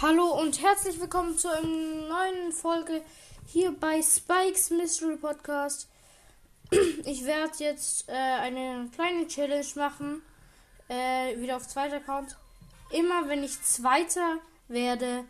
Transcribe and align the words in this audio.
Hallo 0.00 0.40
und 0.40 0.62
herzlich 0.62 1.00
willkommen 1.00 1.36
zu 1.36 1.48
einer 1.50 1.66
neuen 1.66 2.52
Folge 2.52 3.02
hier 3.46 3.72
bei 3.72 4.00
Spikes 4.00 4.70
Mystery 4.70 5.16
Podcast. 5.16 5.88
Ich 7.04 7.24
werde 7.24 7.52
jetzt 7.58 8.08
äh, 8.08 8.12
eine 8.12 8.88
kleine 8.94 9.26
Challenge 9.26 9.66
machen, 9.74 10.22
äh, 10.88 11.36
wieder 11.40 11.56
auf 11.56 11.66
zweiter 11.66 11.96
Account. 11.96 12.36
Immer 12.92 13.28
wenn 13.28 13.42
ich 13.42 13.60
Zweiter 13.62 14.38
werde, 14.68 15.24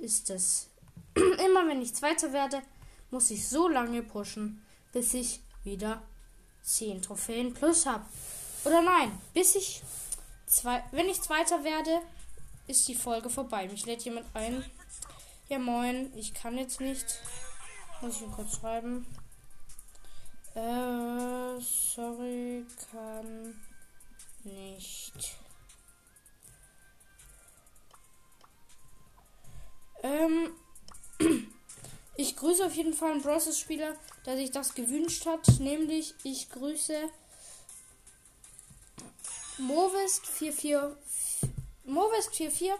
ist 0.00 0.30
es. 0.30 0.70
Immer 1.14 1.68
wenn 1.68 1.82
ich 1.82 1.94
Zweiter 1.94 2.32
werde, 2.32 2.62
muss 3.10 3.30
ich 3.30 3.46
so 3.46 3.68
lange 3.68 4.02
pushen, 4.02 4.64
bis 4.94 5.12
ich 5.12 5.42
wieder 5.64 6.02
10 6.62 7.02
Trophäen 7.02 7.52
plus 7.52 7.84
habe. 7.84 8.06
Oder 8.64 8.80
nein, 8.80 9.20
bis 9.34 9.54
ich 9.54 9.82
zwei, 10.46 10.82
wenn 10.92 11.10
ich 11.10 11.20
Zweiter 11.20 11.62
werde, 11.62 12.00
ist 12.66 12.88
die 12.88 12.94
Folge 12.94 13.30
vorbei. 13.30 13.68
Mich 13.68 13.86
lädt 13.86 14.02
jemand 14.02 14.26
ein. 14.34 14.64
Ja, 15.48 15.58
moin. 15.58 16.12
Ich 16.16 16.34
kann 16.34 16.56
jetzt 16.58 16.80
nicht. 16.80 17.20
Muss 18.00 18.16
ich 18.16 18.22
ihn 18.22 18.32
kurz 18.32 18.56
schreiben. 18.56 19.06
Äh, 20.54 21.60
sorry, 21.60 22.64
kann 22.92 23.60
nicht. 24.44 25.36
Ähm, 30.02 30.52
ich 32.16 32.36
grüße 32.36 32.64
auf 32.64 32.74
jeden 32.74 32.94
Fall 32.94 33.12
einen 33.12 33.22
Process-Spieler, 33.22 33.96
der 34.26 34.36
sich 34.36 34.50
das 34.50 34.74
gewünscht 34.74 35.26
hat. 35.26 35.58
Nämlich, 35.60 36.14
ich 36.22 36.50
grüße 36.50 37.08
Movest44 39.58 40.94
Movest44, 41.86 42.72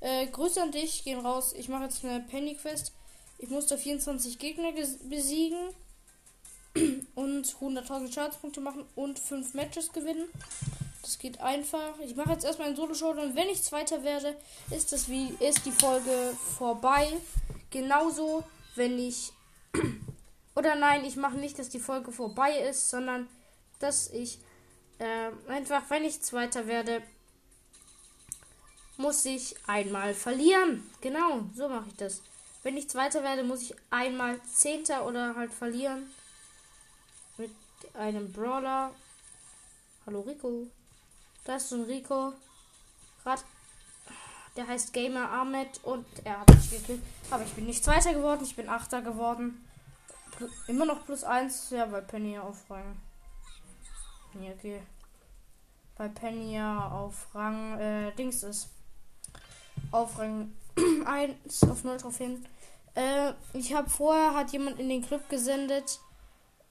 äh, 0.00 0.26
Grüße 0.26 0.62
an 0.62 0.72
dich, 0.72 1.04
gehen 1.04 1.20
raus. 1.20 1.54
Ich 1.56 1.68
mache 1.68 1.84
jetzt 1.84 2.04
eine 2.04 2.20
Penny 2.20 2.54
Quest. 2.54 2.92
Ich 3.38 3.48
musste 3.48 3.78
24 3.78 4.38
Gegner 4.38 4.72
besiegen 5.08 5.58
und 7.14 7.46
100.000 7.46 8.12
Schadenspunkte 8.12 8.60
machen 8.60 8.84
und 8.94 9.18
5 9.18 9.54
Matches 9.54 9.92
gewinnen. 9.92 10.28
Das 11.02 11.18
geht 11.18 11.40
einfach. 11.40 11.98
Ich 12.00 12.14
mache 12.14 12.32
jetzt 12.32 12.44
erstmal 12.44 12.68
einen 12.68 12.76
Solo-Show 12.76 13.10
und 13.10 13.34
wenn 13.34 13.48
ich 13.48 13.62
Zweiter 13.62 14.04
werde, 14.04 14.36
ist 14.70 14.92
das 14.92 15.08
wie 15.08 15.34
ist 15.40 15.64
die 15.64 15.72
Folge 15.72 16.36
vorbei. 16.58 17.08
Genauso, 17.70 18.44
wenn 18.74 18.98
ich 18.98 19.32
oder 20.54 20.74
nein, 20.74 21.04
ich 21.04 21.16
mache 21.16 21.38
nicht, 21.38 21.58
dass 21.58 21.70
die 21.70 21.80
Folge 21.80 22.12
vorbei 22.12 22.58
ist, 22.58 22.90
sondern 22.90 23.28
dass 23.78 24.10
ich 24.10 24.38
äh, 24.98 25.30
einfach, 25.50 25.88
wenn 25.88 26.04
ich 26.04 26.20
Zweiter 26.20 26.66
werde, 26.66 27.02
muss 29.00 29.24
ich 29.24 29.56
einmal 29.66 30.14
verlieren. 30.14 30.88
Genau, 31.00 31.40
so 31.54 31.68
mache 31.68 31.88
ich 31.88 31.96
das. 31.96 32.22
Wenn 32.62 32.76
ich 32.76 32.90
Zweiter 32.90 33.22
werde, 33.22 33.42
muss 33.42 33.62
ich 33.62 33.74
einmal 33.90 34.40
Zehnter 34.44 35.06
oder 35.06 35.34
halt 35.34 35.52
verlieren. 35.52 36.10
Mit 37.38 37.50
einem 37.94 38.30
Brawler. 38.30 38.92
Hallo 40.06 40.20
Rico. 40.20 40.66
Da 41.44 41.56
ist 41.56 41.70
so 41.70 41.76
ein 41.76 41.84
Rico. 41.84 42.34
Grad. 43.22 43.44
Der 44.56 44.66
heißt 44.66 44.92
Gamer 44.92 45.30
Ahmed 45.30 45.80
und 45.84 46.06
er 46.24 46.40
hat 46.40 46.54
mich 46.54 46.70
gekillt. 46.70 47.02
Aber 47.30 47.44
ich 47.44 47.52
bin 47.52 47.66
nicht 47.66 47.82
Zweiter 47.82 48.12
geworden, 48.12 48.44
ich 48.44 48.56
bin 48.56 48.68
Achter 48.68 49.00
geworden. 49.00 49.64
Immer 50.66 50.84
noch 50.84 51.04
plus 51.06 51.24
eins. 51.24 51.70
Ja, 51.70 51.90
weil 51.90 52.02
Penny 52.02 52.38
auf 52.38 52.68
Rang. 52.68 52.96
Ja, 54.40 54.50
okay. 54.50 54.82
Weil 55.96 56.08
Penny 56.10 56.54
ja 56.54 56.88
auf 56.88 57.28
Rang 57.34 57.78
äh, 57.78 58.12
Dings 58.12 58.42
ist 58.42 58.68
auf 59.90 60.18
Rang 60.18 60.52
1 61.06 61.64
auf 61.64 61.84
0 61.84 61.96
Trophäen. 61.98 62.46
Äh, 62.94 63.32
ich 63.52 63.74
habe 63.74 63.88
vorher 63.88 64.34
hat 64.34 64.52
jemand 64.52 64.78
in 64.78 64.88
den 64.88 65.02
Club 65.02 65.28
gesendet. 65.28 66.00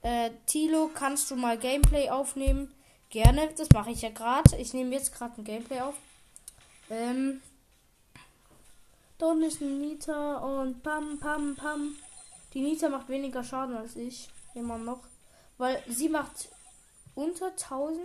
Äh, 0.02 0.30
Tilo, 0.46 0.90
kannst 0.92 1.30
du 1.30 1.36
mal 1.36 1.58
Gameplay 1.58 2.08
aufnehmen? 2.10 2.72
Gerne, 3.10 3.50
das 3.56 3.68
mache 3.70 3.90
ich 3.90 4.02
ja 4.02 4.10
gerade. 4.10 4.56
Ich 4.56 4.72
nehme 4.72 4.94
jetzt 4.94 5.14
gerade 5.14 5.40
ein 5.40 5.44
Gameplay 5.44 5.80
auf. 5.80 5.94
Ähm, 6.88 7.42
da 9.18 9.26
unten 9.26 9.44
ist 9.44 9.60
ein 9.60 9.80
Nita 9.80 10.38
und 10.38 10.82
pam, 10.82 11.18
pam, 11.18 11.54
pam. 11.56 11.96
Die 12.54 12.60
Nita 12.60 12.88
macht 12.88 13.08
weniger 13.08 13.44
Schaden 13.44 13.76
als 13.76 13.96
ich. 13.96 14.28
Immer 14.54 14.78
noch. 14.78 15.00
Weil 15.58 15.82
sie 15.88 16.08
macht 16.08 16.48
unter 17.14 17.48
1000 17.48 18.00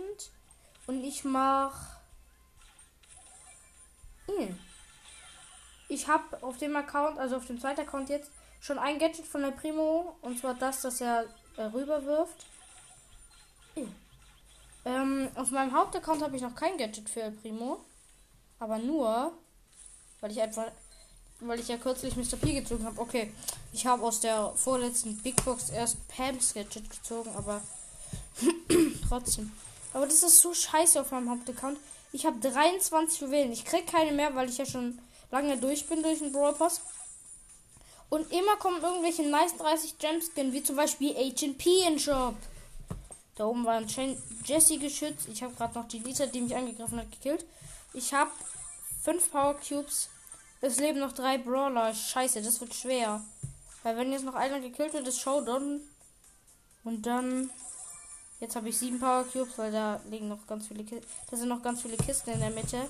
und 0.86 1.02
ich 1.02 1.24
mache. 1.24 1.96
Hm 4.26 4.58
ich 5.88 6.08
habe 6.08 6.42
auf 6.42 6.58
dem 6.58 6.74
Account, 6.76 7.18
also 7.18 7.36
auf 7.36 7.46
dem 7.46 7.60
zweiten 7.60 7.82
Account 7.82 8.08
jetzt, 8.08 8.30
schon 8.60 8.78
ein 8.78 8.98
Gadget 8.98 9.26
von 9.26 9.42
der 9.42 9.52
Primo. 9.52 10.16
Und 10.22 10.38
zwar 10.38 10.54
das, 10.54 10.82
das 10.82 11.00
er 11.00 11.26
äh, 11.56 11.62
rüberwirft. 11.62 12.46
Ähm, 14.84 15.28
auf 15.34 15.50
meinem 15.50 15.72
Hauptaccount 15.72 16.22
habe 16.22 16.36
ich 16.36 16.42
noch 16.42 16.54
kein 16.54 16.78
Gadget 16.78 17.08
für 17.08 17.22
El 17.22 17.32
Primo. 17.32 17.84
Aber 18.58 18.78
nur, 18.78 19.32
weil 20.20 20.30
ich 20.32 20.40
einfach, 20.40 20.70
weil 21.40 21.60
ich 21.60 21.68
ja 21.68 21.76
kürzlich 21.76 22.16
Mr. 22.16 22.36
P 22.36 22.54
gezogen 22.54 22.84
habe. 22.84 23.00
Okay, 23.00 23.32
ich 23.72 23.86
habe 23.86 24.02
aus 24.02 24.20
der 24.20 24.52
vorletzten 24.56 25.16
Big 25.18 25.44
Box 25.44 25.70
erst 25.70 26.08
Pams 26.08 26.54
Gadget 26.54 26.88
gezogen, 26.88 27.30
aber 27.36 27.60
trotzdem. 29.08 29.52
Aber 29.92 30.06
das 30.06 30.22
ist 30.22 30.40
so 30.40 30.52
scheiße 30.52 31.00
auf 31.00 31.10
meinem 31.10 31.30
Hauptaccount. 31.30 31.78
Ich 32.12 32.24
habe 32.24 32.38
23 32.38 33.20
Juwelen. 33.20 33.52
Ich 33.52 33.64
krieg 33.64 33.86
keine 33.86 34.12
mehr, 34.12 34.34
weil 34.34 34.48
ich 34.48 34.58
ja 34.58 34.66
schon 34.66 34.98
lange 35.36 35.58
durch 35.58 35.86
bin 35.86 36.02
durch 36.02 36.18
den 36.20 36.32
Brawl 36.32 36.54
Pass. 36.54 36.80
Und 38.08 38.30
immer 38.32 38.56
kommen 38.56 38.82
irgendwelche 38.82 39.22
nice 39.22 39.56
30 39.56 39.98
Gemskin, 39.98 40.52
wie 40.52 40.62
zum 40.62 40.76
Beispiel 40.76 41.14
H&P 41.14 41.86
in 41.86 41.98
Shop. 41.98 42.36
Da 43.34 43.44
oben 43.44 43.64
war 43.64 43.74
ein 43.74 44.22
Jesse 44.44 44.78
geschützt. 44.78 45.28
Ich 45.28 45.42
habe 45.42 45.54
gerade 45.54 45.74
noch 45.74 45.88
die 45.88 45.98
Liter, 45.98 46.26
die 46.26 46.40
mich 46.40 46.56
angegriffen 46.56 46.98
hat, 46.98 47.10
gekillt. 47.10 47.44
Ich 47.92 48.14
habe 48.14 48.30
5 49.02 49.30
Power 49.30 49.56
Cubes. 49.56 50.08
Es 50.62 50.78
leben 50.78 51.00
noch 51.00 51.12
drei 51.12 51.36
Brawler. 51.36 51.92
Scheiße, 51.92 52.40
das 52.40 52.60
wird 52.60 52.74
schwer. 52.74 53.22
Weil 53.82 53.96
wenn 53.98 54.12
jetzt 54.12 54.24
noch 54.24 54.34
einer 54.34 54.60
gekillt 54.60 54.94
wird, 54.94 55.06
ist 55.06 55.20
Showdown. 55.20 55.80
Und 56.84 57.02
dann. 57.04 57.50
Jetzt 58.38 58.54
habe 58.54 58.68
ich 58.68 58.78
sieben 58.78 59.00
Power 59.00 59.24
Cubes, 59.24 59.58
weil 59.58 59.72
da 59.72 60.00
liegen 60.10 60.28
noch 60.28 60.46
ganz 60.46 60.68
viele 60.68 60.84
Kisten. 60.84 61.06
Da 61.30 61.36
sind 61.36 61.48
noch 61.48 61.62
ganz 61.62 61.82
viele 61.82 61.96
Kisten 61.96 62.30
in 62.30 62.40
der 62.40 62.50
Mitte. 62.50 62.88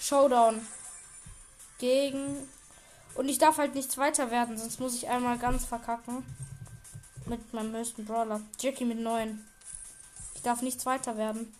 Showdown 0.00 0.66
gegen. 1.78 2.48
Und 3.14 3.28
ich 3.28 3.38
darf 3.38 3.58
halt 3.58 3.74
nicht 3.74 3.96
weiter 3.96 4.30
werden, 4.30 4.58
sonst 4.58 4.78
muss 4.78 4.94
ich 4.94 5.08
einmal 5.08 5.38
ganz 5.38 5.64
verkacken. 5.64 6.24
Mit 7.26 7.52
meinem 7.52 7.74
höchsten 7.74 8.04
Brawler. 8.04 8.40
Jackie 8.60 8.84
mit 8.84 8.98
9. 8.98 9.44
Ich 10.34 10.42
darf 10.42 10.62
nicht 10.62 10.84
weiter 10.86 11.16
werden. 11.16 11.52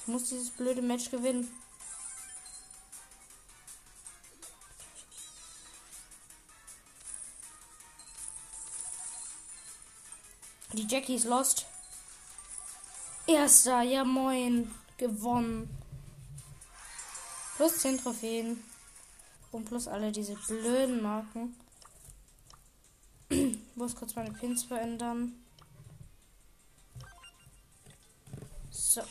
Ich 0.00 0.08
muss 0.08 0.28
dieses 0.28 0.50
blöde 0.50 0.82
Match 0.82 1.10
gewinnen. 1.10 1.48
Die 10.72 10.86
Jackie 10.86 11.14
ist 11.14 11.24
lost. 11.24 11.66
Erster, 13.26 13.82
ja 13.82 14.04
moin. 14.04 14.70
Gewonnen. 14.98 15.70
Plus 17.56 17.78
10 17.78 17.98
Trophäen. 17.98 18.62
Und 19.52 19.64
plus 19.64 19.88
alle 19.88 20.12
diese 20.12 20.34
blöden 20.34 21.02
Marken. 21.02 21.54
ich 23.28 23.56
muss 23.74 23.94
kurz 23.94 24.14
meine 24.14 24.32
Pins 24.32 24.64
verändern. 24.64 25.32
So. 28.70 29.02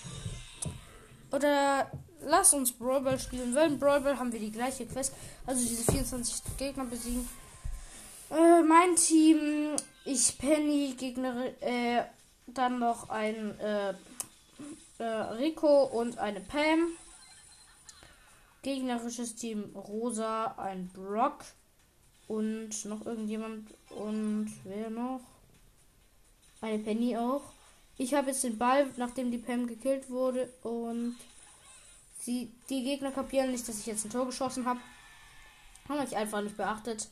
Oder 1.32 1.92
lass 2.22 2.54
uns 2.54 2.72
Brawl 2.72 3.02
Ball 3.02 3.20
spielen. 3.20 3.56
Weil 3.56 3.72
in 3.72 3.80
Brawl 3.80 4.02
Ball 4.02 4.18
haben 4.18 4.32
wir 4.32 4.40
die 4.40 4.52
gleiche 4.52 4.86
Quest. 4.86 5.14
Also 5.46 5.68
diese 5.68 5.92
24 5.92 6.58
Gegner 6.58 6.86
besiegen. 6.86 7.28
Äh, 8.30 8.64
mein 8.64 8.96
Team, 8.96 9.76
ich 10.04 10.38
Penny, 10.38 10.96
Gegner, 10.98 11.46
äh, 11.62 12.04
dann 12.48 12.80
noch 12.80 13.10
ein 13.10 13.60
äh, 13.60 13.94
äh, 14.98 15.04
Rico 15.04 15.84
und 15.84 16.18
eine 16.18 16.42
Pam. 16.42 16.90
Gegnerisches 18.66 19.36
Team 19.36 19.76
Rosa, 19.76 20.56
ein 20.58 20.88
Brock 20.88 21.46
und 22.28 22.84
noch 22.86 23.06
irgendjemand 23.06 23.72
und 23.92 24.52
wer 24.64 24.90
noch? 24.90 25.22
Eine 26.62 26.80
Penny 26.80 27.16
auch. 27.16 27.44
Ich 28.00 28.16
habe 28.16 28.30
jetzt 28.30 28.44
den 28.44 28.58
Ball, 28.58 28.90
nachdem 28.98 29.30
die 29.30 29.38
Pam 29.38 29.68
gekillt 29.68 30.10
wurde 30.10 30.52
und 30.64 31.16
sie, 32.18 32.52
die 32.72 32.84
Gegner 32.84 33.12
kapieren 33.12 33.52
nicht, 33.52 33.70
dass 33.70 33.78
ich 33.78 33.86
jetzt 33.86 34.04
ein 34.04 34.10
Tor 34.10 34.26
geschossen 34.26 34.66
habe. 34.66 34.80
Haben 35.88 36.02
mich 36.02 36.18
einfach 36.18 36.42
nicht 36.42 36.58
beachtet. 36.58 37.08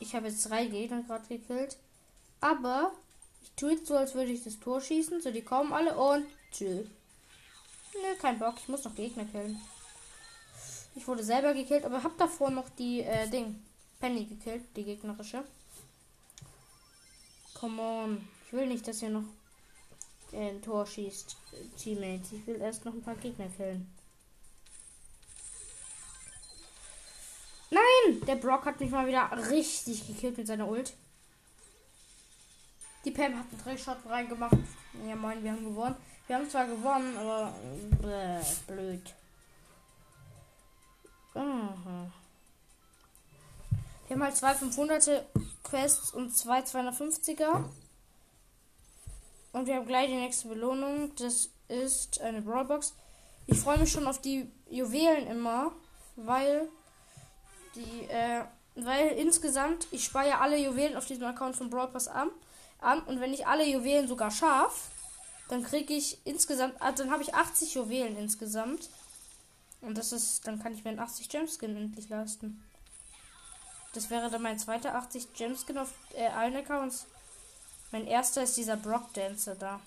Ich 0.00 0.14
habe 0.14 0.28
jetzt 0.28 0.50
drei 0.50 0.66
Gegner 0.66 1.02
gerade 1.04 1.26
gekillt. 1.28 1.78
Aber 2.42 2.92
Ich 3.46 3.52
tue 3.56 3.72
jetzt 3.72 3.86
so, 3.86 3.96
als 3.96 4.14
würde 4.14 4.32
ich 4.32 4.44
das 4.44 4.60
Tor 4.60 4.80
schießen. 4.80 5.22
So, 5.22 5.30
die 5.30 5.42
kommen 5.42 5.72
alle 5.72 5.96
und 5.96 6.26
tschüss. 6.52 6.86
Nö, 7.94 8.14
kein 8.20 8.38
Bock. 8.38 8.54
Ich 8.58 8.68
muss 8.68 8.84
noch 8.84 8.94
Gegner 8.94 9.24
killen. 9.24 9.58
Ich 10.94 11.06
wurde 11.06 11.22
selber 11.22 11.54
gekillt, 11.54 11.84
aber 11.84 12.02
hab 12.02 12.16
davor 12.18 12.50
noch 12.50 12.68
die 12.70 13.00
äh, 13.00 13.28
Ding. 13.28 13.62
Penny 13.98 14.24
gekillt, 14.24 14.64
die 14.76 14.84
gegnerische. 14.84 15.44
Come 17.54 17.80
on. 17.80 18.28
Ich 18.46 18.52
will 18.52 18.66
nicht, 18.66 18.86
dass 18.86 19.02
ihr 19.02 19.10
noch 19.10 19.24
äh, 20.32 20.50
ein 20.50 20.62
Tor 20.62 20.86
schießt, 20.86 21.36
Teammates. 21.78 22.32
Ich 22.32 22.46
will 22.46 22.60
erst 22.60 22.84
noch 22.84 22.92
ein 22.92 23.02
paar 23.02 23.16
Gegner 23.16 23.48
killen. 23.56 23.90
Nein! 27.70 28.20
Der 28.26 28.36
Brock 28.36 28.64
hat 28.64 28.80
mich 28.80 28.90
mal 28.90 29.06
wieder 29.06 29.30
richtig 29.50 30.06
gekillt 30.06 30.38
mit 30.38 30.46
seiner 30.46 30.68
Ult. 30.68 30.92
Die 33.06 33.12
Pam 33.12 33.38
hat 33.38 33.46
einen 33.52 33.62
Trickshot 33.62 33.98
reingemacht. 34.08 34.56
Ja 35.06 35.14
moin, 35.14 35.42
wir 35.42 35.52
haben 35.52 35.64
gewonnen. 35.64 35.94
Wir 36.26 36.36
haben 36.36 36.50
zwar 36.50 36.66
gewonnen, 36.66 37.16
aber 37.16 37.54
bläh, 38.00 38.40
blöd. 38.66 39.14
Mhm. 41.34 42.12
Wir 44.08 44.16
haben 44.16 44.22
halt 44.24 44.36
zwei 44.36 44.54
500er 44.54 45.22
Quests 45.62 46.10
und 46.14 46.36
zwei 46.36 46.62
250er. 46.62 47.64
Und 49.52 49.66
wir 49.68 49.76
haben 49.76 49.86
gleich 49.86 50.08
die 50.08 50.16
nächste 50.16 50.48
Belohnung. 50.48 51.14
Das 51.14 51.50
ist 51.68 52.20
eine 52.20 52.42
Brawlbox. 52.42 52.92
Ich 53.46 53.60
freue 53.60 53.78
mich 53.78 53.92
schon 53.92 54.08
auf 54.08 54.20
die 54.20 54.50
Juwelen 54.68 55.28
immer, 55.28 55.70
weil 56.16 56.68
die, 57.76 58.08
äh, 58.08 58.42
weil 58.74 59.10
insgesamt, 59.10 59.86
ich 59.92 60.04
spare 60.04 60.40
alle 60.40 60.58
Juwelen 60.58 60.96
auf 60.96 61.06
diesem 61.06 61.24
Account 61.24 61.54
von 61.54 61.70
Brawl 61.70 61.86
Pass 61.86 62.08
an, 62.08 62.30
an 62.78 63.02
und 63.02 63.20
wenn 63.20 63.32
ich 63.32 63.46
alle 63.46 63.66
Juwelen 63.66 64.08
sogar 64.08 64.30
schaffe, 64.30 64.90
dann 65.48 65.62
kriege 65.62 65.94
ich 65.94 66.18
insgesamt, 66.24 66.80
also 66.80 67.04
dann 67.04 67.12
habe 67.12 67.22
ich 67.22 67.34
80 67.34 67.74
Juwelen 67.74 68.16
insgesamt. 68.16 68.88
Und 69.80 69.98
das 69.98 70.12
ist, 70.12 70.46
dann 70.46 70.60
kann 70.60 70.74
ich 70.74 70.84
mir 70.84 70.90
einen 70.90 70.98
80 70.98 71.28
Gemskin 71.28 71.76
endlich 71.76 72.08
leisten. 72.08 72.62
Das 73.94 74.10
wäre 74.10 74.30
dann 74.30 74.42
mein 74.42 74.58
zweiter 74.58 74.94
80 74.94 75.32
Gemskin 75.34 75.78
auf 75.78 75.92
äh, 76.14 76.26
allen 76.26 76.56
Accounts. 76.56 77.06
Mein 77.92 78.06
erster 78.06 78.42
ist 78.42 78.56
dieser 78.56 78.76
Brock 78.76 79.12
Dancer 79.14 79.54
da. 79.54 79.80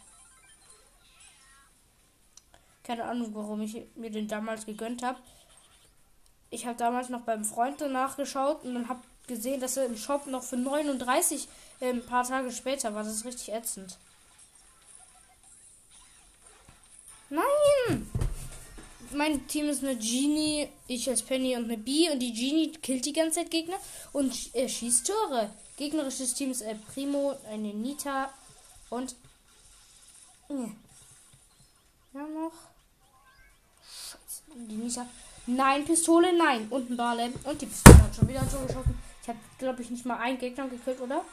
Keine 2.83 3.03
Ahnung, 3.03 3.36
warum 3.36 3.62
ich 3.62 3.86
mir 3.95 4.09
den 4.09 4.27
damals 4.27 4.65
gegönnt 4.65 5.03
habe. 5.03 5.19
Ich 6.50 6.65
habe 6.65 6.77
damals 6.77 7.09
noch 7.09 7.21
beim 7.21 7.44
Freund 7.44 7.81
danach 7.81 8.15
geschaut 8.15 8.63
und 8.63 8.74
dann 8.74 8.89
habe 8.89 9.01
gesehen, 9.27 9.59
dass 9.59 9.77
er 9.77 9.86
im 9.86 9.97
Shop 9.97 10.25
noch 10.27 10.44
für 10.44 10.57
39 10.57 11.45
äh, 11.45 11.47
ein 11.81 12.06
paar 12.06 12.28
Tage 12.28 12.52
später 12.52 12.94
war. 12.94 13.04
Das 13.04 13.26
richtig 13.26 13.52
ätzend. 13.52 13.98
Nein! 17.30 18.10
Mein 19.12 19.48
Team 19.48 19.70
ist 19.70 19.84
eine 19.84 19.96
Genie, 19.96 20.70
ich 20.88 21.10
als 21.10 21.24
Penny 21.24 21.56
und 21.56 21.66
eine 21.66 21.78
B 21.78 22.10
und 22.12 22.20
die 22.20 22.34
Genie 22.34 22.72
killt 22.72 23.06
die 23.06 23.14
ganze 23.14 23.40
Zeit 23.40 23.52
Gegner 23.52 23.78
und 24.14 24.54
er 24.54 24.70
schießt 24.70 25.08
Tore. 25.08 25.50
Gegnerisches 25.78 26.36
Team 26.36 26.52
ist 26.52 26.62
El 26.62 26.76
Primo, 26.76 27.36
eine 27.50 27.74
Nita 27.74 28.32
und. 28.90 29.16
Nee. 30.50 30.72
Ja, 32.14 32.22
noch. 32.22 32.52
Scheiße, 33.82 34.44
die 34.68 34.75
Nita. 34.75 35.08
Nein, 35.48 35.86
Pistole, 35.86 36.38
nein. 36.38 36.68
Und 36.70 36.92
ein 36.92 36.98
Barley. 36.98 37.32
Und 37.44 37.62
die 37.62 37.66
Pistole 37.66 38.04
hat 38.04 38.16
schon 38.16 38.28
wieder 38.28 38.46
so 38.46 38.60
geschossen. 38.60 39.00
Ich 39.24 39.30
habe, 39.30 39.40
glaube 39.58 39.82
ich, 39.82 39.90
nicht 39.90 40.06
mal 40.06 40.18
einen 40.18 40.38
Gegner 40.38 40.68
gekillt, 40.68 41.02
oder? 41.02 41.24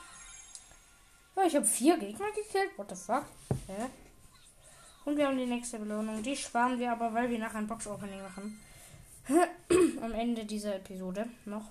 Ja, 1.36 1.42
ich 1.44 1.54
habe 1.54 1.66
vier 1.66 1.98
Gegner 1.98 2.26
gekillt. 2.32 2.76
What 2.76 2.88
the 2.90 2.96
fuck? 2.96 3.24
Hä? 3.66 3.86
Und 5.04 5.16
wir 5.16 5.26
haben 5.26 5.36
die 5.36 5.46
nächste 5.46 5.78
Belohnung. 5.78 6.22
Die 6.22 6.36
sparen 6.36 6.78
wir 6.78 6.90
aber, 6.90 7.12
weil 7.12 7.30
wir 7.30 7.38
nachher 7.38 7.58
ein 7.58 7.66
Box-Opening 7.66 8.22
machen. 8.22 8.60
Am 10.02 10.12
Ende 10.12 10.44
dieser 10.44 10.76
Episode 10.76 11.28
noch. 11.44 11.66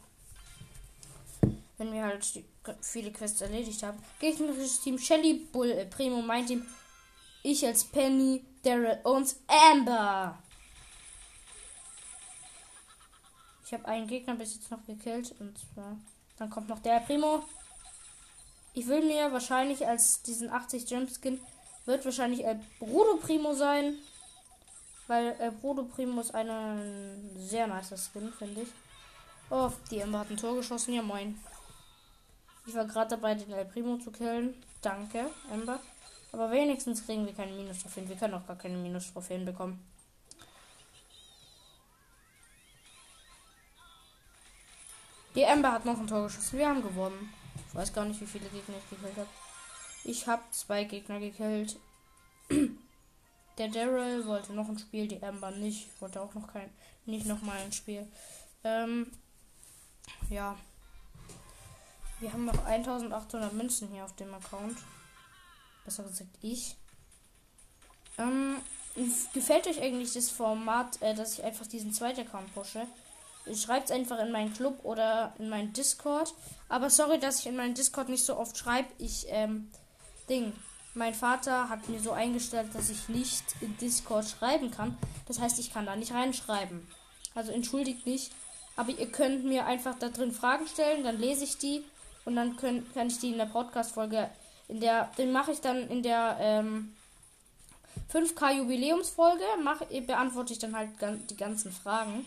Wenn 1.78 1.92
wir 1.92 2.04
halt 2.04 2.26
viele 2.82 3.12
Quests 3.12 3.42
erledigt 3.42 3.82
haben. 3.84 4.02
Gegnerisches 4.20 4.82
Team 4.82 4.98
Shelly, 4.98 5.46
Bull, 5.52 5.72
äh, 5.72 5.86
Primo, 5.86 6.22
mein 6.22 6.46
Team. 6.46 6.66
Ich 7.44 7.66
als 7.66 7.84
Penny, 7.84 8.46
Daryl 8.64 9.00
und 9.04 9.36
Amber. 9.48 10.38
Ich 13.66 13.74
habe 13.74 13.86
einen 13.86 14.08
Gegner 14.08 14.36
bis 14.36 14.56
jetzt 14.56 14.72
noch 14.72 14.86
gekillt. 14.86 15.36
Und 15.40 15.58
zwar. 15.58 15.98
Dann 16.38 16.50
kommt 16.50 16.70
noch 16.70 16.80
der 16.80 17.00
Primo. 17.00 17.44
Ich 18.76 18.88
will 18.88 19.06
mir 19.06 19.32
wahrscheinlich 19.32 19.88
als 19.88 20.22
diesen 20.22 20.52
80 20.52 20.90
Jumpskin 20.90 21.40
wird 21.86 22.04
wahrscheinlich 22.04 22.46
El 22.46 22.60
Brudo 22.80 23.16
Primo 23.18 23.54
sein. 23.54 23.96
Weil 25.08 25.36
El 25.40 25.52
Brudo 25.52 25.84
Primo 25.84 26.20
ist 26.20 26.36
ein 26.36 27.32
sehr 27.38 27.68
nice 27.68 27.94
Skin, 27.96 28.34
finde 28.34 28.64
ich. 28.64 28.70
Oh, 29.50 29.72
die 29.90 30.00
Ember 30.00 30.20
hat 30.20 30.30
ein 30.30 30.38
Tor 30.38 30.56
geschossen. 30.56 30.94
Ja, 30.94 31.02
moin. 31.02 31.40
Ich 32.66 32.74
war 32.74 32.86
gerade 32.86 33.12
dabei, 33.12 33.36
den 33.36 33.54
El 33.54 33.66
Primo 33.66 33.98
zu 33.98 34.12
killen. 34.12 34.56
Danke, 34.82 35.30
Ember. 35.54 35.80
Aber 36.34 36.52
wenigstens 36.52 37.06
kriegen 37.06 37.26
wir 37.26 37.34
keine 37.34 37.54
Minus-Trophäen. 37.54 38.10
Wir 38.10 38.18
können 38.18 38.34
auch 38.34 38.46
gar 38.46 38.58
keine 38.58 38.78
Minus-Trophäen 38.78 39.46
bekommen. 39.46 39.80
Die 45.36 45.44
Ember 45.44 45.72
hat 45.72 45.86
noch 45.86 45.98
ein 45.98 46.08
Tor 46.08 46.24
geschossen. 46.24 46.58
Wir 46.58 46.68
haben 46.68 46.82
gewonnen. 46.82 47.32
Ich 47.70 47.76
weiß 47.76 47.94
gar 47.94 48.06
nicht, 48.06 48.22
wie 48.22 48.26
viele 48.26 48.50
Gegner 48.50 48.76
ich 48.78 48.90
gekillt 48.90 49.18
habe. 49.18 49.30
Ich 50.04 50.28
habe 50.28 50.44
zwei 50.52 50.84
Gegner 50.84 51.20
gekillt. 51.20 51.78
Der 53.58 53.70
Daryl 53.70 54.26
wollte 54.26 54.54
noch 54.54 54.68
ein 54.68 54.78
Spiel, 54.78 55.08
die 55.08 55.24
Amber 55.24 55.52
nicht. 55.52 55.90
Wollte 56.02 56.22
auch 56.22 56.34
noch 56.34 56.52
kein, 56.52 56.70
nicht 57.06 57.26
noch 57.26 57.42
mal 57.42 57.58
ein 57.58 57.72
Spiel. 57.72 58.08
Ähm, 58.64 59.12
ja. 60.30 60.58
Wir 62.20 62.32
haben 62.32 62.46
noch 62.46 62.66
1800 62.66 63.54
Münzen 63.54 63.90
hier 63.90 64.06
auf 64.06 64.16
dem 64.16 64.34
Account. 64.34 64.78
Besser 65.86 66.04
gesagt 66.04 66.38
ich. 66.42 66.76
Ähm, 68.18 68.58
gefällt 69.34 69.68
euch 69.68 69.82
eigentlich 69.82 70.14
das 70.14 70.30
Format, 70.30 71.02
äh, 71.02 71.14
dass 71.14 71.34
ich 71.34 71.44
einfach 71.44 71.68
diesen 71.68 71.94
zweiten 71.94 72.22
Account 72.22 72.54
pushe? 72.54 72.88
Schreibt 73.54 73.92
einfach 73.92 74.20
in 74.20 74.32
meinen 74.32 74.54
Club 74.54 74.80
oder 74.84 75.34
in 75.38 75.50
meinen 75.50 75.74
Discord. 75.74 76.34
Aber 76.70 76.90
sorry, 76.90 77.20
dass 77.20 77.40
ich 77.40 77.48
in 77.48 77.56
meinen 77.56 77.76
Discord 77.76 78.10
nicht 78.10 78.26
so 78.26 78.38
oft 78.38 78.58
schreibe. 78.58 78.90
Ich, 78.98 79.26
ähm, 79.30 79.70
Ding. 80.30 80.54
Mein 80.94 81.14
Vater 81.14 81.70
hat 81.70 81.90
mir 81.90 82.00
so 82.00 82.12
eingestellt, 82.12 82.70
dass 82.74 82.90
ich 82.90 83.10
nicht 83.10 83.44
in 83.60 83.78
Discord 83.78 84.26
schreiben 84.26 84.72
kann. 84.72 84.98
Das 85.28 85.40
heißt, 85.40 85.60
ich 85.60 85.74
kann 85.74 85.86
da 85.86 85.96
nicht 85.96 86.14
reinschreiben. 86.14 86.88
Also 87.34 87.52
entschuldigt 87.52 88.06
mich. 88.06 88.32
Aber 88.78 88.92
ihr 88.92 89.12
könnt 89.12 89.46
mir 89.46 89.66
einfach 89.66 89.98
da 90.00 90.10
drin 90.10 90.32
Fragen 90.32 90.68
stellen, 90.68 91.04
dann 91.04 91.20
lese 91.20 91.44
ich 91.44 91.58
die 91.58 91.84
und 92.26 92.36
dann 92.36 92.58
können, 92.58 92.86
kann 92.94 93.08
ich 93.08 93.20
die 93.20 93.32
in 93.32 93.38
der 93.38 93.46
Podcast-Folge, 93.46 94.30
in 94.68 94.82
der, 94.82 95.12
den 95.18 95.32
mache 95.32 95.52
ich 95.52 95.62
dann 95.62 95.88
in 95.90 96.04
der 96.04 96.38
ähm, 96.42 96.94
5K 98.14 98.58
Jubiläumsfolge, 98.58 99.46
mach, 99.64 99.82
beantworte 100.06 100.52
ich 100.52 100.60
dann 100.60 100.76
halt 100.76 100.90
die 101.30 101.38
ganzen 101.38 101.72
Fragen. 101.72 102.26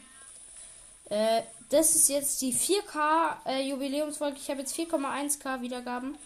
Äh, 1.10 1.42
das 1.70 1.94
ist 1.94 2.08
jetzt 2.08 2.40
die 2.40 2.52
4K 2.52 3.46
äh, 3.46 3.68
Jubiläumsfolge. 3.68 4.36
Ich 4.36 4.48
habe 4.50 4.60
jetzt 4.60 4.76
4,1K 4.76 5.60
Wiedergaben. 5.60 6.16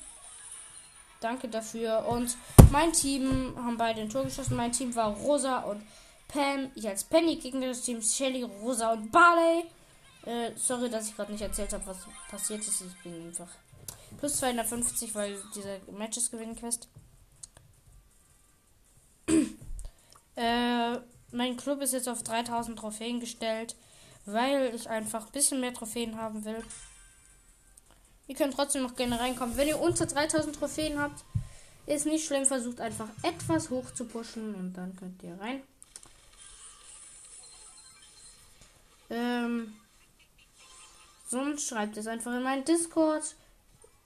Danke 1.20 1.48
dafür. 1.48 2.06
Und 2.08 2.36
mein 2.70 2.92
Team 2.92 3.54
haben 3.56 3.76
beide 3.76 4.00
ein 4.00 4.08
Tor 4.08 4.24
geschossen. 4.24 4.56
Mein 4.56 4.72
Team 4.72 4.94
war 4.94 5.14
Rosa 5.14 5.58
und 5.60 5.82
Pam. 6.28 6.70
Ich 6.74 6.88
als 6.88 7.04
Penny 7.04 7.36
gegen 7.36 7.60
das 7.60 7.82
Team 7.82 8.02
Shelly, 8.02 8.42
Rosa 8.42 8.92
und 8.92 9.10
Barley. 9.10 9.64
Äh, 10.24 10.52
sorry, 10.56 10.88
dass 10.88 11.08
ich 11.08 11.16
gerade 11.16 11.32
nicht 11.32 11.42
erzählt 11.42 11.72
habe, 11.72 11.86
was 11.86 11.98
passiert 12.30 12.60
ist. 12.60 12.80
Ich 12.80 13.02
bin 13.02 13.26
einfach 13.26 13.48
plus 14.18 14.36
250, 14.36 15.14
weil 15.14 15.36
diese 15.54 15.80
Matches 15.90 16.30
gewinnen 16.30 16.56
Quest. 16.56 16.88
äh, 20.36 20.98
mein 21.32 21.56
Club 21.56 21.80
ist 21.82 21.92
jetzt 21.92 22.08
auf 22.08 22.22
3000 22.22 22.78
Trophäen 22.78 23.20
gestellt, 23.20 23.74
weil 24.24 24.74
ich 24.74 24.88
einfach 24.88 25.26
ein 25.26 25.32
bisschen 25.32 25.60
mehr 25.60 25.74
Trophäen 25.74 26.16
haben 26.16 26.44
will. 26.44 26.62
Ihr 28.28 28.36
könnt 28.36 28.54
trotzdem 28.54 28.82
noch 28.82 28.96
gerne 28.96 29.18
reinkommen. 29.18 29.56
Wenn 29.56 29.68
ihr 29.68 29.80
unter 29.80 30.06
3000 30.06 30.56
Trophäen 30.56 30.98
habt, 31.00 31.24
ist 31.86 32.06
nicht 32.06 32.26
schlimm. 32.26 32.46
Versucht 32.46 32.80
einfach 32.80 33.08
etwas 33.22 33.70
hoch 33.70 33.92
zu 33.92 34.04
pushen 34.04 34.54
und 34.54 34.74
dann 34.74 34.96
könnt 34.96 35.22
ihr 35.22 35.38
rein. 35.40 35.62
Ähm, 39.10 39.74
sonst 41.28 41.68
schreibt 41.68 41.96
es 41.96 42.06
einfach 42.06 42.32
in 42.32 42.42
meinen 42.42 42.64
Discord 42.64 43.34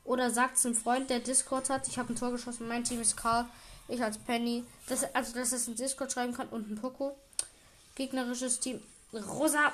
oder 0.04 0.30
sagt 0.30 0.56
es 0.56 0.66
einem 0.66 0.74
Freund, 0.74 1.10
der 1.10 1.20
Discord 1.20 1.70
hat. 1.70 1.86
Ich 1.88 1.98
habe 1.98 2.12
ein 2.12 2.16
Tor 2.16 2.32
geschossen. 2.32 2.66
Mein 2.66 2.84
Team 2.84 3.00
ist 3.00 3.16
Karl. 3.16 3.46
Ich 3.88 4.02
als 4.02 4.18
Penny. 4.18 4.64
Das, 4.88 5.04
also, 5.14 5.34
dass 5.34 5.52
es 5.52 5.68
ein 5.68 5.76
Discord 5.76 6.10
schreiben 6.10 6.32
kann 6.32 6.48
und 6.48 6.70
ein 6.70 6.76
Poco. 6.76 7.16
Gegnerisches 7.94 8.58
Team. 8.60 8.82
Rosa. 9.12 9.72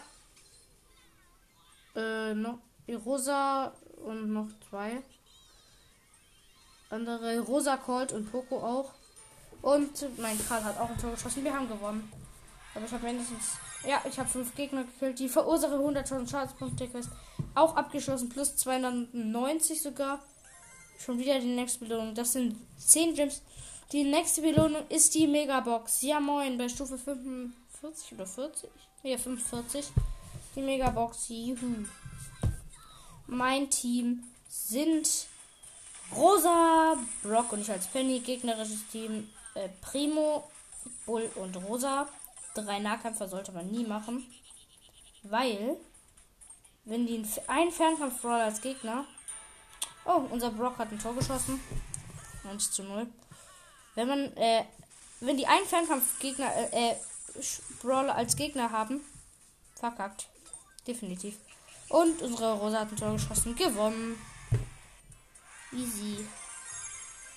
Äh, 1.94 2.34
noch. 2.34 2.58
Rosa 3.06 3.72
und 4.04 4.32
noch 4.32 4.49
zwei. 4.68 5.02
andere 6.90 7.40
Rosa 7.40 7.76
Colt 7.76 8.12
und 8.12 8.30
Poco 8.30 8.58
auch. 8.58 8.92
Und 9.62 10.18
mein 10.18 10.38
Karl 10.46 10.64
hat 10.64 10.78
auch 10.78 10.90
ein 10.90 10.99
Tor 10.99 11.12
geschossen. 11.12 11.44
Wir 11.44 11.54
haben 11.54 11.68
gewonnen. 11.68 12.12
Aber 12.75 12.84
ich 12.84 12.92
habe 12.92 13.04
mindestens. 13.04 13.56
Ja, 13.87 14.02
ich 14.08 14.18
habe 14.18 14.28
fünf 14.28 14.54
Gegner 14.54 14.84
gekillt. 14.84 15.18
Die 15.18 15.28
Verursache 15.28 15.75
100.000 15.75 16.28
Schadenspunkte 16.28 16.88
Quest 16.88 17.11
auch 17.54 17.76
abgeschlossen. 17.76 18.28
Plus 18.28 18.56
290 18.56 19.80
sogar. 19.80 20.20
Schon 20.99 21.18
wieder 21.18 21.38
die 21.38 21.54
nächste 21.54 21.80
Belohnung. 21.80 22.14
Das 22.14 22.32
sind 22.32 22.56
10 22.78 23.14
Gems. 23.14 23.42
Die 23.92 24.04
nächste 24.04 24.42
Belohnung 24.42 24.87
ist 24.88 25.14
die 25.14 25.26
Megabox. 25.26 26.02
Ja, 26.02 26.20
moin. 26.20 26.58
Bei 26.58 26.68
Stufe 26.68 26.99
45 26.99 28.12
oder 28.14 28.26
40? 28.26 28.70
Ja, 29.02 29.18
45. 29.18 29.92
Die 30.54 30.61
Megabox. 30.61 31.28
Juhu. 31.28 31.87
Mein 33.26 33.71
Team 33.71 34.25
sind 34.49 35.26
Rosa, 36.14 36.99
Brock 37.23 37.52
und 37.52 37.62
ich 37.62 37.71
als 37.71 37.87
Penny. 37.87 38.21
Gegnerisches 38.21 38.87
Team 38.88 39.30
äh, 39.54 39.68
Primo, 39.80 40.50
Bull 41.06 41.30
und 41.37 41.56
Rosa. 41.56 42.06
Drei 42.54 42.80
Nahkämpfer 42.80 43.28
sollte 43.28 43.52
man 43.52 43.71
nie 43.71 43.85
machen. 43.85 44.26
Weil, 45.23 45.76
wenn 46.85 47.06
die 47.06 47.25
ein 47.47 47.71
Fernkampf-Brawler 47.71 48.44
als 48.44 48.61
Gegner. 48.61 49.06
Oh, 50.04 50.23
unser 50.30 50.50
Brock 50.50 50.78
hat 50.78 50.92
ein 50.92 50.99
Tor 50.99 51.14
geschossen. 51.14 51.61
1 52.50 52.73
zu 52.73 52.82
0. 52.82 53.06
Wenn 53.94 54.09
man, 54.09 54.37
äh, 54.37 54.64
wenn 55.21 55.37
die 55.37 55.47
einen 55.47 55.66
Fernkampf-Gegner, 55.66 56.54
äh, 56.54 56.90
äh, 56.90 56.97
Brawler 57.80 58.14
als 58.14 58.37
Gegner 58.37 58.71
haben, 58.71 59.00
verkackt. 59.76 60.28
Definitiv. 60.87 61.37
Und 61.89 62.23
unsere 62.23 62.55
Rosa 62.55 62.81
hat 62.81 62.91
ein 62.91 62.97
Tor 62.97 63.12
geschossen. 63.12 63.55
Gewonnen. 63.55 64.17
Easy. 65.73 66.25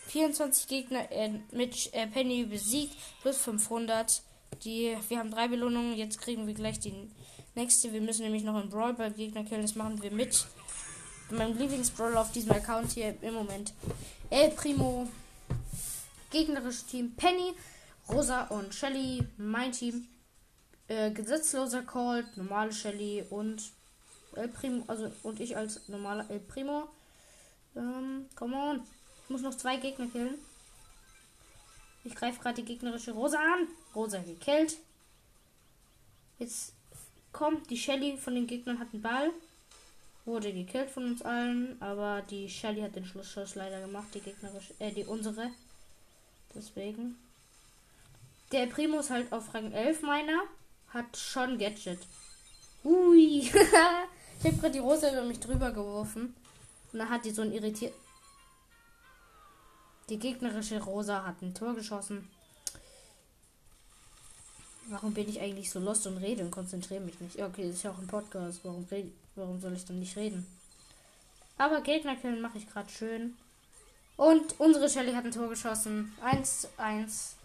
24 0.08 0.68
Gegner 0.68 1.12
äh, 1.12 1.32
mit 1.52 1.94
äh, 1.94 2.08
Penny 2.08 2.46
besiegt. 2.46 2.96
Plus 3.22 3.38
500. 3.38 4.22
Die, 4.64 4.98
wir 5.10 5.20
haben 5.20 5.32
drei 5.32 5.48
Belohnungen. 5.48 5.96
Jetzt 5.96 6.22
kriegen 6.22 6.48
wir 6.48 6.54
gleich 6.54 6.80
die 6.80 6.94
nächste. 7.56 7.92
Wir 7.92 8.02
müssen 8.02 8.24
nämlich 8.24 8.44
noch 8.44 8.56
einen 8.56 8.70
Brawl 8.70 8.94
bei 8.94 9.10
Gegner 9.10 9.44
killen. 9.44 9.64
Das 9.64 9.76
machen 9.76 10.02
wir 10.02 10.12
mit 10.12 10.46
meinem 11.30 11.58
Lieblingsbrawler 11.58 12.22
auf 12.22 12.32
diesem 12.32 12.52
Account 12.52 12.92
hier 12.92 13.16
im 13.22 13.34
Moment. 13.34 13.74
El 14.30 14.52
Primo. 14.52 15.08
Gegnerisches 16.32 16.86
Team 16.86 17.16
Penny, 17.16 17.54
Rosa 18.10 18.44
und 18.48 18.74
Shelly. 18.74 19.26
Mein 19.38 19.72
Team. 19.72 20.08
Äh, 20.88 21.12
gesetzloser 21.12 21.82
Colt, 21.82 22.38
normale 22.38 22.72
Shelly 22.72 23.24
und 23.30 23.72
El 24.36 24.50
Primo, 24.50 24.84
also 24.88 25.12
und 25.24 25.40
ich 25.40 25.58
als 25.58 25.88
normaler 25.88 26.30
El 26.30 26.40
Primo. 26.40 26.90
Ähm, 27.76 28.28
come 28.36 28.56
on. 28.56 28.84
Ich 29.24 29.30
muss 29.30 29.42
noch 29.42 29.56
zwei 29.56 29.78
Gegner 29.78 30.08
killen. 30.08 30.36
Ich 32.04 32.14
greife 32.14 32.40
gerade 32.40 32.62
die 32.62 32.66
gegnerische 32.66 33.14
Rosa 33.14 33.40
an. 33.40 33.68
Rosa 33.96 34.20
gekillt. 34.20 34.78
Jetzt 36.38 36.74
kommt 37.32 37.70
die 37.70 37.78
Shelly 37.78 38.18
von 38.18 38.36
den 38.36 38.46
Gegnern 38.46 38.80
hat 38.80 38.90
einen 38.94 39.02
Ball. 39.02 39.32
Wurde 40.26 40.54
gekillt 40.54 40.90
von 40.92 41.06
uns 41.06 41.22
allen, 41.22 41.82
aber 41.82 42.22
die 42.22 42.50
Shelly 42.50 42.82
hat 42.82 42.96
den 42.96 43.06
Schlussschuss 43.06 43.56
leider 43.56 43.82
gemacht, 43.82 44.08
die 44.14 44.22
gegnerische, 44.22 44.74
äh, 44.80 44.92
die 44.92 45.06
unsere. 45.06 45.50
Deswegen. 46.54 47.18
Der 48.52 48.68
Primo 48.68 49.00
ist 49.00 49.10
halt 49.10 49.32
auf 49.32 49.54
Rang 49.54 49.72
11 49.72 50.02
meiner. 50.04 50.44
Hat 50.90 51.18
schon 51.18 51.58
Gadget. 51.58 52.00
Ui. 52.84 53.40
ich 53.40 53.54
habe 53.54 54.58
gerade 54.58 54.72
die 54.72 54.80
Rosa 54.80 55.12
über 55.12 55.24
mich 55.24 55.40
drüber 55.40 55.72
geworfen. 55.72 56.36
Und 56.94 57.00
dann 57.00 57.10
hat 57.10 57.26
die 57.26 57.32
so 57.32 57.42
ein 57.42 57.52
irritiert. 57.52 57.94
Die 60.10 60.20
gegnerische 60.20 60.82
Rosa 60.82 61.26
hat 61.26 61.42
ein 61.42 61.54
Tor 61.56 61.74
geschossen. 61.74 62.30
Warum 64.88 65.14
bin 65.16 65.28
ich 65.28 65.42
eigentlich 65.42 65.72
so 65.72 65.80
lost 65.80 66.06
und 66.06 66.18
rede 66.18 66.44
und 66.44 66.52
konzentriere 66.52 67.02
mich 67.02 67.20
nicht? 67.20 67.42
Okay, 67.42 67.68
das 67.68 67.78
ist 67.78 67.84
ja 67.84 67.92
auch 67.92 67.98
ein 67.98 68.08
Podcast. 68.08 68.60
Warum, 68.64 68.88
warum 69.36 69.60
soll 69.60 69.74
ich 69.74 69.86
dann 69.86 70.00
nicht 70.00 70.16
reden? 70.16 70.46
Aber 71.58 71.82
Gegner 71.82 72.16
killen 72.16 72.42
mache 72.42 72.60
ich 72.60 72.70
gerade 72.70 72.90
schön. 72.90 73.36
Und 74.16 74.60
unsere 74.60 74.90
Shelly 74.90 75.14
hat 75.14 75.26
ein 75.26 75.32
Tor 75.32 75.50
geschossen. 75.50 76.14
1 76.22 76.62
zu 76.62 76.68
1. 76.78 77.36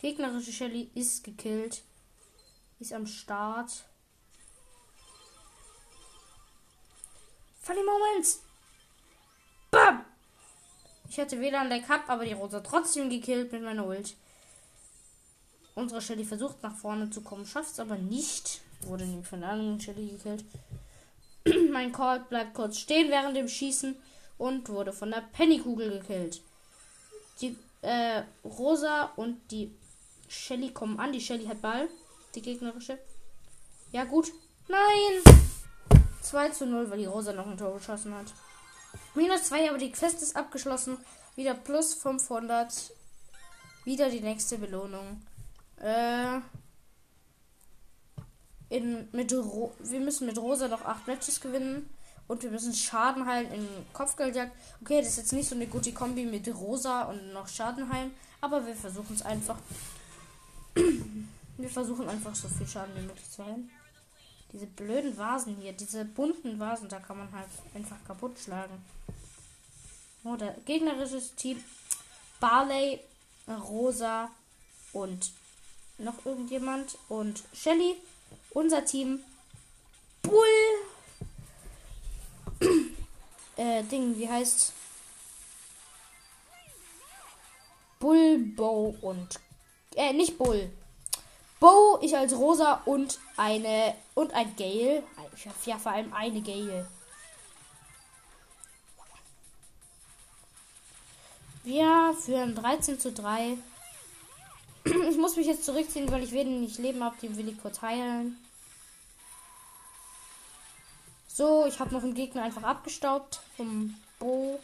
Gegnerische 0.00 0.52
Shelly 0.52 0.90
ist 0.94 1.24
gekillt. 1.24 1.82
Ist 2.78 2.92
am 2.92 3.06
Start. 3.06 3.84
Funny 7.60 7.82
Moments. 7.82 8.42
Bam! 9.70 10.04
Ich 11.08 11.18
hatte 11.18 11.40
weder 11.40 11.60
an 11.60 11.70
der 11.70 11.80
Cup, 11.80 12.08
aber 12.08 12.24
die 12.24 12.32
Rosa 12.32 12.60
trotzdem 12.60 13.08
gekillt 13.08 13.52
mit 13.52 13.62
meiner 13.62 13.86
Ult. 13.86 14.14
Unsere 15.74 16.02
Shelly 16.02 16.24
versucht 16.24 16.62
nach 16.62 16.76
vorne 16.76 17.10
zu 17.10 17.22
kommen, 17.22 17.46
schafft 17.46 17.72
es 17.72 17.80
aber 17.80 17.96
nicht. 17.96 18.60
Wurde 18.82 19.06
nämlich 19.06 19.26
von 19.26 19.40
der 19.40 19.50
anderen 19.50 19.80
Shelly 19.80 20.08
gekillt. 20.08 20.44
mein 21.72 21.92
Colt 21.92 22.28
bleibt 22.28 22.54
kurz 22.54 22.78
stehen 22.78 23.10
während 23.10 23.36
dem 23.36 23.48
Schießen 23.48 23.96
und 24.38 24.68
wurde 24.68 24.92
von 24.92 25.10
der 25.10 25.22
Pennykugel 25.32 26.00
gekillt. 26.00 26.42
Die 27.40 27.56
äh, 27.82 28.22
Rosa 28.44 29.12
und 29.16 29.50
die 29.50 29.70
Shelly 30.28 30.72
kommen 30.72 30.98
an. 30.98 31.12
Die 31.12 31.20
Shelly 31.20 31.46
hat 31.46 31.62
Ball. 31.62 31.88
Die 32.34 32.42
gegnerische. 32.42 32.98
Ja, 33.92 34.04
gut. 34.04 34.32
Nein! 34.68 35.22
2 36.22 36.48
zu 36.50 36.66
0, 36.66 36.90
weil 36.90 36.98
die 36.98 37.04
Rosa 37.06 37.32
noch 37.32 37.46
ein 37.46 37.56
Tor 37.56 37.74
geschossen 37.74 38.14
hat. 38.14 38.26
Minus 39.14 39.44
2, 39.44 39.70
aber 39.70 39.78
die 39.78 39.92
Quest 39.92 40.22
ist 40.22 40.36
abgeschlossen. 40.36 40.98
Wieder 41.36 41.54
plus 41.54 41.94
500. 41.94 42.92
Wieder 43.84 44.10
die 44.10 44.20
nächste 44.20 44.58
Belohnung. 44.58 45.22
Äh, 45.80 46.40
in, 48.68 49.08
mit 49.12 49.32
Ro 49.32 49.72
wir 49.78 50.00
müssen 50.00 50.26
mit 50.26 50.38
Rosa 50.38 50.66
noch 50.68 50.84
8 50.84 51.06
Matches 51.06 51.40
gewinnen. 51.40 51.88
Und 52.28 52.42
wir 52.42 52.50
müssen 52.50 52.74
Schaden 52.74 53.24
heilen 53.26 53.52
in 53.52 53.68
Kopfgeldjagd. 53.92 54.52
Okay, 54.80 54.98
das 54.98 55.10
ist 55.10 55.18
jetzt 55.18 55.32
nicht 55.32 55.48
so 55.48 55.54
eine 55.54 55.68
gute 55.68 55.92
Kombi 55.92 56.26
mit 56.26 56.52
Rosa 56.52 57.02
und 57.04 57.32
noch 57.32 57.46
Schaden 57.46 57.92
heilen. 57.92 58.12
Aber 58.40 58.66
wir 58.66 58.74
versuchen 58.74 59.14
es 59.14 59.22
einfach. 59.22 59.58
Wir 61.58 61.70
versuchen 61.70 62.08
einfach 62.08 62.34
so 62.34 62.48
viel 62.48 62.66
Schaden 62.66 62.94
wie 62.96 63.06
möglich 63.06 63.30
zu 63.30 63.44
heilen. 63.44 63.70
Diese 64.52 64.66
blöden 64.66 65.16
Vasen 65.16 65.56
hier, 65.56 65.72
diese 65.72 66.04
bunten 66.04 66.58
Vasen, 66.60 66.88
da 66.88 67.00
kann 67.00 67.18
man 67.18 67.32
halt 67.32 67.48
einfach 67.74 67.96
kaputt 68.06 68.38
schlagen. 68.38 68.84
Oder 70.24 70.54
oh, 70.56 70.60
gegnerisches 70.64 71.34
Team. 71.34 71.62
Barley, 72.40 73.00
Rosa 73.48 74.30
und 74.92 75.30
noch 75.98 76.26
irgendjemand. 76.26 76.98
Und 77.08 77.42
Shelly. 77.52 77.96
Unser 78.50 78.84
Team. 78.84 79.20
Bull. 80.22 80.46
äh, 83.56 83.82
Ding, 83.84 84.18
wie 84.18 84.28
heißt. 84.28 84.72
Bull, 88.00 88.38
Bow 88.38 88.96
und. 89.00 89.40
Äh, 89.94 90.12
nicht 90.12 90.38
Bull. 90.38 90.70
Bo, 91.58 91.98
ich 92.02 92.16
als 92.16 92.36
Rosa 92.36 92.82
und 92.84 93.18
eine 93.36 93.94
und 94.14 94.34
ein 94.34 94.54
Gale. 94.56 95.02
Ja, 95.64 95.78
vor 95.78 95.92
allem 95.92 96.12
eine 96.12 96.42
Gale. 96.42 96.86
Wir 101.64 102.14
führen 102.20 102.54
13 102.54 103.00
zu 103.00 103.12
3. 103.12 103.58
Ich 105.10 105.16
muss 105.16 105.34
mich 105.34 105.48
jetzt 105.48 105.64
zurückziehen, 105.64 106.08
weil 106.12 106.22
ich 106.22 106.30
wenig 106.30 106.78
Leben 106.78 107.02
habe. 107.02 107.16
Die 107.20 107.36
will 107.36 107.48
ich 107.48 107.60
kurz 107.60 107.82
heilen. 107.82 108.38
So, 111.26 111.66
ich 111.66 111.80
habe 111.80 111.92
noch 111.92 112.04
einen 112.04 112.14
Gegner 112.14 112.44
einfach 112.44 112.62
abgestaubt 112.62 113.40
vom 113.56 113.94
Bo. 114.20 114.60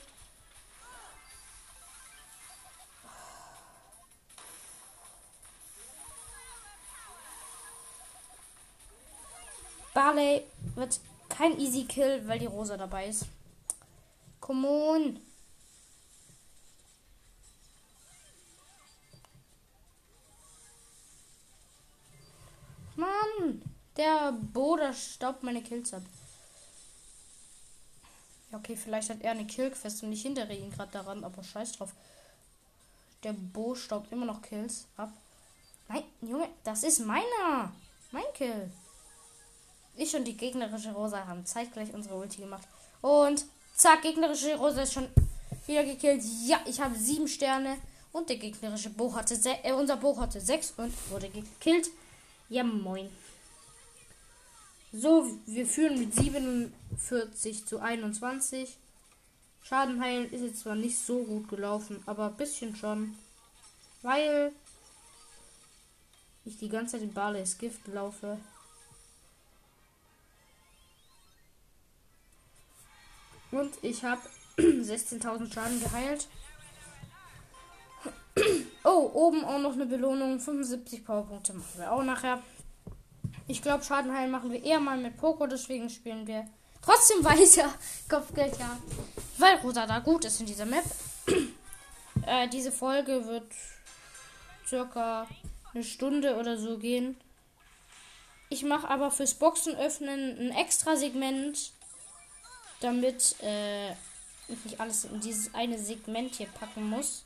Barley 9.94 10.44
wird 10.74 11.00
kein 11.28 11.58
Easy 11.58 11.84
Kill, 11.84 12.26
weil 12.26 12.38
die 12.38 12.46
Rosa 12.46 12.76
dabei 12.76 13.06
ist. 13.08 13.26
Come 14.40 14.68
on. 14.68 15.20
Mann, 22.96 23.62
der 23.96 24.32
Boda 24.32 24.92
staubt 24.92 25.42
meine 25.42 25.62
Kills 25.62 25.94
ab. 25.94 26.02
Ja, 28.50 28.58
okay, 28.58 28.76
vielleicht 28.76 29.10
hat 29.10 29.22
er 29.22 29.30
eine 29.30 29.46
Killquest 29.46 30.02
und 30.02 30.12
ich 30.12 30.22
hindere 30.22 30.54
ihn 30.54 30.70
gerade 30.70 30.92
daran, 30.92 31.24
aber 31.24 31.42
scheiß 31.42 31.72
drauf. 31.72 31.94
Der 33.22 33.32
Bo 33.32 33.74
staubt 33.74 34.12
immer 34.12 34.26
noch 34.26 34.42
Kills 34.42 34.86
ab. 34.96 35.12
Nein, 35.88 36.04
Junge, 36.20 36.48
das 36.64 36.82
ist 36.82 37.00
meiner. 37.06 37.72
Mein 38.10 38.24
Kill. 38.34 38.70
Ich 39.96 40.14
und 40.16 40.24
die 40.24 40.36
gegnerische 40.36 40.92
Rosa 40.92 41.26
haben 41.26 41.44
zeitgleich 41.44 41.92
unsere 41.92 42.16
Ulti 42.16 42.40
gemacht. 42.40 42.66
Und 43.00 43.44
zack, 43.76 44.02
gegnerische 44.02 44.56
Rosa 44.56 44.82
ist 44.82 44.94
schon 44.94 45.08
wieder 45.66 45.84
gekillt. 45.84 46.22
Ja, 46.46 46.60
ich 46.66 46.80
habe 46.80 46.94
sieben 46.96 47.28
Sterne. 47.28 47.76
Und 48.12 48.28
der 48.28 48.36
gegnerische 48.36 48.90
Bo 48.90 49.14
hatte 49.14 49.38
äh, 49.62 49.72
unser 49.72 49.96
Bo 49.96 50.18
hatte 50.18 50.40
sechs 50.40 50.74
und 50.76 50.92
wurde 51.10 51.30
gekillt. 51.30 51.88
Ja, 52.48 52.62
moin. 52.62 53.08
So, 54.92 55.26
wir 55.46 55.66
führen 55.66 55.98
mit 55.98 56.14
47 56.14 57.64
zu 57.64 57.80
21. 57.80 58.76
Schaden 59.62 60.02
heilen 60.02 60.30
ist 60.30 60.42
jetzt 60.42 60.60
zwar 60.60 60.74
nicht 60.74 60.98
so 60.98 61.22
gut 61.22 61.48
gelaufen, 61.48 62.02
aber 62.04 62.26
ein 62.26 62.36
bisschen 62.36 62.76
schon. 62.76 63.14
Weil 64.02 64.52
ich 66.44 66.58
die 66.58 66.68
ganze 66.68 66.96
Zeit 66.96 67.02
in 67.02 67.14
Barley's 67.14 67.56
Gift 67.56 67.86
laufe. 67.88 68.38
Und 73.52 73.72
ich 73.82 74.02
habe 74.02 74.20
16.000 74.58 75.52
Schaden 75.52 75.80
geheilt. 75.80 76.28
Oh, 78.84 79.10
oben 79.14 79.44
auch 79.44 79.60
noch 79.60 79.74
eine 79.74 79.86
Belohnung. 79.86 80.40
75 80.40 81.04
Powerpunkte 81.04 81.52
machen 81.52 81.78
wir 81.78 81.92
auch 81.92 82.02
nachher. 82.02 82.42
Ich 83.46 83.62
glaube, 83.62 83.84
Schaden 83.84 84.12
heilen 84.12 84.32
machen 84.32 84.50
wir 84.50 84.64
eher 84.64 84.80
mal 84.80 84.96
mit 84.96 85.16
Poco, 85.18 85.46
deswegen 85.46 85.88
spielen 85.88 86.26
wir 86.26 86.48
trotzdem 86.80 87.22
weiter 87.24 87.72
Kopfgeld, 88.08 88.58
ja. 88.58 88.76
Weil 89.38 89.56
Rosa 89.58 89.86
da 89.86 90.00
gut 90.00 90.24
ist 90.24 90.40
in 90.40 90.46
dieser 90.46 90.66
Map. 90.66 90.84
äh, 92.26 92.48
diese 92.48 92.72
Folge 92.72 93.24
wird 93.26 93.52
circa 94.66 95.28
eine 95.74 95.84
Stunde 95.84 96.36
oder 96.36 96.56
so 96.56 96.78
gehen. 96.78 97.16
Ich 98.48 98.64
mache 98.64 98.88
aber 98.88 99.10
fürs 99.10 99.34
Boxen 99.34 99.76
öffnen 99.76 100.38
ein 100.38 100.50
extra 100.50 100.96
Segment, 100.96 101.72
damit 102.82 103.36
äh, 103.42 103.92
ich 104.48 104.64
nicht 104.64 104.80
alles 104.80 105.04
in 105.04 105.20
dieses 105.20 105.54
eine 105.54 105.78
Segment 105.78 106.34
hier 106.34 106.46
packen 106.48 106.88
muss. 106.88 107.24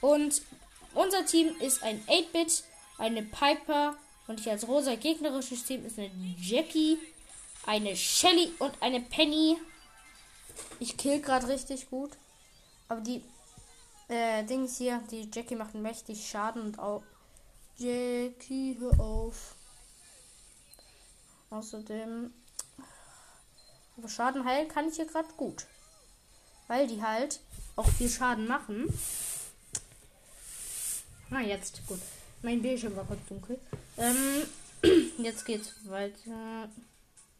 Und 0.00 0.42
unser 0.94 1.24
Team 1.26 1.54
ist 1.60 1.82
ein 1.82 2.00
8-Bit, 2.06 2.64
eine 2.98 3.22
Piper 3.22 3.96
und 4.26 4.40
ich 4.40 4.50
als 4.50 4.66
rosa 4.66 4.94
gegnerisches 4.94 5.64
Team 5.64 5.84
ist 5.84 5.98
eine 5.98 6.10
Jackie, 6.40 6.98
eine 7.66 7.96
Shelly 7.96 8.52
und 8.58 8.72
eine 8.80 9.00
Penny. 9.00 9.56
Ich 10.80 10.96
kill 10.96 11.20
gerade 11.20 11.48
richtig 11.48 11.88
gut. 11.90 12.10
Aber 12.88 13.00
die 13.00 13.22
äh, 14.08 14.44
Dings 14.44 14.78
hier, 14.78 15.02
die 15.10 15.28
Jackie 15.32 15.56
macht 15.56 15.74
mächtig 15.74 16.28
Schaden 16.28 16.62
und 16.62 16.78
auch. 16.78 17.02
Jackie, 17.76 18.76
hör 18.78 18.98
auf. 19.00 19.54
Außerdem. 21.50 22.32
Aber 23.96 24.08
Schaden 24.08 24.44
heilen 24.44 24.68
kann 24.68 24.88
ich 24.88 24.96
hier 24.96 25.06
gerade 25.06 25.28
gut. 25.36 25.66
Weil 26.68 26.86
die 26.86 27.02
halt 27.02 27.40
auch 27.76 27.88
viel 27.88 28.08
Schaden 28.08 28.46
machen. 28.46 28.92
Na, 31.30 31.40
jetzt, 31.40 31.86
gut. 31.86 32.00
Mein 32.42 32.62
Bildschirm 32.62 32.94
war 32.96 33.04
kurz 33.04 33.20
dunkel. 33.28 33.58
Ähm, 33.96 34.42
jetzt 35.18 35.44
geht's 35.44 35.72
weiter. 35.84 36.68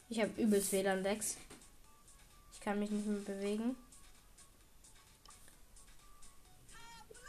Ich 0.09 0.21
habe 0.21 0.41
übelst 0.41 0.73
WLAN-Decks. 0.73 1.37
Ich 2.53 2.61
kann 2.61 2.79
mich 2.79 2.91
nicht 2.91 3.07
mehr 3.07 3.21
bewegen. 3.21 3.77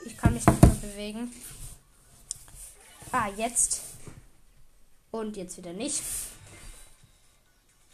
Ich 0.06 0.18
kann 0.18 0.34
mich 0.34 0.46
nicht 0.46 0.62
mehr 0.62 0.76
bewegen. 0.76 1.32
Ah, 3.12 3.30
jetzt. 3.36 3.82
Und 5.12 5.38
jetzt 5.38 5.58
wieder 5.58 5.74
nicht. 5.74 6.02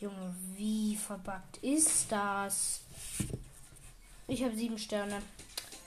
Junge, 0.04 0.36
wie 0.58 0.98
verbuggt 0.98 1.60
ist 1.62 2.12
das? 2.12 2.82
Ich 4.28 4.44
habe 4.44 4.54
sieben 4.54 4.78
Sterne. 4.78 5.22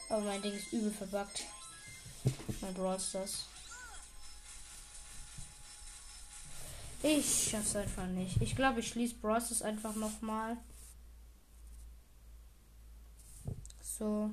Aber 0.08 0.22
mein 0.22 0.40
Ding 0.40 0.54
ist 0.54 0.72
übel 0.72 0.90
verbuggt. 0.90 1.44
Mein 2.62 2.72
Brawl 2.72 2.98
Stars. 2.98 3.44
Ich 7.02 7.50
schaff's 7.50 7.76
einfach 7.76 8.06
nicht. 8.06 8.40
Ich 8.40 8.56
glaube, 8.56 8.80
ich 8.80 8.88
schließe 8.88 9.16
Brawl 9.16 9.42
Stars 9.42 9.60
einfach 9.60 9.94
nochmal. 9.94 10.56
So. 13.82 14.30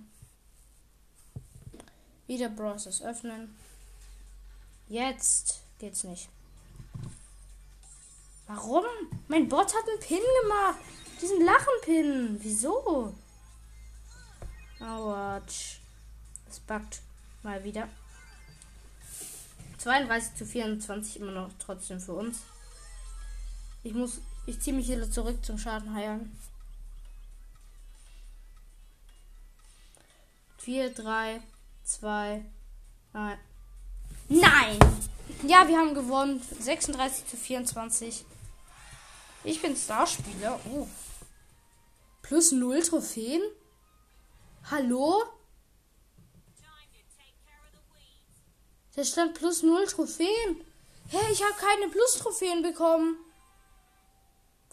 Wieder 2.25 2.47
Browsers 2.47 3.01
öffnen. 3.01 3.53
Jetzt 4.87 5.61
geht's 5.77 6.05
nicht. 6.05 6.29
Warum? 8.55 8.85
Mein 9.27 9.47
Bot 9.49 9.73
hat 9.73 9.89
einen 9.89 9.99
Pin 9.99 10.19
gemacht. 10.41 10.79
Diesen 11.21 11.43
Lachenpin. 11.43 12.39
Wieso? 12.41 13.13
Autsch. 14.79 15.79
Es 16.49 16.59
backt 16.59 17.01
mal 17.41 17.63
wieder. 17.63 17.87
32 19.77 20.35
zu 20.35 20.45
24 20.45 21.19
immer 21.19 21.31
noch 21.31 21.49
trotzdem 21.59 21.99
für 21.99 22.13
uns. 22.13 22.39
Ich 23.83 23.93
muss. 23.93 24.19
Ich 24.45 24.59
ziehe 24.59 24.75
mich 24.75 24.87
wieder 24.89 25.09
zurück 25.09 25.43
zum 25.43 25.57
Schaden 25.57 25.93
heilen. 25.93 26.37
4, 30.57 30.93
3, 30.93 31.41
2, 31.83 32.45
1. 33.13 33.39
Nein! 34.29 34.79
Ja, 35.45 35.67
wir 35.67 35.77
haben 35.77 35.93
gewonnen. 35.93 36.41
36 36.59 37.27
zu 37.27 37.35
24. 37.35 38.25
Ich 39.43 39.61
bin 39.61 39.75
Starspieler. 39.75 40.59
Oh. 40.71 40.87
Plus 42.21 42.51
0 42.51 42.81
Trophäen? 42.81 43.41
Hallo? 44.71 45.23
Da 48.95 49.03
stand 49.03 49.33
plus 49.33 49.63
0 49.63 49.85
Trophäen. 49.87 50.63
Hä, 51.09 51.17
hey, 51.17 51.33
ich 51.33 51.43
habe 51.43 51.53
keine 51.53 51.89
Plus-Trophäen 51.89 52.61
bekommen. 52.61 53.17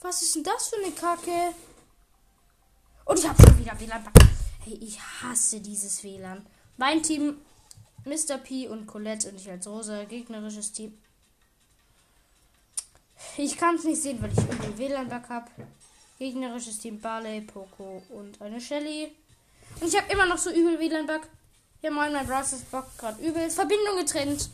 Was 0.00 0.22
ist 0.22 0.36
denn 0.36 0.44
das 0.44 0.68
für 0.68 0.76
eine 0.76 0.92
Kacke? 0.92 1.54
Und 3.04 3.18
ich 3.18 3.28
habe 3.28 3.42
schon 3.42 3.58
wieder 3.58 3.78
WLAN. 3.78 4.04
Hey, 4.64 4.74
ich 4.74 5.00
hasse 5.00 5.60
dieses 5.60 6.02
WLAN. 6.04 6.46
Mein 6.76 7.02
Team, 7.02 7.40
Mr. 8.04 8.38
P 8.38 8.68
und 8.68 8.86
Colette 8.86 9.28
und 9.28 9.36
ich 9.36 9.50
als 9.50 9.66
rosa 9.66 10.04
gegnerisches 10.04 10.72
Team. 10.72 10.98
Ich 13.36 13.56
kann 13.56 13.76
es 13.76 13.84
nicht 13.84 14.02
sehen, 14.02 14.20
weil 14.20 14.32
ich 14.32 14.38
irgendwie 14.38 14.78
WLAN-Bug 14.78 15.28
habe. 15.28 15.46
Gegnerisches 16.18 16.78
Team 16.78 17.00
Barley, 17.00 17.40
Poco 17.40 18.02
und 18.10 18.40
eine 18.42 18.60
Shelly. 18.60 19.12
Und 19.80 19.88
ich 19.88 19.96
habe 19.96 20.12
immer 20.12 20.26
noch 20.26 20.38
so 20.38 20.50
übel 20.50 20.78
WLAN-Bug. 20.78 21.22
Ja 21.82 21.90
moin, 21.90 22.12
mein 22.12 22.26
Browser 22.26 22.56
ist 22.56 22.70
Bock 22.70 22.86
gerade 22.98 23.22
übel. 23.22 23.48
Verbindung 23.50 23.96
getrennt. 23.98 24.50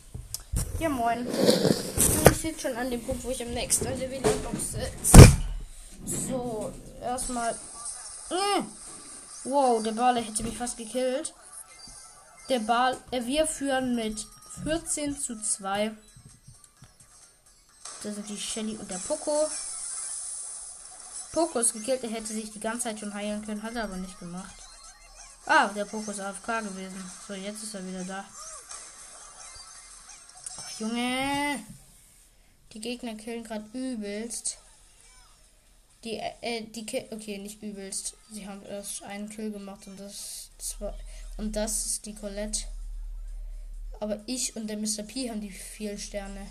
Ja 0.79 0.89
moin. 0.89 1.27
Ich 2.31 2.37
sitze 2.37 2.69
schon 2.69 2.77
an 2.77 2.89
dem 2.89 3.03
Punkt, 3.03 3.23
wo 3.23 3.31
ich 3.31 3.41
am 3.41 3.51
nächsten 3.51 3.87
an 3.87 3.99
der 3.99 4.09
WLAN-Box 4.09 4.71
sitze. 4.71 5.27
So, 6.05 6.71
erstmal. 7.01 7.53
Mmh. 8.29 8.65
Wow, 9.43 9.83
der 9.83 9.91
Bale 9.91 10.21
hätte 10.21 10.43
mich 10.43 10.57
fast 10.57 10.77
gekillt. 10.77 11.33
Der 12.49 12.59
Ball, 12.59 12.97
äh, 13.11 13.25
wir 13.25 13.45
führen 13.45 13.95
mit 13.95 14.25
14 14.63 15.17
zu 15.17 15.41
2. 15.41 15.91
Das 18.07 18.15
sind 18.15 18.29
die 18.29 18.37
Shelly 18.37 18.77
und 18.77 18.89
der 18.89 18.99
Poco. 18.99 19.49
Poco 21.33 21.59
ist 21.59 21.73
gekillt, 21.73 22.01
er 22.05 22.09
hätte 22.09 22.27
sich 22.27 22.49
die 22.51 22.59
ganze 22.61 22.83
Zeit 22.83 23.01
schon 23.01 23.13
heilen 23.13 23.45
können, 23.45 23.61
hat 23.61 23.75
er 23.75 23.83
aber 23.83 23.97
nicht 23.97 24.17
gemacht. 24.17 24.55
Ah, 25.45 25.67
der 25.67 25.83
Poco 25.83 26.11
ist 26.11 26.21
AFK 26.21 26.61
gewesen. 26.61 27.11
So, 27.27 27.33
jetzt 27.33 27.63
ist 27.63 27.75
er 27.75 27.85
wieder 27.85 28.05
da. 28.05 28.23
Ach, 30.57 30.79
Junge. 30.79 31.59
Die 32.71 32.79
Gegner 32.79 33.15
killen 33.15 33.43
gerade 33.43 33.65
übelst. 33.73 34.57
Die, 36.05 36.15
äh, 36.15 36.61
die 36.61 36.85
Kill, 36.85 37.09
okay, 37.11 37.39
nicht 37.39 37.61
übelst. 37.61 38.15
Sie 38.31 38.47
haben 38.47 38.63
erst 38.63 39.03
einen 39.03 39.27
Kill 39.27 39.51
gemacht 39.51 39.85
und 39.85 39.99
das, 39.99 40.51
das 40.57 40.77
und 41.35 41.57
das 41.57 41.85
ist 41.85 42.05
die 42.05 42.15
Colette. 42.15 42.67
Aber 43.99 44.21
ich 44.27 44.55
und 44.55 44.67
der 44.67 44.77
Mr. 44.77 45.03
P 45.03 45.29
haben 45.29 45.41
die 45.41 45.51
vier 45.51 45.97
Sterne. 45.97 46.47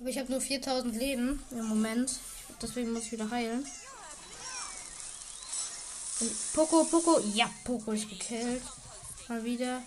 Aber 0.00 0.08
ich 0.08 0.18
habe 0.18 0.32
nur 0.32 0.40
4000 0.40 0.96
Leben 0.96 1.44
im 1.50 1.66
Moment. 1.66 2.18
Deswegen 2.62 2.92
muss 2.92 3.04
ich 3.04 3.12
wieder 3.12 3.30
heilen. 3.30 3.66
Und 6.20 6.52
Poco, 6.54 6.84
Poco. 6.84 7.20
Ja, 7.34 7.50
Poco 7.64 7.92
ist 7.92 8.08
gekillt. 8.08 8.62
Mal 9.28 9.44
wieder. 9.44 9.82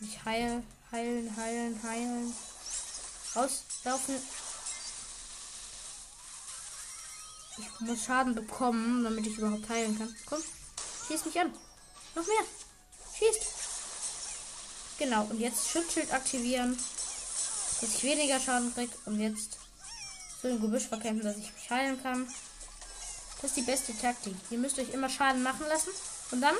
Ich 0.00 0.24
heil, 0.24 0.62
heilen, 0.92 1.36
heilen, 1.36 1.82
heilen. 1.82 2.34
Auslaufen. 3.34 4.16
Ich 7.58 7.80
muss 7.80 8.04
Schaden 8.04 8.34
bekommen, 8.34 9.04
damit 9.04 9.26
ich 9.26 9.36
überhaupt 9.38 9.68
heilen 9.68 9.98
kann. 9.98 10.14
Komm, 10.26 10.42
schieß 11.08 11.24
mich 11.24 11.40
an. 11.40 11.52
Noch 12.14 12.26
mehr. 12.26 12.44
Schießt. 13.18 13.46
Genau, 14.98 15.24
und 15.24 15.40
jetzt 15.40 15.68
Schutzschild 15.68 16.12
aktivieren. 16.12 16.78
Dass 17.80 17.94
ich 17.94 18.02
weniger 18.02 18.40
Schaden 18.40 18.72
krieg 18.74 18.90
und 19.06 19.20
jetzt 19.20 19.58
so 20.42 20.48
im 20.48 20.60
Gebüsch 20.60 20.84
verkämpfen, 20.84 21.24
dass 21.24 21.36
ich 21.36 21.52
mich 21.52 21.70
heilen 21.70 22.02
kann. 22.02 22.26
Das 23.40 23.50
ist 23.50 23.56
die 23.56 23.62
beste 23.62 23.96
Taktik. 23.96 24.34
Ihr 24.50 24.58
müsst 24.58 24.78
euch 24.78 24.90
immer 24.90 25.08
Schaden 25.08 25.42
machen 25.42 25.66
lassen 25.68 25.90
und 26.30 26.40
dann 26.40 26.54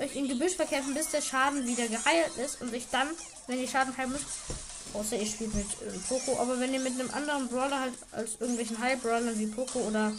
euch 0.00 0.14
in 0.16 0.28
Gebüsch 0.28 0.54
verkämpfen, 0.54 0.94
bis 0.94 1.10
der 1.10 1.22
Schaden 1.22 1.66
wieder 1.66 1.88
geheilt 1.88 2.36
ist 2.44 2.60
und 2.60 2.70
sich 2.70 2.86
dann, 2.90 3.08
wenn 3.46 3.60
ihr 3.60 3.68
Schaden 3.68 3.96
heilen 3.96 4.12
müsst, 4.12 4.26
außer 4.92 5.16
ihr 5.16 5.26
spielt 5.26 5.54
mit 5.54 5.66
äh, 5.66 5.98
Poco, 6.08 6.38
aber 6.38 6.58
wenn 6.60 6.72
ihr 6.74 6.80
mit 6.80 6.98
einem 6.98 7.10
anderen 7.10 7.48
Brawler 7.48 7.80
halt 7.80 7.94
als 8.12 8.40
irgendwelchen 8.40 8.78
Heil-Brawlern 8.78 9.38
wie 9.38 9.46
Poco 9.46 9.80
oder 9.80 10.12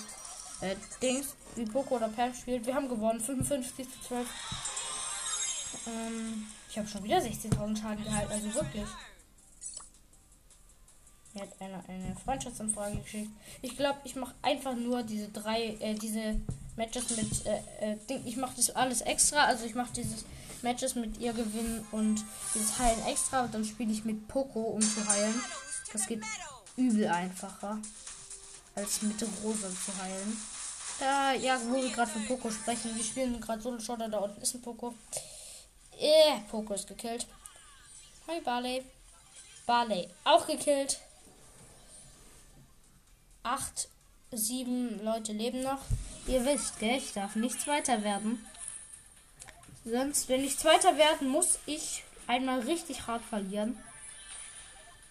äh, 0.61 0.75
Dings, 1.01 1.27
wie 1.55 1.65
Poco 1.65 1.95
oder 1.95 2.07
Pam 2.09 2.33
spielt, 2.33 2.65
wir 2.65 2.75
haben 2.75 2.89
gewonnen, 2.89 3.19
55 3.19 3.87
zu 3.89 4.07
12. 4.07 4.27
Ähm, 5.87 6.47
ich 6.69 6.77
habe 6.77 6.87
schon 6.87 7.03
wieder 7.03 7.17
16.000 7.17 7.81
Schaden 7.81 8.03
gehalten, 8.03 8.31
also 8.31 8.53
wirklich. 8.53 8.87
Er 11.37 11.43
hat 11.43 11.61
eine, 11.61 11.83
eine 11.87 12.15
Freundschaftsanfrage 12.15 12.97
geschickt. 12.97 13.29
Ich 13.61 13.77
glaube, 13.77 13.99
ich 14.03 14.15
mache 14.15 14.33
einfach 14.41 14.75
nur 14.75 15.03
diese 15.03 15.27
drei, 15.29 15.77
äh, 15.79 15.93
diese 15.93 16.39
Matches 16.75 17.09
mit, 17.11 17.45
äh, 17.45 17.59
äh, 17.79 17.97
Ding. 18.09 18.25
Ich 18.25 18.37
mache 18.37 18.55
das 18.55 18.71
alles 18.71 19.01
extra. 19.01 19.45
Also 19.45 19.65
ich 19.65 19.75
mache 19.75 19.93
dieses 19.93 20.25
Matches 20.63 20.95
mit 20.95 21.19
ihr 21.19 21.33
gewinnen 21.33 21.85
und 21.91 22.23
dieses 22.55 22.79
Heilen 22.79 23.05
extra. 23.05 23.43
Und 23.43 23.53
dann 23.53 23.65
spiele 23.65 23.91
ich 23.91 24.03
mit 24.03 24.27
Poco, 24.27 24.61
um 24.61 24.81
zu 24.81 25.07
heilen. 25.07 25.39
Das 25.93 26.07
geht 26.07 26.23
übel 26.75 27.07
einfacher, 27.07 27.79
als 28.75 29.01
mit 29.03 29.21
Rosa 29.43 29.69
zu 29.69 29.95
heilen. 30.01 30.37
Da, 30.99 31.33
ja, 31.33 31.59
wo 31.67 31.75
wir 31.75 31.89
gerade 31.89 32.09
von 32.09 32.25
Poco 32.25 32.49
sprechen. 32.49 32.95
Wir 32.95 33.03
spielen 33.03 33.39
gerade 33.39 33.61
so 33.61 33.79
Shot, 33.79 33.99
da 33.99 34.17
unten 34.17 34.41
ist 34.41 34.55
ein 34.55 34.61
Poco. 34.61 34.95
Eh, 35.99 36.39
Poco 36.49 36.73
ist 36.73 36.87
gekillt. 36.87 37.27
Hi, 38.27 38.41
Barley. 38.41 38.83
Barley 39.67 40.07
auch 40.23 40.47
gekillt 40.47 40.99
acht, 43.47 43.87
sieben 44.31 45.03
Leute 45.03 45.31
leben 45.31 45.61
noch. 45.61 45.81
Ihr 46.27 46.45
wisst, 46.45 46.79
gell? 46.79 46.97
Ich 46.97 47.13
darf 47.13 47.35
nicht 47.35 47.61
Zweiter 47.61 48.03
werden. 48.03 48.45
Sonst, 49.85 50.27
wenn 50.27 50.43
ich 50.43 50.57
Zweiter 50.57 50.97
werden, 50.97 51.29
muss 51.29 51.59
ich 51.65 52.03
einmal 52.27 52.59
richtig 52.59 53.07
hart 53.07 53.23
verlieren. 53.23 53.77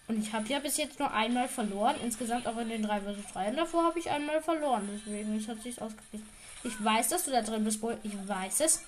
Und 0.07 0.21
ich 0.21 0.31
habe 0.33 0.47
ja 0.47 0.59
bis 0.59 0.77
jetzt 0.77 0.99
nur 0.99 1.11
einmal 1.11 1.49
verloren. 1.49 1.95
Insgesamt 2.03 2.47
auch 2.47 2.57
in 2.57 2.69
den 2.69 2.83
3 2.83 3.01
vs 3.01 3.33
3. 3.33 3.49
Und 3.49 3.57
davor 3.57 3.85
habe 3.85 3.99
ich 3.99 4.09
einmal 4.09 4.41
verloren. 4.41 4.87
Deswegen 4.93 5.45
hat 5.47 5.61
sich 5.63 5.81
ausgekriegt. 5.81 6.23
Ich 6.63 6.83
weiß, 6.83 7.09
dass 7.09 7.25
du 7.25 7.31
da 7.31 7.41
drin 7.41 7.63
bist, 7.63 7.81
Bull. 7.81 7.97
Ich 8.03 8.13
weiß 8.27 8.61
es. 8.61 8.83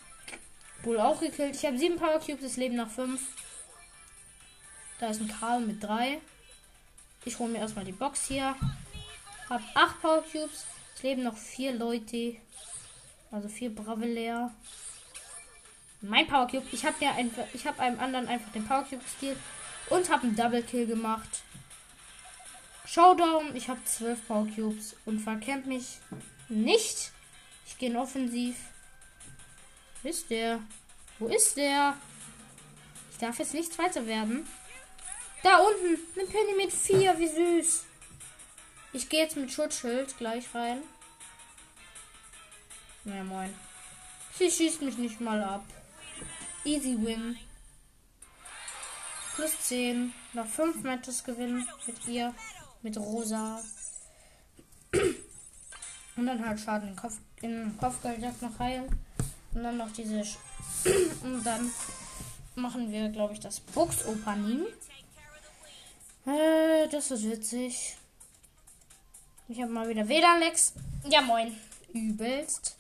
Bull 0.84 1.00
auch 1.00 1.20
gekillt. 1.20 1.56
Ich 1.56 1.66
habe 1.66 1.78
sieben 1.78 1.98
Power 1.98 2.20
Cubes. 2.20 2.44
Es 2.44 2.58
leben 2.58 2.76
noch 2.76 2.90
fünf. 2.90 3.22
Da 5.00 5.08
ist 5.08 5.20
ein 5.20 5.28
Karl 5.28 5.62
mit 5.62 5.84
drei. 5.84 6.20
Ich 7.26 7.38
hole 7.40 7.52
mir 7.52 7.60
erstmal 7.60 7.86
die 7.86 7.92
Box 7.92 8.28
hier. 8.28 8.56
Hab 9.50 9.62
8 9.74 10.02
Power 10.02 10.24
Cubes. 10.24 10.66
Es 10.96 11.02
leben 11.02 11.24
noch 11.24 11.36
4 11.36 11.74
Leute. 11.74 12.36
Also 13.32 13.48
4 13.48 13.74
Bravelair. 13.74 14.54
Mein 16.02 16.28
Power 16.28 16.48
Cube. 16.48 16.68
Ich 16.72 16.86
habe 16.86 16.96
ja 17.00 17.14
einfach, 17.14 17.46
ich 17.54 17.66
habe 17.66 17.80
einem 17.80 18.00
anderen 18.00 18.28
einfach 18.28 18.52
den 18.52 18.68
Power 18.68 18.84
Cube 18.84 19.04
gestealt 19.04 19.38
und 19.90 20.10
habe 20.10 20.24
einen 20.24 20.36
Double 20.36 20.62
Kill 20.62 20.86
gemacht. 20.86 21.42
Showdown. 22.86 23.56
Ich 23.56 23.70
habe 23.70 23.84
12 23.84 24.28
Power 24.28 24.48
Cubes 24.56 24.96
und 25.06 25.20
verkämpft 25.20 25.68
mich 25.68 25.98
nicht. 26.48 27.12
Ich 27.66 27.78
gehe 27.78 27.90
in 27.90 27.98
Offensiv. 27.98 28.56
Wo 30.04 30.10
ist 30.10 30.30
der? 30.30 30.60
Wo 31.18 31.28
ist 31.28 31.58
der? 31.58 31.98
Ich 33.12 33.18
darf 33.18 33.40
jetzt 33.40 33.54
nicht 33.54 33.74
Zweiter 33.74 34.06
werden. 34.06 34.48
Da 35.42 35.58
unten. 35.58 36.00
Eine 36.16 36.28
Penny 36.28 36.54
mit 36.56 36.72
4. 36.72 37.18
Wie 37.18 37.28
süß. 37.28 37.86
Ich 38.92 39.08
gehe 39.08 39.22
jetzt 39.22 39.38
mit 39.38 39.52
Schutzschild 39.52 40.18
gleich 40.18 40.54
rein. 40.56 40.82
Ja, 43.06 43.24
moin. 43.24 43.54
Sie 44.38 44.50
schießt 44.50 44.82
mich 44.82 44.98
nicht 44.98 45.22
mal 45.22 45.44
ab. 45.44 45.64
Easy 46.66 46.98
win. 47.00 47.38
Plus 49.36 49.52
10. 49.62 50.12
Noch 50.34 50.48
5 50.48 50.84
Matches 50.84 51.24
gewinnen 51.24 51.68
mit 51.86 52.08
ihr. 52.08 52.34
Mit 52.82 52.98
Rosa. 52.98 53.62
Und 56.16 56.26
dann 56.26 56.46
halt 56.46 56.60
Schaden 56.60 56.90
in, 56.90 56.96
Kopf, 56.96 57.18
in 57.42 57.78
Kopfgeldjagd 57.78 58.42
noch 58.42 58.58
heilen. 58.58 58.90
Und 59.54 59.64
dann 59.64 59.78
noch 59.78 59.92
diese. 59.92 60.26
Sch 60.26 60.38
Und 61.24 61.44
dann 61.44 61.72
machen 62.56 62.92
wir, 62.92 63.10
glaube 63.10 63.34
ich, 63.34 63.40
das 63.40 63.60
Box-Opening. 63.60 64.66
Äh, 66.26 66.88
das 66.90 67.12
ist 67.12 67.24
witzig. 67.30 67.99
Ich 69.52 69.60
habe 69.60 69.72
mal 69.72 69.90
wieder 69.90 70.08
WLAN-Lex. 70.08 70.74
Ja, 71.10 71.22
moin. 71.22 71.58
Übelst. 71.92 72.76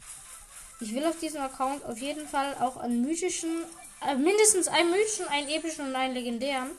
Ich 0.80 0.94
will 0.94 1.04
auf 1.04 1.18
diesem 1.18 1.42
Account 1.42 1.84
auf 1.84 1.98
jeden 1.98 2.28
Fall 2.28 2.54
auch 2.60 2.78
einen 2.78 3.02
mythischen, 3.02 3.50
äh, 4.08 4.14
mindestens 4.14 4.68
einen 4.68 4.92
mythischen, 4.92 5.28
einen 5.30 5.50
epischen 5.50 5.88
und 5.88 5.96
einen 5.96 6.14
legendären. 6.14 6.70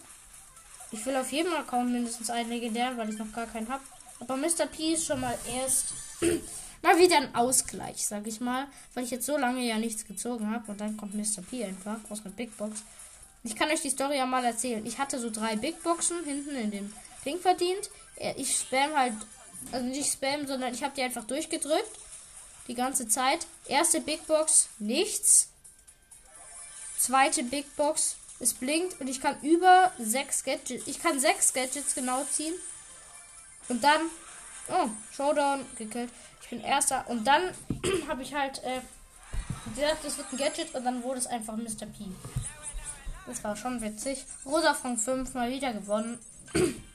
Ich 0.93 1.05
will 1.05 1.17
auf 1.17 1.33
jedem 1.33 1.53
Account 1.55 1.91
mindestens 1.91 2.31
einen 2.31 2.51
legendären, 2.51 2.97
weil 2.99 3.11
ich 3.11 3.19
noch 3.19 3.33
gar 3.33 3.49
keinen 3.49 3.69
habe. 3.69 3.83
Aber 4.21 4.37
Mr. 4.37 4.67
P 4.71 4.93
ist 4.93 5.07
schon 5.07 5.21
mal 5.21 5.37
erst 5.59 5.87
mal 6.83 6.97
wieder 6.97 7.17
ein 7.17 7.35
Ausgleich, 7.35 8.07
sag 8.07 8.29
ich 8.29 8.41
mal. 8.41 8.69
Weil 8.95 9.03
ich 9.03 9.11
jetzt 9.11 9.27
so 9.27 9.37
lange 9.37 9.67
ja 9.67 9.77
nichts 9.77 10.07
gezogen 10.07 10.53
habe. 10.53 10.71
Und 10.71 10.81
dann 10.81 10.97
kommt 10.97 11.17
Mr. 11.17 11.43
P 11.43 11.65
einfach 11.65 11.99
aus 12.11 12.25
einer 12.25 12.35
Big 12.35 12.57
Box. 12.57 12.85
Ich 13.43 13.57
kann 13.57 13.69
euch 13.71 13.83
die 13.83 13.91
Story 13.91 14.19
ja 14.19 14.27
mal 14.27 14.45
erzählen. 14.45 14.87
Ich 14.87 15.01
hatte 15.01 15.19
so 15.19 15.31
drei 15.31 15.57
Big 15.57 15.83
Boxen 15.83 16.23
hinten 16.23 16.55
in 16.55 16.71
dem 16.71 16.93
Ding 17.25 17.41
verdient. 17.41 17.91
Ich 18.37 18.57
spam 18.57 18.95
halt 18.95 19.15
also 19.73 19.87
nicht 19.87 20.13
Spam, 20.13 20.47
sondern 20.47 20.75
ich 20.75 20.83
habe 20.83 20.95
die 20.95 21.03
einfach 21.03 21.25
durchgedrückt. 21.25 21.99
Die 22.69 22.75
ganze 22.75 23.09
Zeit. 23.09 23.47
Erste 23.67 24.01
Big 24.01 24.27
Box, 24.27 24.69
nichts. 24.79 25.49
Zweite 26.99 27.43
Big 27.43 27.77
Box, 27.77 28.17
es 28.41 28.55
blinkt 28.55 29.01
und 29.01 29.09
ich 29.09 29.21
kann 29.21 29.41
über 29.43 29.93
sechs 29.99 30.45
Gadgets. 30.45 30.87
Ich 30.87 31.03
kann 31.03 31.19
sechs 31.19 31.53
Gadgets 31.53 31.95
genau 31.95 32.25
ziehen. 32.25 32.55
Und 33.69 33.83
dann. 33.83 34.01
Oh, 34.69 34.89
Showdown 35.15 35.65
gekillt. 35.77 36.11
Ich 36.43 36.49
bin 36.51 36.61
erster. 36.61 37.09
Und 37.09 37.27
dann 37.27 37.55
habe 38.09 38.23
ich 38.23 38.35
halt 38.35 38.63
äh, 38.63 38.81
gesagt, 39.75 40.05
das 40.05 40.17
wird 40.19 40.33
ein 40.33 40.37
Gadget 40.39 40.75
und 40.75 40.85
dann 40.85 41.03
wurde 41.03 41.19
es 41.19 41.27
einfach 41.27 41.57
Mr. 41.57 41.87
P. 41.87 42.07
Das 43.27 43.43
war 43.45 43.57
schon 43.57 43.81
witzig. 43.81 44.25
Rosa 44.45 44.75
von 44.75 44.97
5 44.97 45.35
mal 45.35 45.51
wieder 45.51 45.73
gewonnen. 45.73 46.19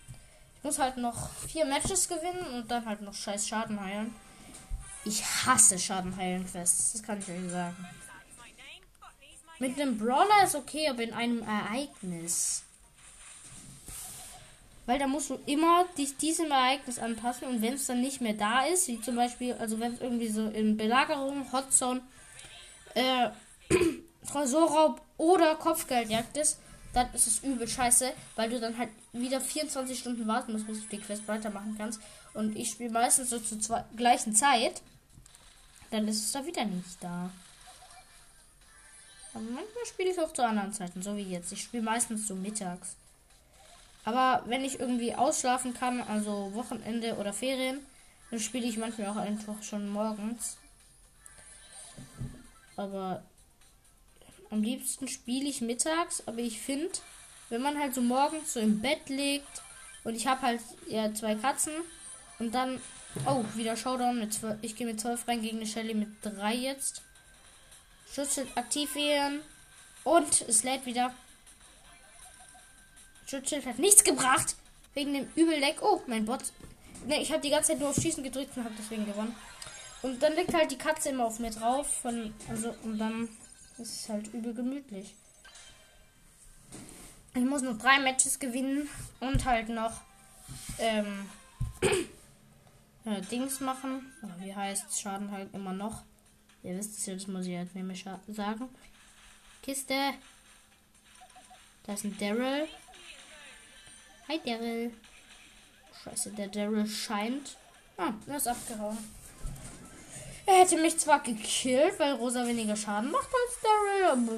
muss 0.66 0.80
halt 0.80 0.98
noch 0.98 1.30
vier 1.48 1.64
Matches 1.64 2.08
gewinnen 2.08 2.44
und 2.56 2.72
dann 2.72 2.88
halt 2.88 3.02
noch 3.02 3.14
scheiß 3.14 3.48
Schaden 3.48 3.80
heilen. 3.80 4.16
Ich 5.06 5.24
hasse 5.24 5.78
Schaden 5.78 6.18
heilen 6.18 6.44
Quests, 6.44 6.94
das 6.94 7.04
kann 7.04 7.20
ich 7.20 7.30
euch 7.30 7.52
sagen. 7.52 7.88
Mit 9.60 9.80
einem 9.80 9.96
Brawler 10.00 10.44
ist 10.44 10.56
okay, 10.56 10.90
aber 10.90 11.04
in 11.04 11.14
einem 11.14 11.44
Ereignis. 11.44 12.64
Weil 14.88 14.98
da 14.98 15.06
musst 15.06 15.30
du 15.30 15.40
immer 15.46 15.86
dich 16.00 16.18
diesem 16.18 16.50
Ereignis 16.50 16.98
anpassen 16.98 17.48
und 17.48 17.62
wenn 17.62 17.76
es 17.76 17.86
dann 17.86 18.02
nicht 18.02 18.22
mehr 18.22 18.34
da 18.34 18.66
ist, 18.66 18.88
wie 18.88 19.00
zum 19.00 19.16
Beispiel, 19.18 19.54
also 19.54 19.80
wenn 19.80 19.94
es 19.94 20.02
irgendwie 20.02 20.30
so 20.30 20.48
in 20.48 20.78
Belagerung, 20.78 21.52
Hotzone, 21.52 22.02
äh, 22.96 23.30
Tresorraub 24.32 25.00
oder 25.18 25.54
Kopfgeldjagd 25.56 26.38
ist, 26.38 26.60
dann 26.96 27.14
ist 27.14 27.28
es 27.28 27.44
übel 27.44 27.68
scheiße, 27.68 28.14
weil 28.38 28.50
du 28.50 28.60
dann 28.60 28.78
halt 28.78 28.90
wieder 29.12 29.42
24 29.42 30.00
Stunden 30.00 30.26
warten 30.28 30.54
musst, 30.54 30.66
bis 30.66 30.82
du 30.82 30.88
die 30.88 31.02
Quest 31.02 31.28
weitermachen 31.28 31.76
kannst. 31.78 32.00
Und 32.34 32.56
ich 32.56 32.72
spiele 32.72 32.90
meistens 32.90 33.30
so 33.30 33.40
zur 33.40 33.60
zwei, 33.60 33.84
gleichen 33.98 34.34
Zeit. 34.34 34.82
Dann 35.92 36.08
ist 36.08 36.24
es 36.24 36.32
da 36.32 36.46
wieder 36.46 36.64
nicht 36.64 37.04
da. 37.04 37.30
Aber 39.34 39.44
manchmal 39.44 39.86
spiele 39.86 40.12
ich 40.12 40.20
auch 40.20 40.32
zu 40.32 40.46
anderen 40.46 40.72
Zeiten, 40.72 41.02
so 41.02 41.18
wie 41.18 41.24
jetzt. 41.24 41.52
Ich 41.52 41.64
spiele 41.64 41.84
meistens 41.84 42.28
so 42.28 42.34
mittags. 42.34 42.96
Aber 44.06 44.44
wenn 44.46 44.64
ich 44.64 44.80
irgendwie 44.80 45.16
ausschlafen 45.16 45.74
kann, 45.74 46.00
also 46.02 46.54
Wochenende 46.54 47.18
oder 47.18 47.34
Ferien, 47.34 47.86
dann 48.32 48.40
spiele 48.40 48.68
ich 48.68 48.78
manchmal 48.78 49.10
auch 49.10 49.18
einfach 49.18 49.62
schon 49.64 49.90
morgens. 49.90 50.56
Aber 52.78 53.22
am 54.56 54.64
liebsten 54.64 55.10
spiele 55.10 55.50
ich 55.50 55.60
mittags, 55.60 56.24
aber 56.26 56.40
ich 56.40 56.62
finde, 56.62 56.92
wenn 57.50 57.62
man 57.62 57.78
halt 57.78 57.94
so 57.94 58.02
morgens 58.02 58.54
so 58.54 58.62
im 58.62 58.80
Bett 58.80 59.10
liegt 59.10 59.62
und 60.06 60.16
ich 60.16 60.28
habe 60.28 60.42
halt 60.42 60.62
ja 60.88 61.14
zwei 61.14 61.36
Katzen 61.36 61.74
und 62.40 62.56
dann 62.56 62.82
oh 63.26 63.44
wieder 63.56 63.76
Showdown 63.76 64.18
mit 64.18 64.34
12, 64.34 64.58
ich 64.62 64.76
gehe 64.78 64.88
mit 64.88 65.00
12 65.00 65.28
rein 65.28 65.42
gegen 65.42 65.58
eine 65.58 65.68
Shelly 65.68 65.94
mit 65.94 66.10
3 66.22 66.56
jetzt. 66.56 67.02
Schutzschild 68.14 68.48
aktivieren 68.58 69.42
und 70.06 70.42
es 70.48 70.64
lädt 70.64 70.86
wieder. 70.86 71.14
Schutzschild 73.28 73.66
hat 73.66 73.80
nichts 73.80 74.06
gebracht 74.06 74.56
wegen 74.94 75.14
dem 75.14 75.28
Übelleck. 75.36 75.82
Oh, 75.82 76.02
mein 76.08 76.26
Bot. 76.26 76.44
Ne, 77.08 77.22
ich 77.22 77.32
habe 77.32 77.42
die 77.42 77.50
ganze 77.50 77.72
Zeit 77.72 77.80
nur 77.80 77.90
auf 77.90 77.96
Schießen 77.96 78.24
gedrückt 78.24 78.56
und 78.56 78.64
habe 78.64 78.76
deswegen 78.80 79.06
gewonnen. 79.06 79.36
Und 80.02 80.24
dann 80.24 80.34
liegt 80.34 80.54
halt 80.54 80.72
die 80.72 80.78
Katze 80.78 81.10
immer 81.10 81.26
auf 81.26 81.40
mir 81.40 81.52
drauf 81.52 81.88
von 82.02 82.34
also 82.50 82.74
und 82.84 83.00
dann 83.00 83.28
ist 83.78 84.02
es 84.02 84.10
halt 84.10 84.34
übel 84.34 84.54
gemütlich. 84.54 85.16
Ich 87.34 87.44
muss 87.44 87.62
noch 87.62 87.78
drei 87.78 88.00
Matches 88.00 88.40
gewinnen 88.40 88.88
und 89.20 89.44
halt 89.46 89.70
noch 89.70 90.02
ähm, 90.80 91.30
äh, 93.06 93.22
Dings 93.30 93.60
machen. 93.60 94.14
Wie 94.40 94.56
heißt 94.56 95.00
Schaden 95.00 95.32
halt 95.32 95.54
immer 95.54 95.74
noch. 95.74 96.04
Ihr 96.64 96.78
wisst 96.78 96.98
es 96.98 97.06
das 97.06 97.28
muss 97.28 97.46
ich 97.46 97.58
halt 97.58 97.76
nämlich 97.76 98.06
sagen. 98.28 98.70
Kiste. 99.62 100.14
Da 101.84 101.94
ist 101.94 102.06
ein 102.06 102.18
Daryl. 102.18 102.68
Hi 104.28 104.40
Daryl. 104.44 104.94
Scheiße, 106.04 106.32
der 106.32 106.48
Daryl 106.48 106.88
scheint. 106.88 107.58
Ah, 107.98 108.14
er 108.28 108.38
ist 108.38 108.48
abgehauen. 108.48 108.98
Er 110.48 110.60
hätte 110.60 110.78
mich 110.78 111.00
zwar 111.00 111.22
gekillt, 111.22 112.00
weil 112.00 112.14
Rosa 112.14 112.46
weniger 112.46 112.76
Schaden 112.76 113.12
macht 113.12 113.30
als 113.30 113.60
Daryl, 113.62 114.06
aber 114.12 114.32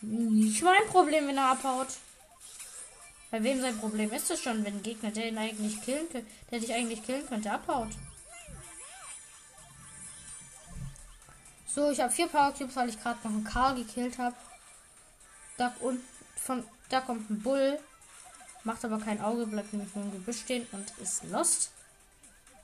nicht 0.00 0.62
mein 0.62 0.86
Problem, 0.88 1.26
wenn 1.26 1.36
er 1.36 1.50
abhaut. 1.50 1.88
Bei 3.30 3.42
wem 3.42 3.60
sein 3.60 3.78
Problem 3.78 4.12
ist 4.12 4.30
es 4.30 4.40
schon, 4.42 4.64
wenn 4.64 4.76
ein 4.76 4.82
Gegner, 4.82 5.10
der 5.10 5.28
ihn 5.28 5.38
eigentlich 5.38 5.82
killen 5.82 6.08
könnte, 6.10 6.28
der 6.50 6.60
dich 6.60 6.72
eigentlich 6.72 7.02
killen 7.02 7.26
könnte, 7.26 7.50
abhaut? 7.50 7.88
So, 11.66 11.90
ich 11.90 12.00
habe 12.00 12.12
vier 12.12 12.28
Power 12.28 12.52
Cubes, 12.52 12.76
weil 12.76 12.88
ich 12.88 13.02
gerade 13.02 13.18
noch 13.24 13.34
einen 13.34 13.44
Karl 13.44 13.74
gekillt 13.74 14.18
habe. 14.18 14.36
Da 15.56 15.74
und 15.80 16.00
von 16.36 16.64
da 16.88 17.00
kommt 17.00 17.28
ein 17.28 17.40
Bull, 17.40 17.78
macht 18.62 18.84
aber 18.84 18.98
kein 19.00 19.20
Auge, 19.20 19.46
bleibt 19.46 19.72
nämlich 19.72 19.94
nur 19.94 20.04
im 20.04 20.12
Gebüsch 20.12 20.40
stehen 20.40 20.66
und 20.72 20.92
ist 20.98 21.24
lost. 21.24 21.73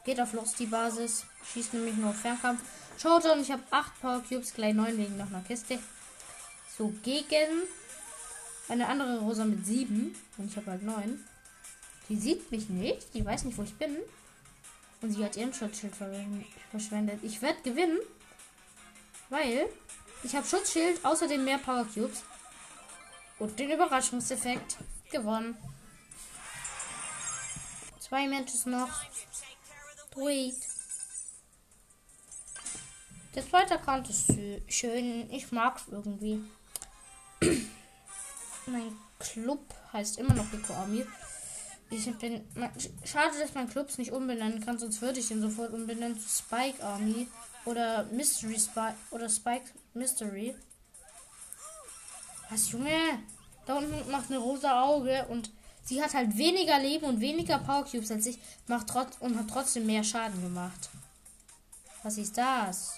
Geht 0.04 0.20
auf 0.20 0.32
Lost 0.32 0.58
die 0.58 0.66
Basis, 0.66 1.24
schießt 1.52 1.74
nämlich 1.74 1.96
nur 1.96 2.10
auf 2.10 2.20
Fernkampf. 2.20 2.62
Schaut 2.98 3.24
und 3.26 3.40
ich 3.40 3.50
habe 3.50 3.62
acht 3.70 3.98
Power 4.00 4.22
Cubes, 4.26 4.52
gleich 4.52 4.74
neun 4.74 4.96
wegen 4.96 5.16
noch 5.16 5.28
einer 5.28 5.42
Kiste. 5.42 5.78
So, 6.76 6.92
gegen 7.02 7.62
eine 8.68 8.88
andere 8.88 9.18
Rosa 9.20 9.44
mit 9.44 9.66
sieben. 9.66 10.16
Und 10.38 10.50
ich 10.50 10.56
habe 10.56 10.70
halt 10.70 10.82
neun. 10.82 11.24
Die 12.08 12.16
sieht 12.16 12.50
mich 12.50 12.68
nicht, 12.68 13.14
die 13.14 13.24
weiß 13.24 13.44
nicht, 13.44 13.58
wo 13.58 13.62
ich 13.62 13.74
bin. 13.74 13.96
Und 15.02 15.12
sie 15.12 15.24
hat 15.24 15.36
ihren 15.36 15.52
Schutzschild 15.52 15.94
verschwendet. 16.70 17.20
Ich 17.22 17.40
werde 17.40 17.60
gewinnen. 17.62 17.98
Weil 19.28 19.68
ich 20.22 20.34
habe 20.34 20.46
Schutzschild, 20.46 21.04
außerdem 21.04 21.44
mehr 21.44 21.58
Power 21.58 21.84
Cubes. 21.84 22.22
Und 23.38 23.58
den 23.58 23.70
Überraschungseffekt 23.70 24.76
gewonnen. 25.10 25.56
Zwei 27.98 28.28
Matches 28.28 28.66
noch. 28.66 29.04
Wait. 30.20 30.54
Der 33.34 33.48
zweite 33.48 33.74
Account 33.74 34.10
ist 34.10 34.34
schön. 34.68 35.30
Ich 35.30 35.50
mag 35.50 35.78
es 35.78 35.90
irgendwie. 35.90 36.44
mein 38.66 38.96
Club 39.18 39.64
heißt 39.94 40.18
immer 40.18 40.34
noch 40.34 40.52
Rico 40.52 40.74
Army. 40.74 41.06
Ich 41.88 42.04
bin. 42.18 42.46
Schade, 43.04 43.38
dass 43.38 43.54
man 43.54 43.70
Clubs 43.70 43.96
nicht 43.96 44.12
umbenennen 44.12 44.62
kann, 44.62 44.78
sonst 44.78 45.00
würde 45.00 45.20
ich 45.20 45.30
ihn 45.30 45.40
sofort 45.40 45.72
umbenennen 45.72 46.20
zu 46.20 46.28
Spike 46.28 46.84
Army. 46.84 47.26
Oder 47.64 48.04
Mystery 48.12 48.58
Spike. 48.58 48.96
Oder 49.12 49.30
Spike 49.30 49.70
Mystery. 49.94 50.54
Was, 52.50 52.70
Junge? 52.72 53.22
Da 53.64 53.74
unten 53.76 54.10
macht 54.10 54.28
eine 54.28 54.38
rosa 54.38 54.82
Auge 54.82 55.24
und 55.30 55.50
sie 55.90 56.00
hat 56.00 56.14
halt 56.14 56.38
weniger 56.38 56.78
Leben 56.78 57.04
und 57.04 57.20
weniger 57.20 57.58
Power 57.58 57.84
Cubes 57.84 58.12
als 58.12 58.24
ich, 58.24 58.38
macht 58.68 58.86
trotz 58.86 59.16
und 59.18 59.36
hat 59.36 59.48
trotzdem 59.48 59.86
mehr 59.86 60.04
Schaden 60.04 60.40
gemacht. 60.40 60.88
Was 62.04 62.16
ist 62.16 62.38
das? 62.38 62.94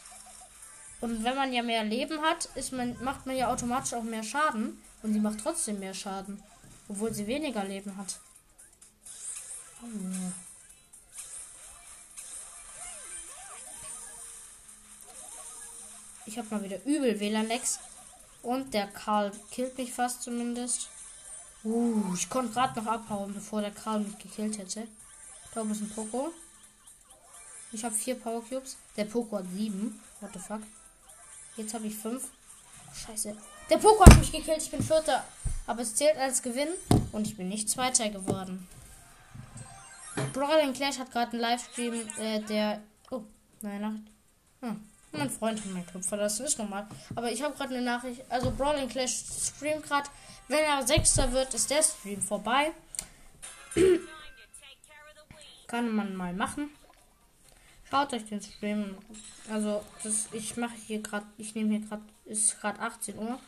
Und 1.01 1.25
wenn 1.25 1.35
man 1.35 1.55
ja 1.55 1.63
mehr 1.63 1.85
Leben 1.85 2.21
hat, 2.21 2.51
ist 2.55 2.71
man, 2.71 3.03
macht 3.03 3.25
man 3.25 3.35
ja 3.35 3.51
automatisch 3.51 3.95
auch 3.95 4.03
mehr 4.03 4.23
Schaden. 4.23 4.79
Und 5.03 5.15
sie 5.15 5.21
macht 5.21 5.41
trotzdem 5.41 5.81
mehr 5.81 5.95
Schaden. 5.95 6.43
Obwohl 6.87 7.15
sie 7.15 7.27
weniger 7.27 7.65
Leben 7.65 7.97
hat. 7.97 8.21
Oh. 9.83 9.87
Ich 16.27 16.37
habe 16.37 16.49
mal 16.51 16.63
wieder 16.63 16.85
übel 16.85 17.19
WLAN-Lex. 17.19 17.81
Und 18.43 18.75
der 18.75 18.87
Karl 18.87 19.33
killt 19.51 19.79
mich 19.79 19.95
fast 19.95 20.23
zumindest. 20.23 20.92
Uh, 21.65 22.15
ich 22.15 22.29
konnte 22.29 22.53
gerade 22.53 22.81
noch 22.81 22.91
abhauen, 22.91 23.33
bevor 23.33 23.61
der 23.61 23.71
Karl 23.71 24.01
mich 24.01 24.19
gekillt 24.19 24.59
hätte. 24.59 24.89
Da 25.55 25.61
oben 25.61 25.71
ist 25.71 25.83
ein 25.83 25.91
Poco. 25.91 26.33
Ich 27.73 27.85
habe 27.85 27.95
vier 27.95 28.17
Power 28.17 28.43
Cubes. 28.43 28.77
Der 28.97 29.05
Poco 29.05 29.39
hat 29.39 29.47
sieben. 29.55 30.01
What 30.21 30.31
the 30.35 30.39
fuck? 30.39 30.61
Jetzt 31.57 31.73
habe 31.75 31.87
ich 31.87 31.95
fünf. 31.95 32.25
Scheiße. 32.95 33.37
Der 33.71 33.79
Poco 33.79 34.05
hat 34.05 34.19
mich 34.19 34.33
gekillt. 34.33 34.63
Ich 34.63 34.71
bin 34.71 34.83
Vierter. 34.83 35.25
Aber 35.67 35.83
es 35.83 35.95
zählt 35.95 36.17
als 36.17 36.43
Gewinn. 36.43 36.69
Und 37.13 37.27
ich 37.27 37.37
bin 37.37 37.49
nicht 37.49 37.71
Zweiter 37.71 38.09
geworden. 38.09 38.67
Brawling 40.33 40.73
Clash 40.73 40.99
hat 40.99 41.11
gerade 41.11 41.33
einen 41.33 41.41
Livestream, 41.41 41.95
äh, 42.19 42.41
der. 42.41 42.83
Oh, 43.11 43.23
nein, 43.61 43.81
Nacht. 43.81 44.03
Hm. 44.61 44.89
Mein 45.13 45.31
Freund 45.31 45.59
hat 45.59 45.67
meinen 45.67 45.87
Club 45.87 46.05
verlassen, 46.05 46.47
ist 46.47 46.59
normal. 46.59 46.87
Aber 47.15 47.31
ich 47.31 47.43
habe 47.43 47.55
gerade 47.55 47.75
eine 47.75 47.85
Nachricht. 47.85 48.23
Also 48.31 48.51
Brawling 48.51 48.89
Clash 48.89 49.25
streamt 49.41 49.85
gerade. 49.85 50.09
Wenn 50.49 50.65
er 50.65 50.87
Sechster 50.87 51.33
wird, 51.33 51.55
ist 51.55 51.71
der 51.71 51.83
Stream 51.83 52.21
vorbei. 52.21 52.73
Kann 55.67 55.95
man 55.95 56.15
mal 56.15 56.33
machen. 56.35 56.71
Schaut 57.89 58.13
euch 58.13 58.25
den 58.25 58.41
Stream. 58.41 58.97
Also 59.51 59.85
das, 60.03 60.29
ich 60.33 60.57
mache 60.57 60.77
hier 60.87 61.01
gerade. 61.01 61.27
Ich 61.39 61.55
nehme 61.55 61.77
hier 61.77 61.87
gerade. 61.87 62.03
Ist 62.25 62.61
gerade 62.61 62.81
18 62.81 63.19
Uhr. 63.19 63.39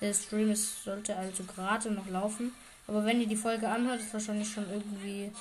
Der 0.00 0.12
Stream 0.12 0.50
ist, 0.50 0.84
sollte 0.84 1.16
also 1.16 1.44
gerade 1.44 1.90
noch 1.90 2.08
laufen. 2.08 2.52
Aber 2.86 3.04
wenn 3.04 3.20
ihr 3.20 3.26
die 3.26 3.36
Folge 3.36 3.68
anhört, 3.68 4.00
ist 4.00 4.12
wahrscheinlich 4.12 4.52
schon 4.52 4.68
irgendwie 4.70 5.32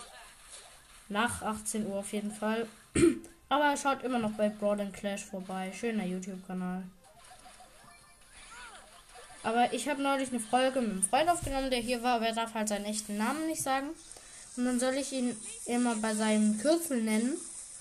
nach 1.09 1.41
18 1.41 1.87
Uhr 1.87 1.97
auf 1.99 2.13
jeden 2.13 2.31
Fall. 2.31 2.67
Aber 3.49 3.75
schaut 3.75 4.03
immer 4.03 4.19
noch 4.19 4.31
bei 4.31 4.49
Broad 4.49 4.93
Clash 4.93 5.25
vorbei. 5.25 5.71
Schöner 5.73 6.05
YouTube-Kanal. 6.05 6.83
Aber 9.43 9.73
ich 9.73 9.89
habe 9.89 10.01
neulich 10.01 10.29
eine 10.29 10.39
Folge 10.39 10.81
mit 10.81 10.91
einem 10.91 11.03
Freund 11.03 11.29
aufgenommen, 11.29 11.69
der 11.69 11.79
hier 11.79 12.01
war, 12.01 12.15
aber 12.15 12.27
er 12.27 12.35
darf 12.35 12.53
halt 12.53 12.69
seinen 12.69 12.85
echten 12.85 13.17
Namen 13.17 13.45
nicht 13.47 13.61
sagen. 13.61 13.89
Und 14.55 14.65
dann 14.65 14.79
soll 14.79 14.93
ich 14.93 15.11
ihn 15.11 15.35
immer 15.65 15.95
bei 15.95 16.15
seinem 16.15 16.57
Kürzel 16.59 17.01
nennen. 17.01 17.35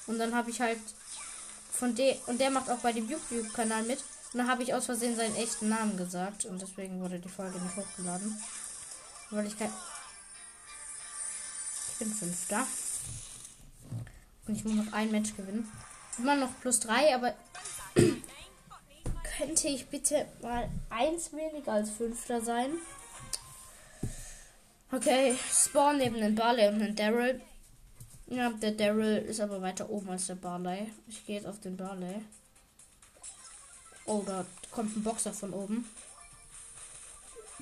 Und 0.07 0.19
dann 0.19 0.35
habe 0.35 0.51
ich 0.51 0.61
halt 0.61 0.81
von 1.71 1.95
dem, 1.95 2.17
und 2.27 2.41
der 2.41 2.51
macht 2.51 2.69
auch 2.69 2.79
bei 2.79 2.93
dem 2.93 3.09
YouTube-Kanal 3.09 3.85
mit. 3.85 3.99
Und 4.33 4.39
dann 4.39 4.49
habe 4.49 4.63
ich 4.63 4.75
aus 4.75 4.87
Versehen 4.87 5.15
seinen 5.15 5.37
echten 5.37 5.69
Namen 5.69 5.97
gesagt. 5.97 6.47
Und 6.47 6.61
deswegen 6.61 7.01
wurde 7.01 7.19
die 7.19 7.29
Folge 7.29 7.61
nicht 7.61 7.77
hochgeladen. 7.77 8.37
Weil 9.31 9.47
ich 9.47 9.59
kein. 9.59 9.71
Ich 11.93 11.99
bin 11.99 12.13
Fünfter. 12.13 12.67
Und 14.49 14.57
ich 14.57 14.65
muss 14.65 14.75
noch 14.75 14.93
ein 14.93 15.11
Match 15.13 15.37
gewinnen. 15.37 15.71
Immer 16.19 16.37
noch 16.37 16.51
plus 16.61 16.81
drei, 16.81 17.15
aber 17.15 17.35
könnte 19.37 19.69
ich 19.69 19.89
bitte 19.89 20.27
mal 20.41 20.69
eins 20.91 21.33
weniger 21.33 21.73
als 21.73 21.91
Fünfter 21.91 22.41
sein? 22.41 22.73
Okay, 24.91 25.37
Spawn 25.51 25.99
neben 25.99 26.17
den 26.17 26.35
Barley 26.35 26.69
und 26.69 26.79
den 26.79 26.97
Daryl. 26.97 27.41
Ja, 28.27 28.51
der 28.51 28.73
Daryl 28.73 29.19
ist 29.19 29.41
aber 29.41 29.63
weiter 29.63 29.89
oben 29.89 30.11
als 30.11 30.27
der 30.27 30.35
Barley. 30.35 30.93
Ich 31.09 31.25
gehe 31.27 31.37
jetzt 31.37 31.47
auf 31.47 31.61
den 31.61 31.77
Barley. 31.77 32.23
Oh, 34.05 34.23
da 34.27 34.45
kommt 34.71 34.97
ein 34.97 35.03
Boxer 35.03 35.33
von 35.33 35.53
oben. 35.53 35.89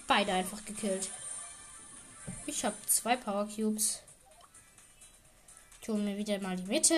Beide 0.06 0.33
einfach 0.33 0.64
gekillt. 0.64 1.11
Ich 2.46 2.64
habe 2.64 2.76
zwei 2.87 3.16
Power 3.16 3.46
Cubes. 3.46 4.02
Hole 5.90 6.02
mir 6.02 6.16
wieder 6.16 6.38
mal 6.40 6.56
die 6.56 6.62
Mitte. 6.62 6.94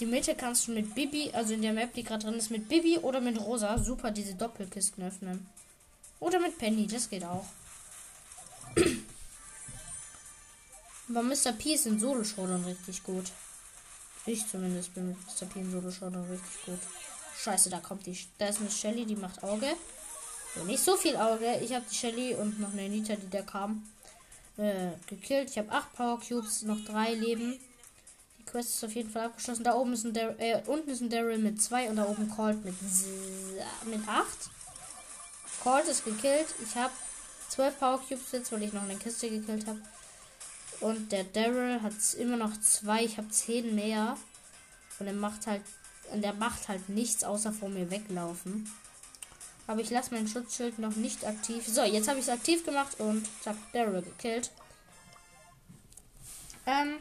Die 0.00 0.06
Mitte 0.06 0.34
kannst 0.36 0.68
du 0.68 0.72
mit 0.72 0.94
Bibi, 0.94 1.30
also 1.32 1.54
in 1.54 1.62
der 1.62 1.72
Map, 1.72 1.92
die 1.94 2.04
gerade 2.04 2.24
drin 2.24 2.34
ist, 2.34 2.50
mit 2.50 2.68
Bibi 2.68 2.98
oder 2.98 3.20
mit 3.20 3.40
Rosa 3.40 3.78
super 3.78 4.10
diese 4.12 4.34
Doppelkisten 4.34 5.04
öffnen. 5.04 5.46
Oder 6.20 6.38
mit 6.38 6.56
Penny, 6.58 6.86
das 6.86 7.10
geht 7.10 7.24
auch. 7.24 7.46
Aber 11.08 11.22
Mr. 11.22 11.52
P 11.52 11.74
ist 11.74 11.86
in 11.86 11.98
Solo 11.98 12.22
Showdown 12.22 12.64
richtig 12.64 13.02
gut. 13.02 13.32
Ich 14.26 14.46
zumindest 14.46 14.94
bin 14.94 15.08
mit 15.08 15.16
Mr. 15.26 15.46
P 15.46 15.60
in 15.60 15.72
Solo 15.72 15.90
Showdown 15.90 16.30
richtig 16.30 16.64
gut. 16.66 16.80
Scheiße, 17.42 17.70
da 17.70 17.80
kommt 17.80 18.06
die. 18.06 18.16
Da 18.36 18.48
ist 18.48 18.60
eine 18.60 18.70
Shelly, 18.70 19.06
die 19.06 19.16
macht 19.16 19.42
Auge. 19.42 19.74
Ja, 20.54 20.64
nicht 20.64 20.82
so 20.82 20.96
viel 20.96 21.16
Auge. 21.16 21.58
Ich 21.62 21.72
habe 21.72 21.84
die 21.90 21.94
Shelly 21.94 22.34
und 22.34 22.60
noch 22.60 22.72
eine 22.72 22.88
Nita, 22.88 23.16
die 23.16 23.30
da 23.30 23.42
kam 23.42 23.88
äh, 24.58 24.90
gekillt. 25.06 25.50
Ich 25.50 25.58
habe 25.58 25.72
8 25.72 25.94
Power 25.94 26.20
Cubes, 26.20 26.62
noch 26.62 26.84
3 26.84 27.14
Leben. 27.14 27.58
Quest 28.50 28.76
ist 28.76 28.84
auf 28.84 28.94
jeden 28.94 29.10
Fall 29.10 29.26
abgeschlossen. 29.26 29.64
Da 29.64 29.74
oben 29.74 29.92
ist 29.92 30.04
ein 30.04 30.12
Dar 30.12 30.38
äh, 30.38 30.62
unten 30.66 30.90
ist 30.90 31.00
ein 31.00 31.10
Daryl 31.10 31.38
mit 31.38 31.60
2 31.60 31.90
und 31.90 31.96
da 31.96 32.06
oben 32.06 32.28
Colt 32.30 32.64
mit, 32.64 32.74
mit 33.86 34.08
8. 34.08 34.26
Colt 35.62 35.86
ist 35.86 36.04
gekillt. 36.04 36.46
Ich 36.62 36.74
habe 36.76 36.92
12 37.50 37.78
Power 37.78 38.00
Cubes 38.00 38.32
jetzt, 38.32 38.52
weil 38.52 38.62
ich 38.62 38.72
noch 38.72 38.82
eine 38.82 38.96
Kiste 38.96 39.28
gekillt 39.28 39.66
habe. 39.66 39.80
Und 40.80 41.12
der 41.12 41.24
Daryl 41.24 41.82
hat 41.82 41.92
immer 42.18 42.36
noch 42.36 42.58
2. 42.58 43.04
Ich 43.04 43.18
habe 43.18 43.28
10 43.28 43.74
mehr. 43.74 44.16
Und 44.98 45.06
er 45.06 45.12
macht 45.12 45.46
halt. 45.46 45.62
Und 46.12 46.24
er 46.24 46.32
macht 46.32 46.68
halt 46.68 46.88
nichts 46.88 47.24
außer 47.24 47.52
vor 47.52 47.68
mir 47.68 47.90
weglaufen. 47.90 48.70
Aber 49.66 49.82
ich 49.82 49.90
lasse 49.90 50.14
mein 50.14 50.26
Schutzschild 50.26 50.78
noch 50.78 50.96
nicht 50.96 51.26
aktiv. 51.26 51.66
So, 51.66 51.82
jetzt 51.82 52.08
habe 52.08 52.18
ich 52.18 52.24
es 52.24 52.32
aktiv 52.32 52.64
gemacht 52.64 52.98
und 52.98 53.26
zack, 53.42 53.56
Daryl 53.72 54.02
gekillt. 54.02 54.50
Ähm. 56.66 56.96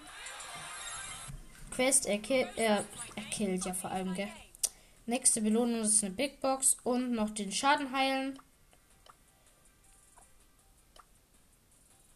Quest, 1.78 2.08
er, 2.08 2.18
kill, 2.18 2.48
er, 2.56 2.84
er 3.16 3.24
killt 3.30 3.64
ja 3.64 3.72
vor 3.72 3.92
allem, 3.92 4.16
gell? 4.16 4.30
Nächste 5.06 5.42
Belohnung 5.42 5.82
ist 5.82 6.04
eine 6.04 6.12
Big 6.12 6.42
Box 6.42 6.76
und 6.84 7.12
noch 7.12 7.30
den 7.30 7.52
Schaden 7.52 7.92
heilen. 7.92 8.40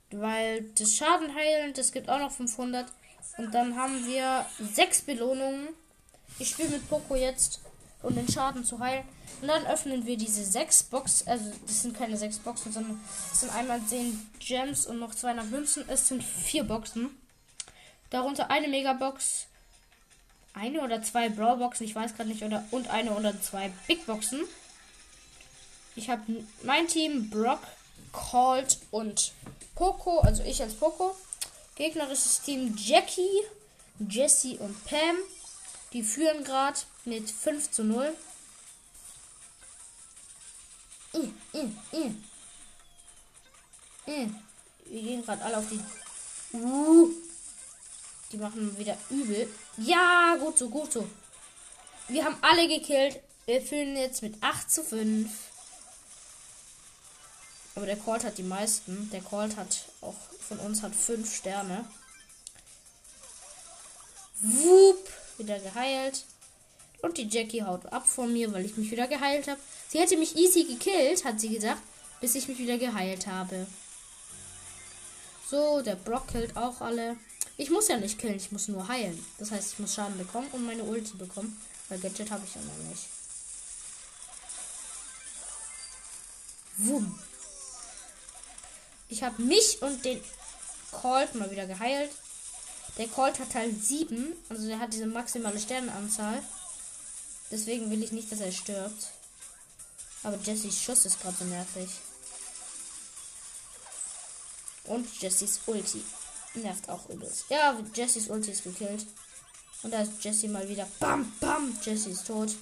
Weil 0.10 0.64
das 0.80 0.96
Schaden 0.96 1.36
heilen, 1.36 1.74
das 1.74 1.92
gibt 1.92 2.10
auch 2.10 2.18
noch 2.18 2.32
500. 2.32 2.92
Und 3.38 3.54
dann 3.54 3.76
haben 3.76 4.08
wir 4.08 4.48
sechs 4.58 5.02
Belohnungen. 5.02 5.70
Ich 6.40 6.50
spiele 6.50 6.70
mit 6.70 6.90
Poco 6.90 7.16
jetzt, 7.16 7.62
um 8.02 8.16
den 8.16 8.28
Schaden 8.28 8.66
zu 8.66 8.80
heilen. 8.80 9.04
Und 9.44 9.48
dann 9.48 9.68
öffnen 9.68 10.08
wir 10.08 10.18
diese 10.18 10.44
sechs 10.44 10.82
Boxen. 10.82 11.28
Also, 11.28 11.52
das 11.68 11.84
sind 11.84 11.96
keine 11.96 12.18
sechs 12.18 12.40
Boxen, 12.40 12.72
sondern 12.72 13.00
es 13.32 13.42
sind 13.42 13.54
einmal 13.54 13.80
10 13.80 14.28
Gems 14.40 14.88
und 14.88 14.98
noch 14.98 15.14
200 15.14 15.52
Münzen. 15.52 15.86
Es 15.88 16.08
sind 16.08 16.24
vier 16.24 16.64
Boxen. 16.64 17.12
Darunter 18.10 18.50
eine 18.50 18.68
Megabox, 18.68 19.48
eine 20.54 20.82
oder 20.82 21.02
zwei 21.02 21.30
Brawlboxen, 21.30 21.86
ich 21.86 21.96
weiß 21.96 22.16
gerade 22.16 22.30
nicht, 22.30 22.44
oder 22.44 22.64
und 22.72 22.90
eine 22.90 23.12
oder 23.12 23.40
zwei 23.42 23.72
Big 23.88 24.06
Boxen. 24.06 24.42
Ich 25.96 26.10
habe 26.10 26.22
mein 26.64 26.88
Team 26.88 27.30
Brock, 27.30 27.60
Colt 28.12 28.78
und 28.92 29.34
Poco, 29.76 30.20
also 30.20 30.44
ich 30.44 30.62
als 30.62 30.76
Poco. 30.76 31.16
Gegnerisches 31.76 32.42
Team 32.42 32.76
Jackie, 32.78 33.42
Jesse 34.00 34.58
und 34.58 34.86
Pam. 34.86 35.16
Die 35.94 36.04
führen 36.04 36.44
gerade 36.44 36.80
mit 37.06 37.30
5 37.30 37.72
zu 37.72 37.84
0. 37.84 38.14
Mm, 41.14 41.58
mm, 41.58 41.78
mm. 41.92 42.24
Mm. 44.06 44.36
Wir 44.86 45.02
gehen 45.02 45.26
gerade 45.26 45.44
alle 45.44 45.58
auf 45.58 45.66
die. 45.70 45.80
Uh. 46.58 47.12
Die 48.32 48.38
machen 48.38 48.78
wieder 48.78 48.98
übel. 49.10 49.48
Ja, 49.78 50.36
gut 50.40 50.58
so, 50.58 50.70
gut 50.70 50.92
so. 50.94 51.08
Wir 52.08 52.26
haben 52.26 52.38
alle 52.42 52.68
gekillt. 52.68 53.20
Wir 53.46 53.62
führen 53.62 53.96
jetzt 53.96 54.22
mit 54.22 54.42
8 54.42 54.72
zu 54.72 54.84
5. 54.84 55.30
Aber 57.76 57.86
der 57.86 57.98
Colt 57.98 58.24
hat 58.24 58.38
die 58.38 58.44
meisten. 58.44 59.10
Der 59.12 59.22
Colt 59.22 59.56
hat 59.58 59.86
auch 60.02 60.16
von 60.48 60.60
uns 60.60 60.82
hat 60.82 60.96
5 60.96 61.36
Sterne. 61.36 61.86
Wupp, 64.42 65.10
wieder 65.38 65.60
geheilt. 65.60 66.26
Und 67.02 67.18
die 67.18 67.28
Jackie 67.28 67.64
haut 67.64 67.86
ab 67.88 68.08
von 68.08 68.32
mir, 68.32 68.52
weil 68.54 68.66
ich 68.66 68.78
mich 68.78 68.92
wieder 68.92 69.08
geheilt 69.08 69.48
habe. 69.48 69.60
Sie 69.88 70.00
hätte 70.00 70.18
mich 70.18 70.36
easy 70.36 70.64
gekillt, 70.64 71.26
hat 71.26 71.40
sie 71.40 71.50
gesagt, 71.50 71.82
bis 72.20 72.36
ich 72.36 72.48
mich 72.48 72.60
wieder 72.60 72.78
geheilt 72.78 73.28
habe. 73.28 73.66
So, 75.50 75.82
der 75.82 75.96
Brock 75.96 76.28
killt 76.28 76.56
auch 76.56 76.80
alle. 76.82 77.18
Ich 77.58 77.70
muss 77.70 77.88
ja 77.88 77.98
nicht 77.98 78.18
killen, 78.18 78.38
ich 78.38 78.52
muss 78.52 78.68
nur 78.68 78.88
heilen. 78.88 79.24
Das 79.38 79.52
heißt, 79.52 79.74
ich 79.74 79.80
muss 79.80 79.94
Schaden 79.94 80.18
bekommen 80.18 80.48
und 80.52 80.66
meine 80.66 80.84
Ulti 80.84 81.16
bekommen. 81.18 81.60
Weil 81.90 82.00
Gadget 82.00 82.32
habe 82.32 82.46
ich 82.46 82.56
ja 82.56 82.62
noch 82.62 82.90
nicht. 82.90 83.06
Wumm. 86.78 87.20
Ich 89.10 89.24
habe 89.24 89.42
mich 89.42 89.82
und 89.82 90.04
den 90.06 90.24
Colt 90.92 91.36
mal 91.36 91.52
wieder 91.52 91.68
geheilt. 91.68 92.12
Der 92.98 93.08
Colt 93.08 93.40
hat 93.40 93.54
halt 93.56 93.84
7, 93.84 94.34
also 94.50 94.68
der 94.68 94.80
hat 94.80 94.94
diese 94.94 95.06
maximale 95.06 95.60
Sternenanzahl. 95.60 96.42
Deswegen 97.52 97.92
will 97.92 98.04
ich 98.04 98.12
nicht, 98.12 98.32
dass 98.32 98.40
er 98.40 98.52
stirbt. 98.52 99.08
Aber 100.24 100.38
Jessys 100.38 100.82
Schuss 100.82 101.06
ist 101.06 101.22
gerade 101.22 101.38
so 101.38 101.46
nervig. 101.46 101.90
Und 104.86 105.22
Jessys 105.22 105.60
Ulti. 105.66 106.04
Nervt 106.54 106.90
auch 106.90 107.08
übelst. 107.10 107.46
Ja, 107.50 107.78
Jessys 107.94 108.28
Ulti 108.28 108.52
ist 108.52 108.64
gekillt. 108.64 109.06
Und 109.84 109.92
da 109.92 110.02
ist 110.02 110.24
Jessie 110.24 110.48
mal 110.48 110.68
wieder. 110.68 110.88
Bam, 111.00 111.32
bam. 111.40 111.78
Jessie 111.84 112.12
ist 112.12 112.28
tot. 112.28 112.56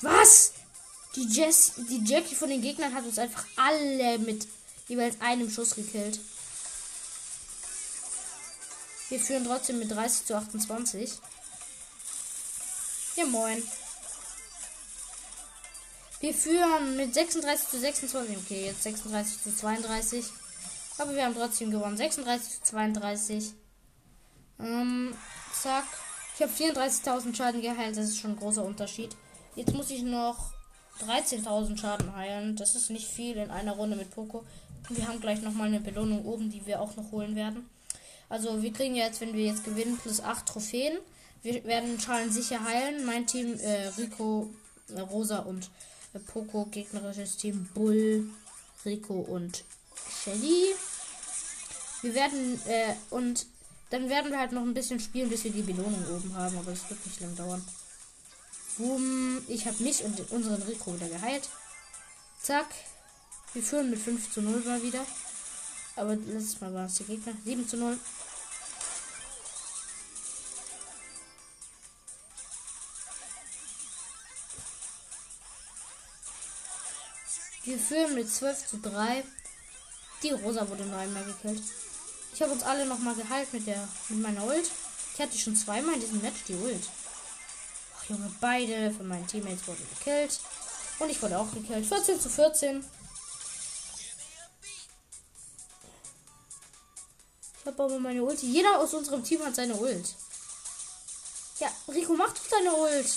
Was? 0.00 0.52
Die, 1.14 1.26
Jess, 1.26 1.72
die 1.76 2.02
Jackie 2.04 2.34
von 2.34 2.48
den 2.48 2.60
Gegnern 2.60 2.94
hat 2.94 3.04
uns 3.04 3.18
einfach 3.18 3.44
alle 3.56 4.18
mit 4.18 4.46
jeweils 4.88 5.20
einem 5.20 5.50
Schuss 5.50 5.74
gekillt. 5.74 6.20
Wir 9.08 9.20
führen 9.20 9.44
trotzdem 9.44 9.78
mit 9.78 9.90
30 9.90 10.26
zu 10.26 10.36
28. 10.36 11.12
Ja, 13.16 13.24
moin. 13.24 13.62
Wir 16.20 16.34
führen 16.34 16.96
mit 16.96 17.14
36 17.14 17.68
zu 17.68 17.78
26. 17.78 18.36
Okay, 18.38 18.66
jetzt 18.66 18.82
36 18.82 19.42
zu 19.42 19.56
32. 19.56 20.24
Aber 20.98 21.14
wir 21.14 21.24
haben 21.24 21.34
trotzdem 21.34 21.70
gewonnen. 21.70 21.96
36 21.96 22.62
zu 22.62 22.62
32. 22.62 23.52
Ähm, 24.60 25.14
zack. 25.52 25.84
Ich 26.34 26.42
habe 26.42 26.52
34.000 26.52 27.34
Schaden 27.34 27.62
geheilt. 27.62 27.96
Das 27.96 28.06
ist 28.06 28.18
schon 28.18 28.32
ein 28.32 28.38
großer 28.38 28.64
Unterschied. 28.64 29.16
Jetzt 29.54 29.74
muss 29.74 29.90
ich 29.90 30.02
noch 30.02 30.52
13.000 31.06 31.78
Schaden 31.78 32.14
heilen. 32.14 32.56
Das 32.56 32.74
ist 32.74 32.90
nicht 32.90 33.06
viel 33.06 33.36
in 33.36 33.50
einer 33.50 33.72
Runde 33.72 33.96
mit 33.96 34.10
Poco. 34.10 34.44
Wir 34.88 35.08
haben 35.08 35.20
gleich 35.20 35.42
nochmal 35.42 35.68
eine 35.68 35.80
Belohnung 35.80 36.24
oben, 36.24 36.50
die 36.50 36.64
wir 36.66 36.80
auch 36.80 36.94
noch 36.96 37.10
holen 37.10 37.34
werden. 37.36 37.68
Also 38.28 38.62
wir 38.62 38.72
kriegen 38.72 38.94
jetzt, 38.94 39.20
wenn 39.20 39.34
wir 39.34 39.44
jetzt 39.44 39.64
gewinnen, 39.64 39.98
plus 40.00 40.20
8 40.20 40.46
Trophäen. 40.46 40.98
Wir 41.42 41.64
werden 41.64 42.00
Schalen 42.00 42.30
sicher 42.30 42.64
heilen. 42.64 43.04
Mein 43.04 43.26
Team 43.26 43.58
äh, 43.60 43.88
Rico, 43.98 44.50
äh, 44.94 45.00
Rosa 45.00 45.40
und 45.40 45.70
äh, 46.12 46.18
Poco. 46.18 46.66
Gegnerisches 46.66 47.36
Team 47.36 47.68
Bull, 47.74 48.28
Rico 48.84 49.14
und 49.14 49.64
Shelly. 50.22 50.74
Wir 52.02 52.14
werden, 52.14 52.60
äh, 52.66 52.94
und 53.10 53.46
dann 53.90 54.08
werden 54.08 54.30
wir 54.30 54.38
halt 54.38 54.52
noch 54.52 54.62
ein 54.62 54.74
bisschen 54.74 55.00
spielen, 55.00 55.28
bis 55.28 55.44
wir 55.44 55.52
die 55.52 55.62
Belohnung 55.62 56.04
oben 56.10 56.34
haben. 56.34 56.58
Aber 56.58 56.70
das 56.70 56.88
wird 56.90 57.04
nicht 57.06 57.20
lang 57.20 57.36
dauern. 57.36 57.66
Boom. 58.78 59.42
Ich 59.48 59.66
habe 59.66 59.82
mich 59.82 60.04
und 60.04 60.30
unseren 60.30 60.62
Rico 60.62 60.94
wieder 60.94 61.08
geheilt. 61.08 61.48
Zack. 62.42 62.68
Wir 63.52 63.62
führen 63.62 63.90
mit 63.90 63.98
5 63.98 64.32
zu 64.32 64.42
0 64.42 64.60
mal 64.60 64.82
wieder. 64.82 65.04
Aber 65.96 66.14
letztes 66.14 66.60
Mal 66.60 66.74
war 66.74 66.86
es 66.86 66.96
der 66.96 67.06
Gegner. 67.06 67.32
7 67.44 67.66
zu 67.66 67.76
0. 67.76 67.98
Wir 77.64 77.78
führen 77.78 78.14
mit 78.14 78.30
12 78.30 78.66
zu 78.68 78.78
3. 78.78 79.24
Die 80.22 80.30
Rosa 80.30 80.68
wurde 80.68 80.84
noch 80.84 80.98
einmal 80.98 81.24
gekillt. 81.24 81.62
Ich 82.34 82.42
habe 82.42 82.52
uns 82.52 82.62
alle 82.62 82.86
noch 82.86 82.98
mal 82.98 83.14
geheilt 83.14 83.52
mit 83.52 83.66
der 83.66 83.88
mit 84.08 84.20
meiner 84.20 84.44
Ult. 84.44 84.70
Ich 85.14 85.20
hatte 85.20 85.38
schon 85.38 85.56
zweimal 85.56 85.94
in 85.94 86.00
diesem 86.00 86.20
Match 86.20 86.44
die 86.48 86.54
Ult. 86.54 86.88
Ach 87.98 88.10
Junge, 88.10 88.30
beide 88.40 88.90
von 88.92 89.08
meinen 89.08 89.26
Teammates 89.26 89.66
wurden 89.66 89.86
gekillt. 89.98 90.38
Und 90.98 91.10
ich 91.10 91.20
wurde 91.22 91.38
auch 91.38 91.50
gekillt. 91.52 91.86
14 91.86 92.20
zu 92.20 92.28
14. 92.28 92.84
Ich 97.60 97.66
habe 97.66 97.82
aber 97.82 97.98
meine 97.98 98.22
Ult. 98.22 98.42
Jeder 98.42 98.78
aus 98.78 98.94
unserem 98.94 99.24
Team 99.24 99.44
hat 99.44 99.54
seine 99.54 99.74
Ult. 99.74 100.14
Ja, 101.58 101.68
Rico, 101.88 102.14
mach 102.14 102.32
doch 102.32 102.46
deine 102.48 102.74
Ult. 102.74 103.10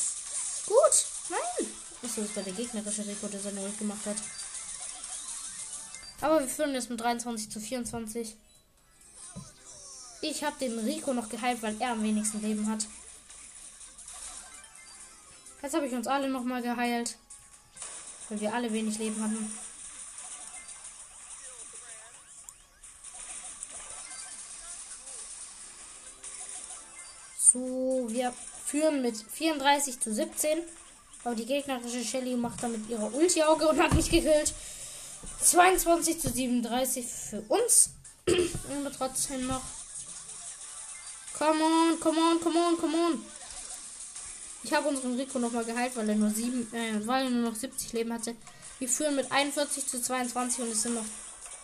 Gut. 0.66 1.06
Nein. 1.30 1.68
Achso, 2.04 2.22
das 2.22 2.36
war 2.36 2.44
der 2.44 2.54
gegnerische 2.54 3.06
Rico, 3.06 3.28
der 3.28 3.42
seine 3.42 3.62
Ult 3.62 3.78
gemacht 3.78 4.06
hat. 4.06 4.18
Aber 6.22 6.40
wir 6.40 6.48
führen 6.48 6.74
jetzt 6.74 6.90
mit 6.90 7.00
23 7.00 7.50
zu 7.50 7.60
24. 7.60 8.36
Ich 10.22 10.44
habe 10.44 10.60
den 10.60 10.78
Rico 10.80 11.14
noch 11.14 11.30
geheilt, 11.30 11.62
weil 11.62 11.76
er 11.80 11.92
am 11.92 12.04
wenigsten 12.04 12.42
Leben 12.42 12.70
hat. 12.70 12.86
Jetzt 15.62 15.74
habe 15.74 15.88
ich 15.88 15.94
uns 15.94 16.08
alle 16.08 16.30
noch 16.30 16.44
mal 16.44 16.62
geheilt. 16.62 17.18
Weil 18.28 18.42
wir 18.42 18.54
alle 18.54 18.72
wenig 18.74 18.98
Leben 18.98 19.22
hatten. 19.22 19.52
So, 27.40 28.06
wir 28.10 28.34
führen 28.66 29.02
mit 29.02 29.18
34 29.18 30.00
zu 30.00 30.14
17. 30.14 30.60
Aber 31.24 31.36
die 31.36 31.46
gegnerische 31.46 32.04
Shelly 32.04 32.36
macht 32.36 32.62
damit 32.62 32.88
ihre 32.90 33.08
Ulti-Auge 33.08 33.70
und 33.70 33.82
hat 33.82 33.94
mich 33.94 34.10
gekillt. 34.10 34.54
22 35.42 36.20
zu 36.20 36.30
37 36.30 37.06
für 37.06 37.42
uns. 37.48 37.92
Aber 38.28 38.92
trotzdem 38.92 39.48
noch. 39.48 39.62
Come 41.38 41.64
on, 41.64 42.00
come 42.00 42.20
on, 42.20 42.40
come 42.42 42.60
on, 42.60 42.78
come 42.78 42.98
on. 42.98 43.26
Ich 44.64 44.74
habe 44.74 44.90
unseren 44.90 45.16
Rico 45.16 45.40
nochmal 45.40 45.64
geheilt, 45.64 45.96
weil 45.96 46.10
er 46.10 46.16
nur 46.16 46.30
sieben, 46.30 46.68
äh, 46.74 47.08
weil 47.08 47.24
er 47.26 47.30
nur 47.30 47.50
noch 47.50 47.56
70 47.56 47.94
Leben 47.94 48.12
hatte. 48.12 48.36
Wir 48.80 48.90
führen 48.90 49.16
mit 49.16 49.32
41 49.32 49.88
zu 49.88 50.02
22 50.02 50.64
und 50.64 50.72
es 50.72 50.82
sind 50.82 50.96
noch 50.96 51.06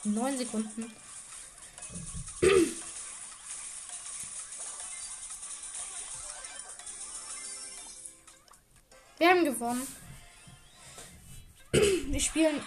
9 0.05 0.37
Sekunden. 0.37 0.93
Wir 9.17 9.29
haben 9.29 9.45
gewonnen. 9.45 9.87
Wir 11.71 12.19
spielen. 12.19 12.61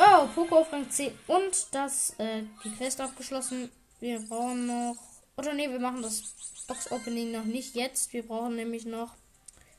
Oh, 0.00 0.28
Poco 0.32 0.58
auf 0.58 0.72
Rang 0.72 0.88
10 0.88 1.12
und 1.26 1.66
das, 1.72 2.14
äh, 2.18 2.44
die 2.62 2.70
Quest 2.70 3.00
abgeschlossen. 3.00 3.68
Wir 3.98 4.20
brauchen 4.20 4.68
noch. 4.68 4.96
Oder 5.36 5.54
nee, 5.54 5.68
wir 5.68 5.80
machen 5.80 6.02
das 6.02 6.22
Box 6.68 6.92
Opening 6.92 7.32
noch 7.32 7.44
nicht 7.44 7.74
jetzt. 7.74 8.12
Wir 8.12 8.24
brauchen 8.24 8.54
nämlich 8.54 8.86
noch 8.86 9.14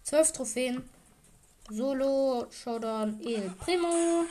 12 0.03 0.33
Trophäen. 0.33 0.89
Solo, 1.69 2.47
Showdown, 2.51 3.21
El 3.23 3.49
Primo. 3.51 4.25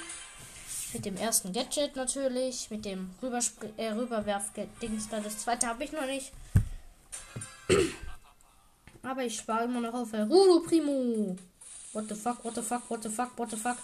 Mit 0.93 1.07
dem 1.07 1.17
ersten 1.17 1.55
Gadget 1.55 1.97
natürlich. 1.97 2.71
Mit 2.71 2.85
dem 2.85 3.11
äh, 3.79 3.89
Rüberwerf-Dings 3.89 5.09
da. 5.09 5.21
Das 5.21 5.39
zweite 5.39 5.69
habe 5.69 5.85
ich 5.85 5.93
noch 5.93 6.05
nicht. 6.05 6.33
Aber 9.03 9.25
ich 9.25 9.39
spare 9.39 9.65
immer 9.65 9.81
noch 9.81 9.95
auf 9.95 10.13
Rudo 10.13 10.61
Primo. 10.67 11.35
What 11.95 12.09
the 12.11 12.15
fuck, 12.15 12.45
what 12.45 12.57
the 12.57 12.63
fuck, 12.63 12.91
what 12.91 13.03
the 13.03 13.09
fuck, 13.09 13.39
what 13.39 13.51
the 13.51 13.57
fuck. 13.57 13.79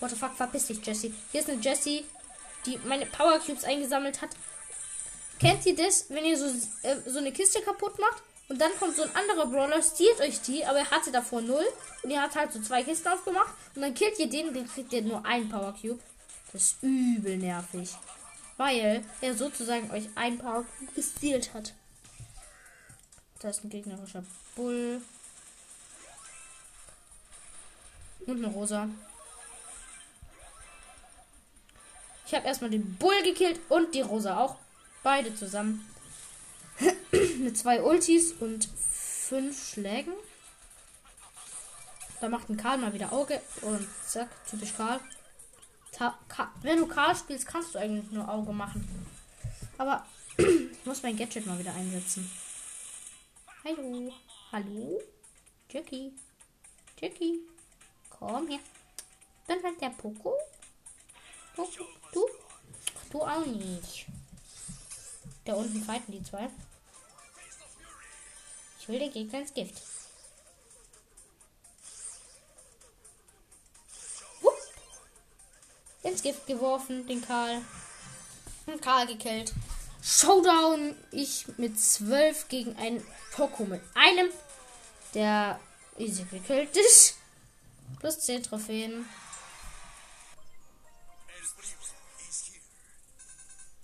What 0.00 0.10
the 0.10 0.16
fuck, 0.16 0.34
verpiss 0.36 0.66
dich, 0.66 0.84
Jessie. 0.84 1.12
Hier 1.32 1.40
ist 1.40 1.50
eine 1.50 1.60
Jessie, 1.60 2.04
die 2.66 2.78
meine 2.84 3.06
Power 3.06 3.38
Cubes 3.38 3.64
eingesammelt 3.64 4.22
hat. 4.22 4.30
Kennt 5.40 5.64
ihr 5.66 5.76
das, 5.76 6.06
wenn 6.10 6.24
ihr 6.24 6.36
so, 6.36 6.46
äh, 6.82 6.96
so 7.06 7.18
eine 7.18 7.32
Kiste 7.32 7.60
kaputt 7.62 7.98
macht? 7.98 8.22
Und 8.48 8.60
dann 8.60 8.70
kommt 8.78 8.96
so 8.96 9.02
ein 9.02 9.14
anderer 9.14 9.46
Brawler, 9.46 9.82
stiehlt 9.82 10.20
euch 10.20 10.40
die, 10.40 10.64
aber 10.64 10.78
er 10.78 10.90
hatte 10.90 11.12
davor 11.12 11.42
null. 11.42 11.66
Und 12.02 12.10
ihr 12.10 12.20
habt 12.20 12.34
halt 12.34 12.52
so 12.52 12.60
zwei 12.60 12.82
Kisten 12.82 13.08
aufgemacht. 13.08 13.52
Und 13.74 13.82
dann 13.82 13.94
killt 13.94 14.18
ihr 14.18 14.28
den, 14.28 14.54
dann 14.54 14.66
kriegt 14.66 14.92
ihr 14.92 15.02
nur 15.02 15.24
einen 15.24 15.48
Power 15.48 15.74
Cube. 15.80 16.00
Das 16.52 16.62
ist 16.62 16.82
übel 16.82 17.36
nervig. 17.36 17.90
Weil 18.56 19.04
er 19.20 19.34
sozusagen 19.34 19.90
euch 19.90 20.08
ein 20.14 20.38
Power 20.38 20.64
Cube 20.64 20.92
gestealt 20.94 21.52
hat. 21.54 21.74
Da 23.40 23.50
ist 23.50 23.62
ein 23.64 23.70
gegnerischer 23.70 24.24
Bull. 24.56 25.02
Und 28.26 28.44
eine 28.44 28.52
Rosa. 28.52 28.88
Ich 32.28 32.34
habe 32.34 32.46
erstmal 32.46 32.68
den 32.68 32.94
Bull 32.96 33.22
gekillt 33.22 33.58
und 33.70 33.94
die 33.94 34.02
Rosa 34.02 34.38
auch. 34.38 34.56
Beide 35.02 35.34
zusammen. 35.34 35.88
Mit 37.38 37.56
zwei 37.56 37.82
Ultis 37.82 38.32
und 38.32 38.68
fünf 38.68 39.72
Schlägen. 39.72 40.12
Da 42.20 42.28
macht 42.28 42.50
ein 42.50 42.58
Karl 42.58 42.76
mal 42.76 42.92
wieder 42.92 43.14
Auge. 43.14 43.40
Und 43.62 43.88
zack, 44.06 44.28
typisch 44.46 44.74
Karl. 44.76 45.00
Ta 45.90 46.18
Ka 46.28 46.52
Wenn 46.60 46.76
du 46.76 46.86
Karl 46.86 47.16
spielst, 47.16 47.46
kannst 47.46 47.74
du 47.74 47.78
eigentlich 47.78 48.10
nur 48.10 48.28
Auge 48.28 48.52
machen. 48.52 48.86
Aber 49.78 50.04
ich 50.36 50.46
muss 50.84 51.02
mein 51.02 51.16
Gadget 51.16 51.46
mal 51.46 51.58
wieder 51.58 51.74
einsetzen. 51.74 52.30
Hallo. 53.64 54.12
Hallo? 54.52 55.00
Jackie. 55.70 56.12
Jackie. 57.00 57.40
Komm 58.10 58.48
her. 58.48 58.60
Dann 59.46 59.62
halt 59.62 59.80
der 59.80 59.90
Poco. 59.90 60.34
Poco. 61.56 61.97
Du? 62.12 62.26
Du 63.10 63.22
auch 63.22 63.46
nicht. 63.46 64.06
Da 65.44 65.54
unten 65.54 65.82
fighten 65.82 66.12
die 66.12 66.22
zwei. 66.22 66.48
Ich 68.80 68.88
will 68.88 68.98
den 68.98 69.12
Gegner 69.12 69.40
ins 69.40 69.54
Gift. 69.54 69.82
Ins 76.02 76.22
Gift 76.22 76.46
geworfen, 76.46 77.06
den 77.06 77.20
Karl. 77.20 77.60
Und 78.66 78.80
Karl 78.80 79.06
gekillt. 79.06 79.52
Showdown. 80.02 80.94
Ich 81.10 81.46
mit 81.58 81.78
12 81.78 82.48
gegen 82.48 82.76
einen 82.76 83.04
Poco 83.32 83.64
mit 83.64 83.82
einem, 83.94 84.30
der 85.14 85.60
easy 85.98 86.24
gekillt 86.24 86.76
ist. 86.76 87.16
Plus 88.00 88.20
10 88.20 88.42
Trophäen. 88.44 89.06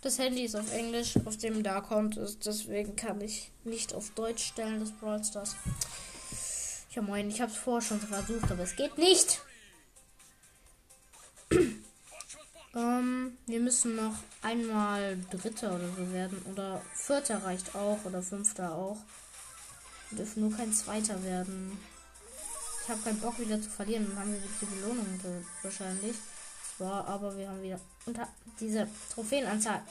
Das 0.04 0.18
Handy 0.18 0.44
ist 0.44 0.54
auf 0.54 0.70
Englisch, 0.70 1.14
auf 1.24 1.38
dem 1.38 1.62
der 1.62 1.76
Account 1.76 2.18
ist. 2.18 2.44
Deswegen 2.44 2.94
kann 2.94 3.22
ich 3.22 3.50
nicht 3.64 3.94
auf 3.94 4.10
Deutsch 4.10 4.44
stellen, 4.44 4.80
das 4.80 4.92
Brawl 4.92 5.24
Stars. 5.24 5.56
Ja 6.90 7.00
moin, 7.00 7.30
ich 7.30 7.40
habe 7.40 7.50
es 7.50 7.56
vorher 7.56 7.80
schon 7.80 8.00
versucht, 8.00 8.52
aber 8.52 8.64
es 8.64 8.76
geht 8.76 8.98
nicht. 8.98 9.40
ähm, 12.74 13.38
wir 13.46 13.60
müssen 13.60 13.96
noch 13.96 14.16
einmal 14.42 15.16
Dritter 15.30 15.74
oder 15.74 15.88
so 15.96 16.12
werden. 16.12 16.44
Oder 16.52 16.82
Vierter 16.92 17.42
reicht 17.42 17.74
auch. 17.74 18.04
Oder 18.04 18.20
Fünfter 18.20 18.74
auch. 18.74 18.98
Wir 20.10 20.18
dürfen 20.18 20.42
nur 20.42 20.54
kein 20.54 20.74
Zweiter 20.74 21.24
werden. 21.24 21.78
Ich 22.82 22.90
habe 22.90 23.00
keinen 23.00 23.20
Bock 23.20 23.38
wieder 23.40 23.58
zu 23.58 23.70
verlieren. 23.70 24.06
Dann 24.10 24.18
haben 24.18 24.32
wir 24.32 24.40
die 24.60 24.66
Belohnung 24.66 25.18
wahrscheinlich. 25.62 26.16
Zwar, 26.76 27.06
aber 27.06 27.36
wir 27.36 27.48
haben 27.48 27.62
wieder 27.62 27.80
unter 28.06 28.28
diese 28.58 28.88
Trophäenanzahl. 29.12 29.82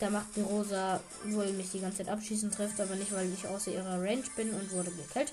Da 0.00 0.10
macht 0.10 0.36
die 0.36 0.40
Rosa 0.40 1.00
wohl 1.24 1.52
mich 1.52 1.70
die 1.70 1.80
ganze 1.80 1.98
Zeit 1.98 2.08
abschießen, 2.08 2.50
trifft 2.50 2.80
aber 2.80 2.94
nicht, 2.94 3.12
weil 3.12 3.32
ich 3.32 3.46
außer 3.46 3.72
ihrer 3.72 4.00
Range 4.00 4.24
bin 4.36 4.52
und 4.52 4.70
wurde 4.72 4.90
gekillt. 4.90 5.32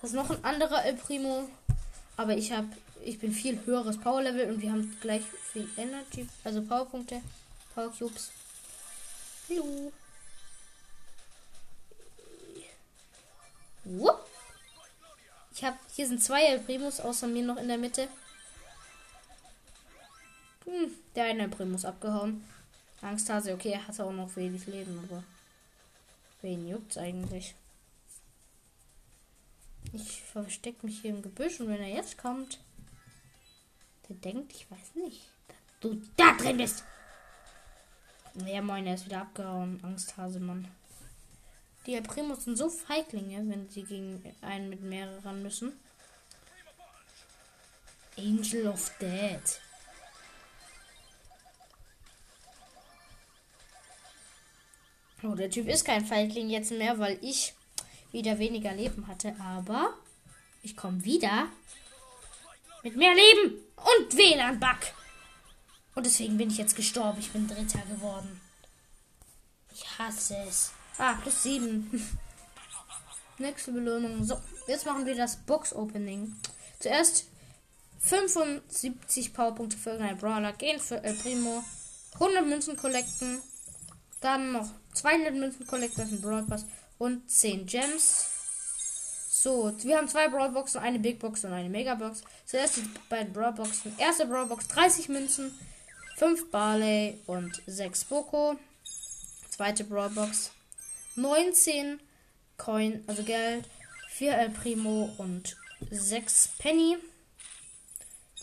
Das 0.00 0.10
ist 0.10 0.16
noch 0.16 0.30
ein 0.30 0.44
anderer 0.44 0.84
El 0.84 0.94
Primo. 0.94 1.48
Aber 2.16 2.36
ich 2.36 2.52
habe, 2.52 2.68
ich 3.04 3.18
bin 3.18 3.32
viel 3.32 3.64
höheres 3.64 3.98
Power 3.98 4.22
Level 4.22 4.50
und 4.50 4.60
wir 4.60 4.72
haben 4.72 4.96
gleich 5.00 5.22
viel 5.52 5.68
Energy, 5.76 6.28
also 6.44 6.62
Powerpunkte, 6.62 7.22
Power 7.74 7.92
Cubes. 7.96 8.30
Hallo. 9.48 9.92
Wupp. 13.84 14.26
Ich 15.54 15.64
habe, 15.64 15.76
hier 15.94 16.06
sind 16.06 16.22
zwei 16.22 16.44
El 16.44 16.60
Primos 16.60 17.00
außer 17.00 17.26
mir 17.26 17.44
noch 17.44 17.56
in 17.56 17.68
der 17.68 17.78
Mitte. 17.78 18.08
Hm, 20.68 20.92
der 21.14 21.24
eine 21.24 21.48
Primus 21.48 21.86
abgehauen. 21.86 22.44
Angsthase, 23.00 23.54
okay, 23.54 23.70
er 23.70 23.86
hatte 23.86 24.04
auch 24.04 24.12
noch 24.12 24.36
wenig 24.36 24.66
Leben, 24.66 24.98
aber 25.02 25.24
wen 26.42 26.68
juckt's 26.68 26.98
eigentlich? 26.98 27.54
Ich 29.94 30.22
verstecke 30.22 30.84
mich 30.84 31.00
hier 31.00 31.10
im 31.10 31.22
Gebüsch 31.22 31.60
und 31.60 31.68
wenn 31.68 31.80
er 31.80 31.88
jetzt 31.88 32.18
kommt, 32.18 32.58
der 34.08 34.16
denkt, 34.16 34.52
ich 34.52 34.70
weiß 34.70 34.96
nicht, 34.96 35.22
dass 35.46 35.56
du 35.80 36.02
da 36.16 36.34
drin 36.34 36.58
bist. 36.58 36.84
Ja, 38.46 38.60
moin, 38.60 38.86
er 38.86 38.94
ist 38.94 39.06
wieder 39.06 39.22
abgehauen. 39.22 39.80
Angsthase, 39.82 40.38
Mann. 40.38 40.68
Die 41.86 41.94
El 41.94 42.02
Primos 42.02 42.44
sind 42.44 42.58
so 42.58 42.68
Feiglinge, 42.68 43.42
wenn 43.48 43.70
sie 43.70 43.84
gegen 43.84 44.22
einen 44.42 44.68
mit 44.68 44.82
mehreren 44.82 45.42
müssen. 45.42 45.72
Angel 48.18 48.66
of 48.68 48.92
Dead. 49.00 49.60
Oh, 55.28 55.34
der 55.34 55.50
Typ 55.50 55.68
ist 55.68 55.84
kein 55.84 56.06
Feigling 56.06 56.48
jetzt 56.48 56.70
mehr, 56.70 56.98
weil 56.98 57.18
ich 57.20 57.54
wieder 58.12 58.38
weniger 58.38 58.72
Leben 58.72 59.06
hatte. 59.08 59.34
Aber 59.40 59.94
ich 60.62 60.76
komme 60.76 61.04
wieder 61.04 61.48
mit 62.82 62.96
mehr 62.96 63.14
Leben 63.14 63.58
und 63.76 64.16
WLAN-Bug. 64.16 64.78
Und 65.94 66.06
deswegen 66.06 66.38
bin 66.38 66.50
ich 66.50 66.58
jetzt 66.58 66.76
gestorben. 66.76 67.18
Ich 67.18 67.30
bin 67.30 67.46
Dritter 67.46 67.82
geworden. 67.90 68.40
Ich 69.74 69.84
hasse 69.98 70.36
es. 70.48 70.72
Ah, 70.96 71.14
plus 71.14 71.42
7. 71.42 72.18
Nächste 73.38 73.72
Belohnung. 73.72 74.24
So, 74.24 74.40
jetzt 74.66 74.86
machen 74.86 75.04
wir 75.04 75.14
das 75.14 75.36
Box-Opening. 75.36 76.34
Zuerst 76.78 77.26
75 78.00 79.34
Powerpunkte 79.34 79.76
für 79.76 79.90
irgendeinen 79.90 80.18
Brawler 80.18 80.52
gehen 80.52 80.80
für 80.80 81.02
El 81.02 81.14
Primo. 81.14 81.62
100 82.14 82.46
Münzen 82.46 82.76
collecten. 82.76 83.42
Dann 84.20 84.52
noch 84.52 84.70
200 84.98 85.34
Münzen 85.34 85.62
ist 85.62 85.98
ein 85.98 86.20
Brawl 86.20 86.42
Pass. 86.42 86.66
Und 86.98 87.30
10 87.30 87.66
Gems. 87.66 88.26
So, 89.30 89.72
wir 89.82 89.96
haben 89.96 90.08
zwei 90.08 90.28
Brawl 90.28 90.50
Boxen, 90.50 90.80
eine 90.80 90.98
Big 90.98 91.20
Box 91.20 91.44
und 91.44 91.52
eine 91.52 91.68
Mega 91.68 91.94
Box. 91.94 92.22
Zuerst 92.44 92.78
die 92.78 92.82
beiden 93.08 93.32
Brawl 93.32 93.52
Boxen. 93.52 93.96
Erste 93.96 94.26
Brawl 94.26 94.46
Box 94.46 94.66
30 94.66 95.08
Münzen, 95.08 95.56
5 96.16 96.50
Barley 96.50 97.20
und 97.26 97.62
6 97.66 98.04
Boko. 98.06 98.56
Zweite 99.48 99.84
Brawl 99.84 100.10
Box 100.10 100.50
19 101.14 102.00
Coin, 102.56 103.04
also 103.06 103.22
Geld, 103.22 103.68
4 104.08 104.36
El 104.36 104.50
Primo 104.50 105.14
und 105.18 105.56
6 105.88 106.48
Penny. 106.58 106.96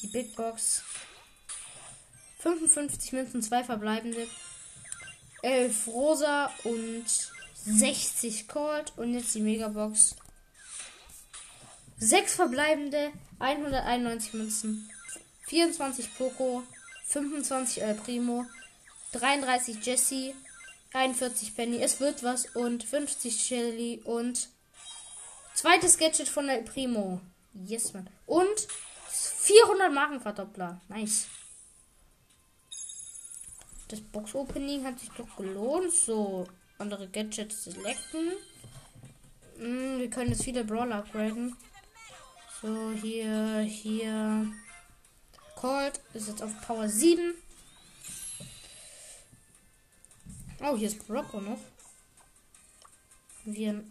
Die 0.01 0.07
Big 0.07 0.33
Box 0.37 0.81
55 2.39 3.11
Münzen, 3.11 3.41
2 3.41 3.65
verbleibende, 3.65 4.27
11 5.41 5.87
rosa 5.87 6.51
und 6.63 7.05
60 7.65 8.47
Cold. 8.47 8.93
Und 8.97 9.13
jetzt 9.13 9.33
die 9.35 9.41
Megabox. 9.41 10.15
6 11.97 12.35
verbleibende, 12.35 13.11
191 13.39 14.33
Münzen, 14.33 14.89
24 15.47 16.17
Poco, 16.17 16.63
25 17.05 17.81
El 17.81 17.95
Primo, 17.95 18.45
33 19.13 19.85
Jesse, 19.85 20.33
41 20.93 21.55
Penny, 21.55 21.81
es 21.81 21.99
wird 21.99 22.23
was 22.23 22.47
und 22.55 22.83
50 22.83 23.41
Shelly 23.41 24.01
und 24.03 24.49
zweites 25.53 25.97
Gadget 25.97 26.27
von 26.27 26.49
El 26.49 26.63
Primo. 26.63 27.21
Yes, 27.53 27.93
man. 27.93 28.09
Und 28.25 28.67
400 29.09 29.91
Markenverdoppler. 29.91 30.81
Nice. 30.89 31.27
Das 33.87 34.01
Box-Opening 34.01 34.83
hat 34.83 34.99
sich 34.99 35.09
doch 35.09 35.35
gelohnt. 35.35 35.91
So, 35.91 36.47
andere 36.77 37.07
Gadgets 37.07 37.65
selecten. 37.65 38.31
Mm, 39.57 39.99
wir 39.99 40.09
können 40.09 40.31
jetzt 40.31 40.43
viele 40.43 40.63
Brawler 40.63 40.97
upgraden. 40.97 41.55
So, 42.61 42.91
hier, 42.91 43.59
hier. 43.59 44.51
Cold 45.55 45.99
ist 46.13 46.27
jetzt 46.27 46.43
auf 46.43 46.51
Power 46.61 46.89
7. 46.89 47.33
Oh, 50.61 50.75
hier 50.75 50.87
ist 50.87 51.07
Brock 51.07 51.33
noch. 51.33 51.59
Wir 53.45 53.83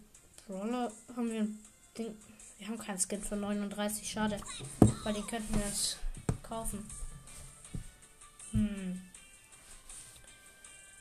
Brawler 0.47 0.91
haben 1.15 1.31
wir 1.31 1.41
ein 1.41 1.59
Ding. 1.97 2.15
Wir 2.57 2.67
haben 2.67 2.77
keinen 2.77 2.99
Skin 2.99 3.21
für 3.21 3.35
39, 3.35 4.09
schade. 4.09 4.39
Weil 5.03 5.13
den 5.13 5.25
könnten 5.27 5.53
wir 5.55 5.65
jetzt 5.65 5.97
kaufen. 6.43 6.85
Hm. 8.51 9.01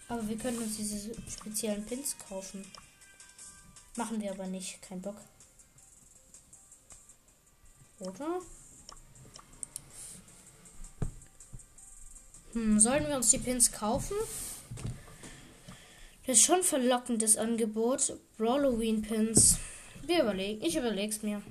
Aber 0.09 0.29
wir 0.29 0.37
können 0.37 0.59
uns 0.59 0.77
diese 0.77 1.15
speziellen 1.31 1.85
Pins 1.85 2.17
kaufen. 2.29 2.65
Machen 3.97 4.21
wir 4.21 4.33
aber 4.33 4.47
nicht. 4.47 4.83
Kein 4.83 5.01
Bock. 5.01 5.17
Oder? 8.01 8.41
Hm, 12.53 12.79
sollen 12.79 13.07
wir 13.07 13.17
uns 13.17 13.31
die 13.31 13.39
Pins 13.39 13.73
kaufen? 13.73 14.17
Das 16.27 16.39
ist 16.39 16.45
schon 16.45 16.63
verlockendes 16.63 17.37
Angebot. 17.37 18.17
Halloween 18.39 19.03
Pins. 19.03 19.59
Wir 20.07 20.23
überlegen. 20.23 20.63
Ich 20.63 20.77
überleg's 20.77 21.23
mir. 21.23 21.43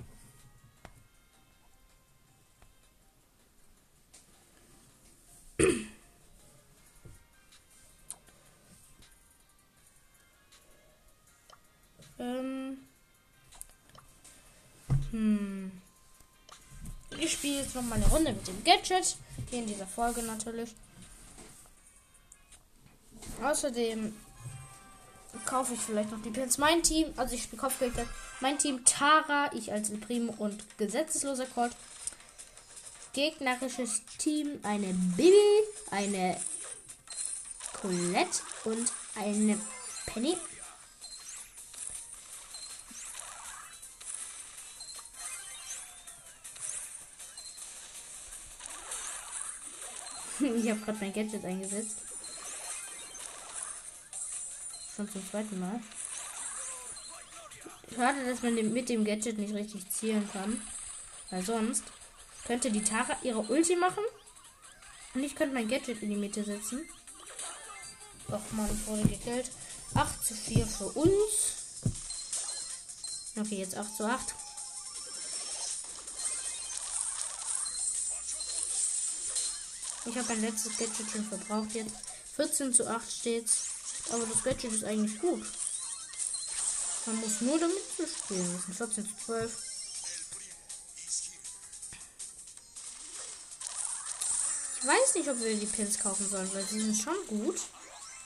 Hm. 15.14 15.72
Ich 17.20 17.34
spiele 17.34 17.62
jetzt 17.62 17.76
noch 17.76 17.84
mal 17.84 17.96
eine 17.96 18.08
Runde 18.08 18.34
mit 18.34 18.48
dem 18.48 18.64
Gadget. 18.64 19.16
Hier 19.50 19.60
in 19.60 19.68
dieser 19.68 19.86
Folge 19.86 20.24
natürlich. 20.24 20.72
Außerdem 23.42 24.16
kaufe 25.46 25.76
ich 25.76 25.80
vielleicht 25.80 26.12
noch 26.12 26.22
die 26.24 26.32
Pins. 26.32 26.58
Mein 26.58 26.82
Team, 26.82 27.14
also 27.16 27.36
ich 27.36 27.44
spiele 27.44 27.62
Kopfgeld. 27.62 27.94
Mein 28.42 28.58
Team 28.58 28.84
Tara, 28.86 29.52
ich 29.54 29.72
als 29.72 29.92
El 29.92 30.30
und 30.38 30.78
gesetzesloser 30.78 31.46
Colt. 31.46 31.76
Gegnerisches 33.14 34.02
Team 34.18 34.60
eine 34.64 34.88
Bibi, 35.16 35.32
eine 35.92 36.38
Colette 37.80 38.42
und 38.64 38.92
eine 39.16 39.60
Penny. 40.08 40.36
ich 50.58 50.70
habe 50.70 50.80
gerade 50.82 50.98
mein 51.00 51.14
Gadget 51.14 51.46
eingesetzt. 51.46 51.98
Schon 54.96 55.10
zum 55.10 55.30
zweiten 55.30 55.60
Mal. 55.60 55.80
Schade, 57.96 58.26
dass 58.26 58.42
man 58.42 58.56
mit 58.74 58.90
dem 58.90 59.06
Gadget 59.06 59.38
nicht 59.38 59.54
richtig 59.54 59.90
zielen 59.90 60.30
kann. 60.32 60.62
Weil 61.30 61.44
sonst 61.44 61.84
könnte 62.46 62.72
die 62.72 62.84
Tara 62.84 63.18
ihre 63.24 63.40
Ulti 63.40 63.76
machen. 63.76 64.04
Und 65.14 65.24
ich 65.24 65.36
könnte 65.36 65.54
mein 65.54 65.68
Gadget 65.68 66.02
in 66.02 66.10
die 66.10 66.16
Mitte 66.16 66.44
setzen. 66.44 66.88
Doch, 68.28 68.42
man, 68.52 68.70
ich 68.72 68.88
wurde 68.88 69.08
gekillt. 69.08 69.52
8 69.94 70.26
zu 70.26 70.34
4 70.34 70.66
für 70.66 70.86
uns. 70.86 71.82
Okay, 73.40 73.58
jetzt 73.58 73.78
8 73.78 73.96
zu 73.96 74.06
8. 74.06 74.36
Ich 80.06 80.18
habe 80.18 80.28
mein 80.28 80.42
letztes 80.42 80.78
Gadget 80.78 81.10
schon 81.10 81.26
verbraucht 81.26 81.74
jetzt. 81.74 81.96
14 82.36 82.74
zu 82.74 82.88
8 82.88 83.12
steht's. 83.12 83.68
Aber 84.12 84.26
das 84.26 84.44
Gadget 84.44 84.74
ist 84.74 84.84
eigentlich 84.84 85.20
gut. 85.20 85.46
Man 87.06 87.16
muss 87.18 87.42
nur 87.42 87.60
damit 87.60 87.78
spielen. 87.98 88.54
Das 88.54 88.66
sind 88.66 88.76
14 88.76 89.06
zu 89.06 89.26
12. 89.26 89.70
Ich 94.80 94.88
weiß 94.88 95.16
nicht, 95.16 95.30
ob 95.30 95.40
wir 95.40 95.56
die 95.56 95.66
Pins 95.66 95.98
kaufen 95.98 96.30
sollen, 96.30 96.54
weil 96.54 96.66
sie 96.66 96.82
sind 96.82 97.02
schon 97.02 97.28
gut. 97.28 97.60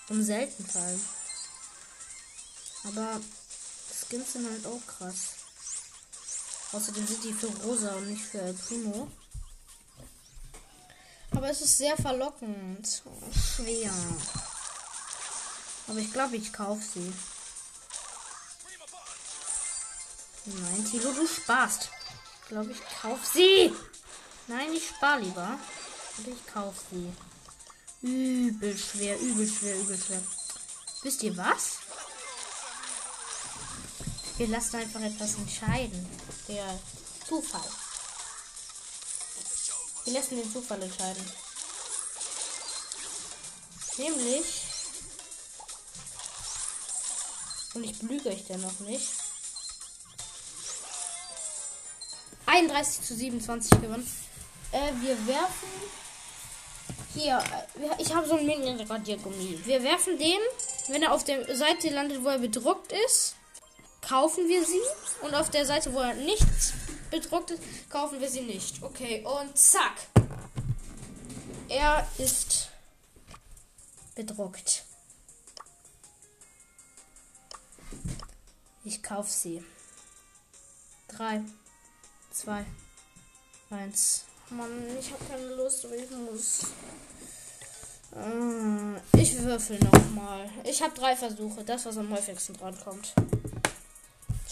Im 0.10 0.24
selten 0.24 0.66
Fall. 0.66 1.00
Aber 2.86 3.22
Skins 4.08 4.34
sind 4.34 4.50
halt 4.50 4.66
auch 4.66 4.82
krass. 4.88 5.34
Außerdem 6.72 7.06
sind 7.06 7.24
die 7.24 7.34
für 7.34 7.48
Rosa 7.64 7.94
und 7.96 8.10
nicht 8.10 8.24
für 8.24 8.40
El 8.40 8.54
Primo. 8.54 9.12
Aber 11.38 11.52
es 11.52 11.62
ist 11.62 11.78
sehr 11.78 11.96
verlockend. 11.96 13.04
Schwer. 13.56 13.94
Aber 15.88 16.00
ich 16.00 16.12
glaube, 16.12 16.36
ich 16.36 16.52
kaufe 16.52 16.82
sie. 16.82 17.14
Nein, 20.46 20.86
Tilo, 20.90 21.12
du 21.12 21.28
sparst. 21.28 21.90
Ich 22.42 22.48
glaube, 22.48 22.72
ich 22.72 22.82
kaufe 23.02 23.24
sie. 23.32 23.72
Nein, 24.48 24.74
ich 24.74 24.88
spare 24.88 25.22
lieber. 25.22 25.60
Und 26.18 26.28
ich 26.28 26.48
kaufe 26.48 26.80
sie. 26.90 27.14
Übel 28.02 28.76
schwer, 28.76 29.20
übel 29.20 29.48
schwer, 29.48 29.78
übel 29.78 29.98
schwer. 29.98 30.24
Wisst 31.04 31.22
ihr 31.22 31.38
was? 31.38 31.78
Wir 34.38 34.48
lassen 34.48 34.78
einfach 34.78 35.02
etwas 35.02 35.36
entscheiden. 35.36 36.10
Der 36.48 36.80
Zufall. 37.28 37.87
Wir 40.08 40.14
lassen 40.14 40.38
den 40.38 40.50
Zufall 40.50 40.82
entscheiden. 40.82 41.22
Nämlich 43.98 44.46
Und 47.74 47.84
ich 47.84 48.00
belüge 48.00 48.30
euch 48.30 48.44
ja 48.48 48.58
noch 48.58 48.80
nicht. 48.80 49.08
31 52.46 53.02
zu 53.04 53.16
27 53.16 53.82
gewonnen. 53.82 54.10
Äh, 54.72 54.94
wir 55.02 55.28
werfen. 55.28 55.70
Hier, 57.14 57.38
äh, 57.38 58.02
ich 58.02 58.16
habe 58.16 58.28
so 58.28 58.38
ein 58.38 58.46
Minion-Radiergummi. 58.46 59.60
Wir 59.66 59.84
werfen 59.84 60.18
den, 60.18 60.40
wenn 60.88 61.04
er 61.04 61.12
auf 61.12 61.26
der 61.26 61.56
Seite 61.56 61.90
landet, 61.90 62.24
wo 62.24 62.30
er 62.30 62.40
bedruckt 62.40 62.94
ist, 63.06 63.36
kaufen 64.02 64.48
wir 64.48 64.66
sie. 64.66 64.82
Und 65.22 65.36
auf 65.36 65.52
der 65.52 65.66
Seite, 65.66 65.94
wo 65.94 66.00
er 66.00 66.14
nicht 66.14 66.48
bedruckt 67.20 67.52
ist, 67.52 67.62
kaufen 67.90 68.20
wir 68.20 68.30
sie 68.30 68.42
nicht. 68.42 68.82
Okay, 68.84 69.26
und 69.26 69.58
zack. 69.58 70.08
Er 71.70 72.08
ist 72.18 72.70
bedruckt. 74.16 74.84
Ich 78.84 79.04
kaufe 79.04 79.30
sie. 79.30 79.64
3, 81.10 81.42
2, 82.32 82.66
1. 83.70 84.24
Mann, 84.50 84.98
ich 84.98 85.12
habe 85.12 85.26
keine 85.26 85.56
Lust, 85.56 85.86
aber 85.86 85.96
ich 85.96 86.10
muss. 86.10 86.60
Äh, 88.16 89.20
ich 89.22 89.38
würfel 89.42 89.78
nochmal. 89.80 90.50
Ich 90.64 90.82
habe 90.82 90.94
drei 90.94 91.16
Versuche. 91.16 91.64
Das, 91.66 91.86
was 91.86 91.98
am 91.98 92.10
häufigsten 92.10 92.54
dran 92.54 92.78
kommt. 92.82 93.14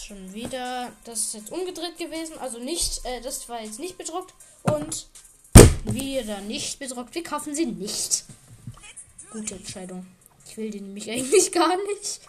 Schon 0.06 0.32
wieder. 0.32 0.92
Das 1.02 1.18
ist 1.18 1.34
jetzt 1.34 1.50
umgedreht 1.50 1.98
gewesen. 1.98 2.38
Also 2.38 2.60
nicht. 2.60 3.04
Äh, 3.04 3.20
das 3.22 3.48
war 3.48 3.60
jetzt 3.60 3.80
nicht 3.80 3.98
bedruckt. 3.98 4.34
Und 4.62 5.08
wieder 5.82 6.40
nicht 6.42 6.78
bedruckt. 6.78 7.12
Wir 7.16 7.24
kaufen 7.24 7.56
sie 7.56 7.66
nicht. 7.66 8.24
Gute 9.32 9.56
Entscheidung. 9.56 10.06
Ich 10.46 10.56
will 10.56 10.70
die 10.70 10.80
nämlich 10.80 11.10
eigentlich 11.10 11.50
gar 11.50 11.76
nicht. 11.76 12.20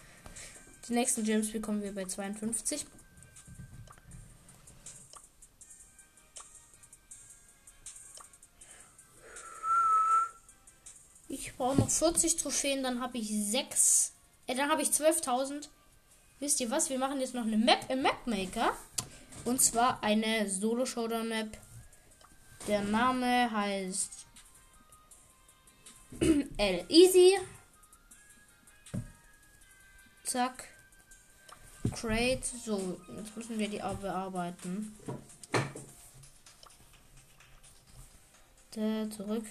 Die 0.88 0.94
nächsten 0.94 1.24
Gems 1.24 1.52
bekommen 1.52 1.84
wir 1.84 1.94
bei 1.94 2.06
52. 2.06 2.84
Ich 11.28 11.56
brauche 11.56 11.78
noch 11.78 11.92
40 11.92 12.38
Trophäen, 12.38 12.82
dann 12.82 13.02
habe 13.02 13.20
ich 13.20 13.30
6. 13.30 14.14
Äh, 14.48 14.56
dann 14.56 14.72
habe 14.72 14.82
ich 14.82 14.90
12.000. 14.90 15.68
Wisst 16.40 16.60
ihr 16.60 16.70
was? 16.70 16.90
Wir 16.90 17.00
machen 17.00 17.20
jetzt 17.20 17.34
noch 17.34 17.46
eine 17.46 17.58
Map 17.58 17.90
im 17.90 18.04
Mapmaker. 18.04 18.74
Und 19.46 19.62
zwar 19.62 20.04
eine 20.04 20.48
Solo-Showdown-Map. 20.50 21.58
Der 22.68 22.82
Name 22.82 23.50
heißt 23.50 24.28
L 26.58 26.86
Easy. 26.90 27.38
Zack. 30.24 30.66
Crate. 31.94 32.46
So, 32.66 33.00
jetzt 33.16 33.36
müssen 33.36 33.58
wir 33.58 33.70
die 33.70 33.78
bearbeiten. 33.78 34.96
Der 38.76 39.10
zurück. 39.10 39.46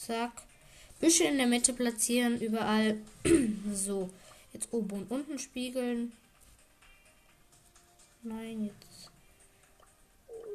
Zack. 0.00 0.32
Büsche 0.98 1.24
in 1.24 1.36
der 1.36 1.46
Mitte 1.46 1.74
platzieren, 1.74 2.40
überall. 2.40 2.98
so. 3.72 4.08
Jetzt 4.52 4.72
oben 4.72 4.92
und 4.92 5.10
unten 5.10 5.38
spiegeln. 5.38 6.12
Nein, 8.22 8.66
jetzt 8.66 9.10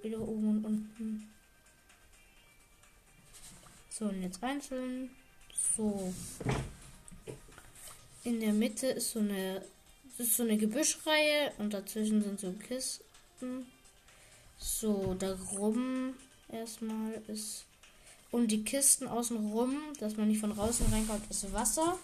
wieder 0.04 0.20
oben 0.20 0.48
und 0.48 0.66
unten. 0.66 1.30
So, 3.90 4.06
und 4.06 4.22
jetzt 4.22 4.44
einzeln. 4.44 5.12
So. 5.76 6.12
In 8.24 8.40
der 8.40 8.54
Mitte 8.54 8.88
ist 8.88 9.12
so 9.12 9.20
eine 9.20 9.64
ist 10.18 10.38
so 10.38 10.44
eine 10.44 10.58
Gebüschreihe 10.58 11.52
und 11.58 11.74
dazwischen 11.74 12.24
sind 12.24 12.40
so 12.40 12.52
Kisten. 12.54 13.68
So, 14.58 15.14
darum 15.14 16.16
erstmal 16.50 17.22
ist 17.28 17.66
und 18.36 18.50
die 18.50 18.66
Kisten 18.66 19.08
außenrum, 19.08 19.78
dass 20.02 20.18
man 20.18 20.28
nicht 20.28 20.42
von 20.42 20.54
draußen 20.54 20.86
reinkommt, 20.92 21.32
ist 21.32 21.54
Wasser. 21.54 21.98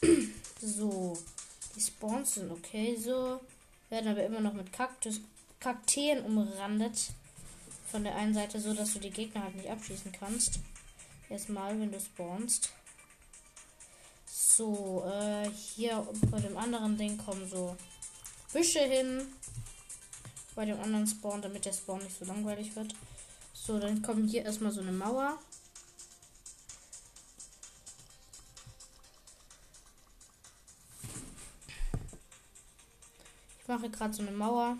so, 0.62 1.18
die 1.76 1.80
Spawns 1.82 2.36
sind 2.36 2.50
okay 2.50 2.96
so, 2.96 3.38
werden 3.90 4.10
aber 4.10 4.24
immer 4.24 4.40
noch 4.40 4.54
mit 4.54 4.72
Kaktus, 4.72 5.20
Kakteen 5.60 6.24
umrandet 6.24 7.10
von 7.90 8.02
der 8.02 8.16
einen 8.16 8.32
Seite, 8.32 8.58
so 8.58 8.72
dass 8.72 8.94
du 8.94 8.98
die 8.98 9.10
Gegner 9.10 9.42
halt 9.42 9.56
nicht 9.56 9.68
abschießen 9.68 10.10
kannst. 10.10 10.60
Erstmal, 11.28 11.78
wenn 11.78 11.92
du 11.92 12.00
spawnst. 12.00 12.70
So, 14.24 15.04
äh, 15.06 15.50
hier 15.50 16.08
bei 16.30 16.40
dem 16.40 16.56
anderen 16.56 16.96
Ding 16.96 17.18
kommen 17.18 17.46
so 17.46 17.76
Büsche 18.54 18.80
hin. 18.80 19.20
Bei 20.54 20.64
dem 20.64 20.80
anderen 20.80 21.06
Spawn, 21.06 21.42
damit 21.42 21.66
der 21.66 21.74
Spawn 21.74 22.02
nicht 22.02 22.18
so 22.18 22.24
langweilig 22.24 22.74
wird. 22.74 22.94
So, 23.62 23.78
dann 23.78 24.00
kommt 24.00 24.30
hier 24.30 24.44
erstmal 24.44 24.72
so 24.72 24.80
eine 24.80 24.90
Mauer. 24.90 25.38
Ich 33.60 33.68
mache 33.68 33.90
gerade 33.90 34.14
so 34.14 34.22
eine 34.22 34.32
Mauer. 34.32 34.78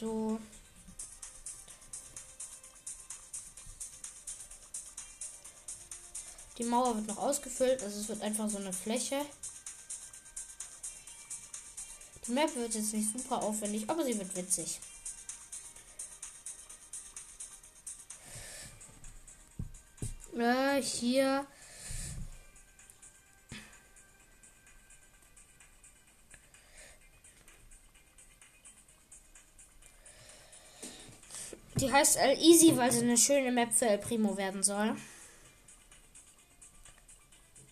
So. 0.00 0.38
Die 6.56 6.64
Mauer 6.64 6.94
wird 6.94 7.08
noch 7.08 7.18
ausgefüllt, 7.18 7.82
also 7.82 8.00
es 8.00 8.08
wird 8.08 8.22
einfach 8.22 8.48
so 8.48 8.58
eine 8.58 8.72
Fläche. 8.72 9.26
Die 12.26 12.32
Map 12.32 12.54
wird 12.56 12.74
jetzt 12.74 12.92
nicht 12.92 13.12
super 13.12 13.42
aufwendig, 13.42 13.88
aber 13.88 14.04
sie 14.04 14.18
wird 14.18 14.34
witzig. 14.36 14.80
Äh, 20.36 20.82
hier. 20.82 21.46
Die 31.76 31.92
heißt 31.92 32.16
El 32.16 32.38
Easy, 32.38 32.76
weil 32.76 32.90
sie 32.90 33.02
eine 33.02 33.16
schöne 33.16 33.52
Map 33.52 33.72
für 33.72 33.86
El 33.86 33.98
Primo 33.98 34.36
werden 34.36 34.62
soll. 34.62 34.96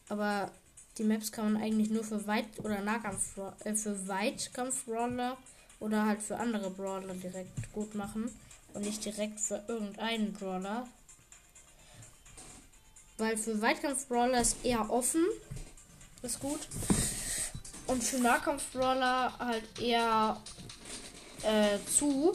Aber 0.08 0.52
die 0.98 1.04
Maps 1.04 1.32
kann 1.32 1.52
man 1.52 1.62
eigentlich 1.62 1.90
nur 1.90 2.04
für 2.04 2.26
Weit- 2.26 2.58
oder 2.58 2.80
Nahkampf 2.80 3.36
äh, 3.64 3.74
für 3.74 4.06
Weitkampf-Brawler 4.06 5.36
oder 5.80 6.06
halt 6.06 6.22
für 6.22 6.36
andere 6.36 6.70
Brawler 6.70 7.14
direkt 7.14 7.72
gut 7.72 7.94
machen 7.94 8.30
und 8.72 8.82
nicht 8.82 9.04
direkt 9.04 9.40
für 9.40 9.62
irgendeinen 9.68 10.32
Brawler. 10.32 10.86
Weil 13.18 13.36
für 13.36 13.60
Weitkampf-Brawler 13.60 14.40
ist 14.40 14.64
eher 14.64 14.90
offen. 14.90 15.24
ist 16.22 16.40
gut. 16.40 16.60
Und 17.86 18.02
für 18.02 18.18
Nahkampf-Brawler 18.18 19.38
halt 19.38 19.80
eher 19.80 20.40
äh, 21.42 21.78
zu. 21.86 22.32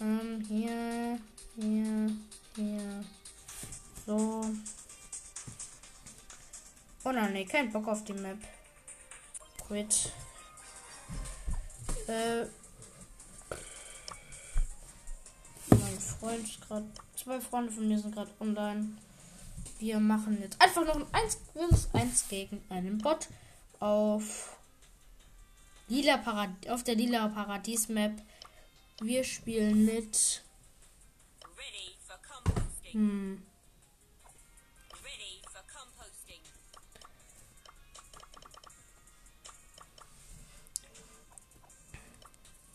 Ähm, 0.00 0.44
hier, 0.48 1.18
hier, 1.56 2.10
hier. 2.56 3.04
So. 4.06 4.44
Oh 7.04 7.12
nein, 7.12 7.32
nee, 7.32 7.44
kein 7.44 7.72
Bock 7.72 7.88
auf 7.88 8.04
die 8.04 8.12
Map. 8.12 8.38
Quit. 9.66 10.12
Äh. 12.08 12.46
Mein 15.70 16.00
Freund 16.00 16.44
ist 16.44 16.60
gerade. 16.60 16.86
Zwei 17.16 17.40
Freunde 17.40 17.72
von 17.72 17.86
mir 17.86 17.98
sind 17.98 18.14
gerade 18.14 18.30
online. 18.40 18.96
Wir 19.78 20.00
machen 20.00 20.40
jetzt 20.40 20.60
einfach 20.60 20.84
noch 20.84 20.96
ein 20.96 21.06
1 21.12 21.38
vs 21.54 21.88
1 21.92 22.28
gegen 22.28 22.62
einen 22.68 22.98
Bot 22.98 23.28
auf 23.80 24.56
Lila 25.88 26.18
Parad 26.18 26.50
auf 26.68 26.84
der 26.84 26.94
Lila 26.94 27.28
Paradies 27.28 27.88
Map. 27.88 28.12
Wir 29.00 29.24
spielen 29.24 29.84
mit 29.84 30.42
hm. 32.92 33.42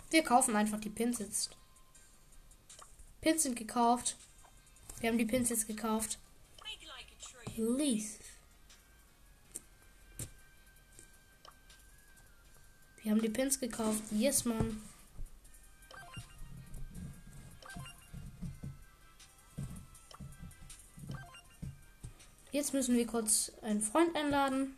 Wir 0.10 0.24
kaufen 0.24 0.56
einfach 0.56 0.80
die 0.80 0.90
Pins 0.90 1.20
jetzt. 1.20 1.50
Pins 3.22 3.44
sind 3.44 3.56
gekauft. 3.56 4.16
Wir 5.00 5.10
haben 5.10 5.18
die 5.18 5.26
Pins 5.26 5.50
jetzt 5.50 5.68
gekauft. 5.68 6.18
Please. 7.56 8.20
Wir 13.02 13.12
haben 13.12 13.22
die 13.22 13.30
Pins 13.30 13.60
gekauft. 13.60 14.04
Yes, 14.12 14.46
man. 14.46 14.82
Jetzt 22.52 22.74
müssen 22.74 22.96
wir 22.96 23.06
kurz 23.06 23.52
einen 23.62 23.82
Freund 23.82 24.16
einladen. 24.16 24.76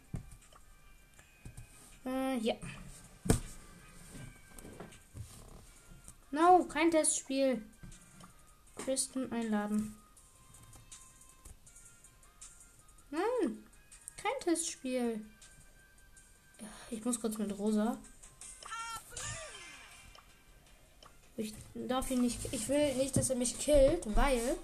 Äh, 2.05 2.37
ja. 2.39 2.55
No, 6.31 6.63
kein 6.65 6.91
Testspiel. 6.91 7.63
Kristen 8.75 9.31
einladen. 9.31 9.95
Nein, 13.09 13.63
kein 14.21 14.39
Testspiel. 14.41 15.25
Ich 16.91 17.03
muss 17.03 17.19
kurz 17.19 17.37
mit 17.37 17.57
Rosa. 17.57 17.97
Ich 21.37 21.53
darf 21.73 22.11
ihn 22.11 22.21
nicht. 22.21 22.53
Ich 22.53 22.67
will 22.67 22.95
nicht, 22.95 23.15
dass 23.15 23.29
er 23.29 23.35
mich 23.35 23.57
killt, 23.57 24.15
weil. 24.15 24.57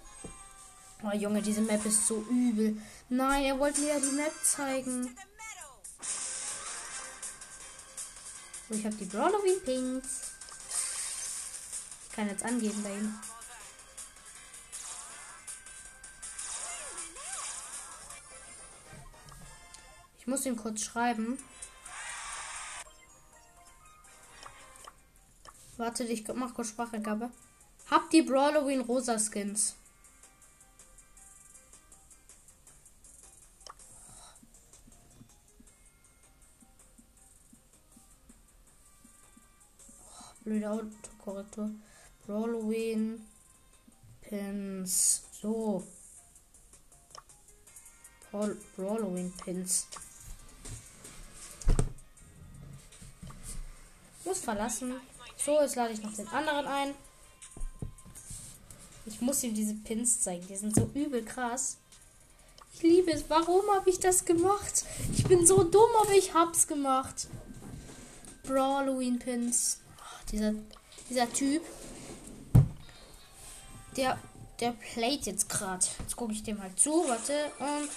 Oh 1.03 1.15
Junge, 1.15 1.41
diese 1.41 1.61
Map 1.61 1.85
ist 1.85 2.07
so 2.07 2.21
übel. 2.29 2.77
Nein, 3.09 3.45
er 3.45 3.59
wollte 3.59 3.81
mir 3.81 3.89
ja 3.89 3.99
die 3.99 4.15
Map 4.15 4.33
zeigen. 4.43 5.15
ich 8.69 8.85
habe 8.85 8.95
die 8.95 9.05
Brawloween 9.05 9.61
Pinks 9.63 10.34
kann 12.15 12.29
jetzt 12.29 12.45
angeben 12.45 12.81
bei 12.81 12.93
ihm. 12.95 13.13
Ich 20.17 20.27
muss 20.27 20.45
ihm 20.45 20.55
kurz 20.55 20.81
schreiben. 20.81 21.37
Warte, 25.77 26.05
ich 26.05 26.25
mach 26.33 26.53
kurz 26.53 26.69
Spracheingabe. 26.69 27.29
Habt 27.91 28.13
die 28.13 28.21
Brawloween 28.21 28.81
rosa 28.81 29.19
Skins? 29.19 29.75
blöde 40.45 40.69
Autokorrektur. 40.69 41.71
Halloween 42.27 43.25
Pins. 44.21 45.23
So. 45.41 45.83
Halloween 48.31 49.31
Pins. 49.43 49.87
Muss 54.25 54.39
verlassen. 54.39 54.95
So, 55.37 55.61
jetzt 55.61 55.75
lade 55.75 55.93
ich 55.93 56.01
noch 56.01 56.13
den 56.13 56.27
anderen 56.29 56.65
ein. 56.65 56.95
Ich 59.05 59.21
muss 59.21 59.43
ihm 59.43 59.53
diese 59.53 59.75
Pins 59.75 60.21
zeigen. 60.21 60.47
Die 60.47 60.55
sind 60.55 60.75
so 60.75 60.89
übel 60.95 61.23
krass. 61.23 61.77
Ich 62.73 62.81
liebe 62.81 63.11
es. 63.11 63.29
Warum 63.29 63.63
habe 63.71 63.89
ich 63.89 63.99
das 63.99 64.25
gemacht? 64.25 64.83
Ich 65.13 65.23
bin 65.25 65.45
so 65.45 65.63
dumm, 65.63 65.89
aber 66.01 66.13
ich 66.13 66.33
hab's 66.33 66.67
gemacht. 66.67 67.27
Brawloween 68.43 69.19
Pins. 69.19 69.79
Ach, 70.01 70.23
dieser, 70.25 70.53
dieser 71.09 71.31
Typ. 71.31 71.61
Der, 73.95 74.19
der 74.59 74.71
playt 74.71 75.25
jetzt 75.25 75.49
gerade. 75.49 75.85
Jetzt 75.99 76.15
gucke 76.15 76.33
ich 76.33 76.43
dem 76.43 76.61
halt 76.61 76.79
zu. 76.79 77.07
Warte. 77.07 77.51
Und. 77.59 77.89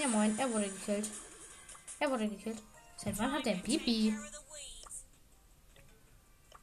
Ja, 0.00 0.08
moin. 0.08 0.38
Er 0.38 0.52
wurde 0.52 0.68
gekillt. 0.68 1.10
Er 1.98 2.10
wurde 2.10 2.28
gekillt. 2.28 2.62
Seit 2.96 3.18
wann 3.18 3.32
hat 3.32 3.46
der 3.46 3.54
Bibi? 3.54 4.16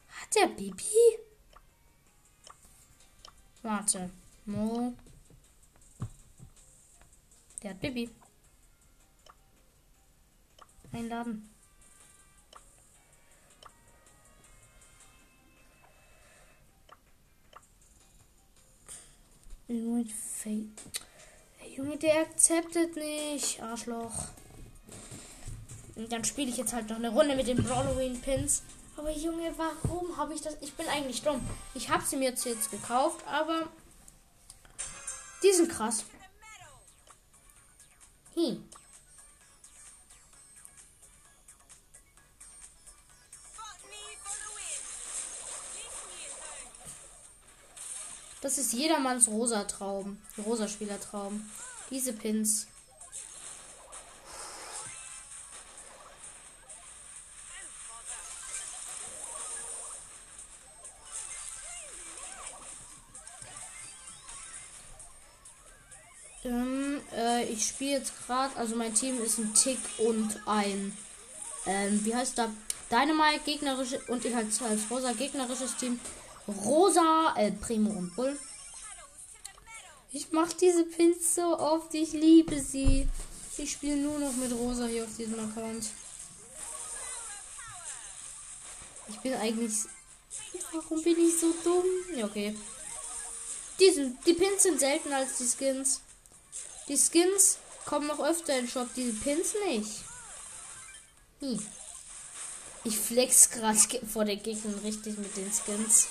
Hat 0.07 0.35
der 0.35 0.47
Bibi? 0.47 1.19
Warte. 3.61 4.09
Mo. 4.45 4.93
Der 7.61 7.71
hat 7.71 7.79
Bibi. 7.79 8.09
Einladen. 10.91 11.50
Junge, 21.75 21.97
der 21.97 22.21
akzeptiert 22.21 22.95
nicht. 22.95 23.61
Arschloch. 23.61 24.27
Und 25.95 26.11
dann 26.11 26.25
spiele 26.25 26.49
ich 26.49 26.57
jetzt 26.57 26.73
halt 26.73 26.89
noch 26.89 26.97
eine 26.97 27.09
Runde 27.09 27.35
mit 27.35 27.47
den 27.47 27.69
Halloween 27.69 28.19
Pins. 28.19 28.63
Aber 28.97 29.11
Junge, 29.11 29.53
warum 29.57 30.17
habe 30.17 30.33
ich 30.33 30.41
das? 30.41 30.57
Ich 30.61 30.73
bin 30.73 30.87
eigentlich 30.87 31.21
dumm. 31.21 31.41
Ich 31.73 31.89
habe 31.89 32.03
sie 32.03 32.17
mir 32.17 32.29
jetzt, 32.29 32.45
jetzt 32.45 32.71
gekauft, 32.71 33.25
aber 33.27 33.67
die 35.43 35.53
sind 35.53 35.69
krass. 35.69 36.03
Hm. 38.35 38.63
Das 48.41 48.57
ist 48.57 48.73
jedermanns 48.73 49.27
rosa 49.27 49.63
Traum. 49.65 50.17
Rosa 50.43 50.67
Spielertraum. 50.67 51.47
Diese 51.91 52.11
Pins. 52.11 52.67
Ähm, 66.43 66.99
äh, 67.15 67.43
ich 67.45 67.67
spiele 67.67 67.91
jetzt 67.99 68.13
gerade, 68.25 68.55
also 68.55 68.75
mein 68.75 68.95
Team 68.95 69.21
ist 69.21 69.37
ein 69.37 69.53
Tick 69.53 69.77
und 69.99 70.41
ein, 70.47 70.97
ähm, 71.67 72.03
wie 72.03 72.15
heißt 72.15 72.39
da? 72.39 72.49
Dynamite 72.89 73.45
gegnerische 73.45 73.99
und 74.07 74.25
ich 74.25 74.35
als, 74.35 74.59
als 74.61 74.81
rosa 74.89 75.13
gegnerisches 75.13 75.77
Team. 75.77 75.99
Rosa, 76.47 77.33
El 77.37 77.51
Primo 77.53 77.91
und 77.91 78.15
Bull. 78.15 78.37
Ich 80.11 80.31
mache 80.31 80.55
diese 80.59 80.83
Pins 80.83 81.35
so 81.35 81.57
oft, 81.57 81.93
ich 81.93 82.11
liebe 82.11 82.59
sie. 82.59 83.07
Ich 83.57 83.71
spiele 83.71 83.97
nur 83.97 84.19
noch 84.19 84.33
mit 84.33 84.51
Rosa 84.51 84.85
hier 84.85 85.03
auf 85.03 85.15
diesem 85.17 85.39
Account. 85.39 85.85
Ich 89.07 89.19
bin 89.19 89.33
eigentlich. 89.35 89.73
Warum 90.73 91.03
bin 91.03 91.19
ich 91.19 91.39
so 91.39 91.53
dumm? 91.63 91.85
Ja, 92.15 92.25
okay. 92.25 92.57
Die, 93.79 93.91
sind, 93.91 94.25
die 94.25 94.33
Pins 94.33 94.63
sind 94.63 94.79
seltener 94.79 95.17
als 95.17 95.37
die 95.37 95.47
Skins. 95.47 96.01
Die 96.87 96.97
Skins 96.97 97.57
kommen 97.85 98.07
noch 98.07 98.19
öfter 98.19 98.57
in 98.57 98.65
den 98.65 98.71
Shop, 98.71 98.87
diese 98.95 99.13
Pins 99.13 99.53
nicht. 99.67 99.91
Hm. 101.39 101.65
Ich 102.83 102.97
flex 102.97 103.49
gerade 103.49 103.77
vor 104.13 104.25
der 104.25 104.37
Gegner 104.37 104.83
richtig 104.83 105.17
mit 105.17 105.35
den 105.35 105.51
Skins. 105.51 106.07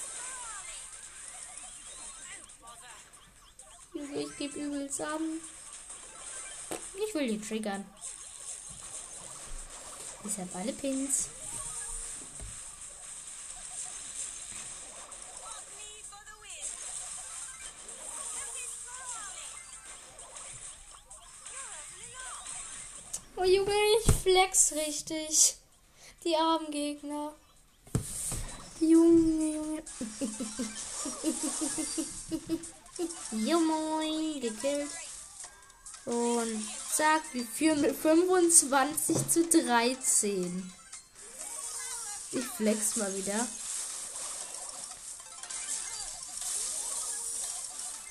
Ich 4.20 4.36
gebe 4.36 4.58
übelst 4.58 5.00
an. 5.00 5.40
Ich 6.94 7.14
will 7.14 7.26
die 7.26 7.40
triggern. 7.40 7.86
Ich 10.26 10.36
habe 10.36 10.50
alle 10.56 10.74
Pins. 10.74 11.30
Oh 23.36 23.44
Junge, 23.44 23.72
ich 24.04 24.12
flex 24.12 24.72
richtig. 24.72 25.56
Die 26.24 26.36
armen 26.36 26.70
Gegner. 26.70 27.32
Junge, 28.80 29.54
Junge. 29.54 29.82
Jo 33.32 33.60
moin, 33.60 34.40
gekillt. 34.40 34.90
Und 36.04 36.68
zack, 36.92 37.22
wir 37.32 37.44
führen 37.44 37.80
mit 37.80 37.96
25 37.96 39.28
zu 39.28 39.46
13. 39.46 40.72
Ich 42.32 42.44
flex 42.44 42.96
mal 42.96 43.14
wieder. 43.14 43.46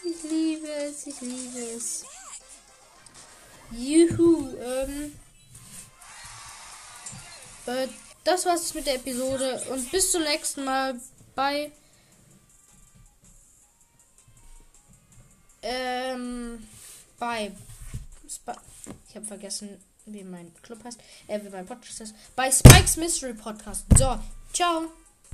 Ich 0.03 0.23
liebe 0.23 0.67
es, 0.67 1.07
ich 1.07 1.21
liebe 1.21 1.59
es. 1.59 2.03
Juhu, 3.71 4.55
ähm. 4.57 5.19
Äh, 7.65 7.87
das 8.23 8.45
war's 8.45 8.73
mit 8.73 8.87
der 8.87 8.95
Episode 8.95 9.61
und 9.69 9.91
bis 9.91 10.11
zum 10.11 10.23
nächsten 10.23 10.65
Mal 10.65 10.99
bei 11.35 11.71
ähm 15.61 16.67
bei 17.17 17.51
Sp 18.29 18.55
ich 19.09 19.15
habe 19.15 19.25
vergessen, 19.25 19.69
wie 20.05 20.23
mein 20.23 20.51
Club 20.61 20.83
heißt, 20.83 20.99
äh, 21.27 21.39
wie 21.43 21.49
mein 21.49 21.65
Podcast 21.65 21.99
heißt, 22.01 22.15
bei 22.35 22.51
Spikes 22.51 22.97
Mystery 22.97 23.33
Podcast. 23.33 23.85
So, 23.97 24.19
ciao. 24.53 24.98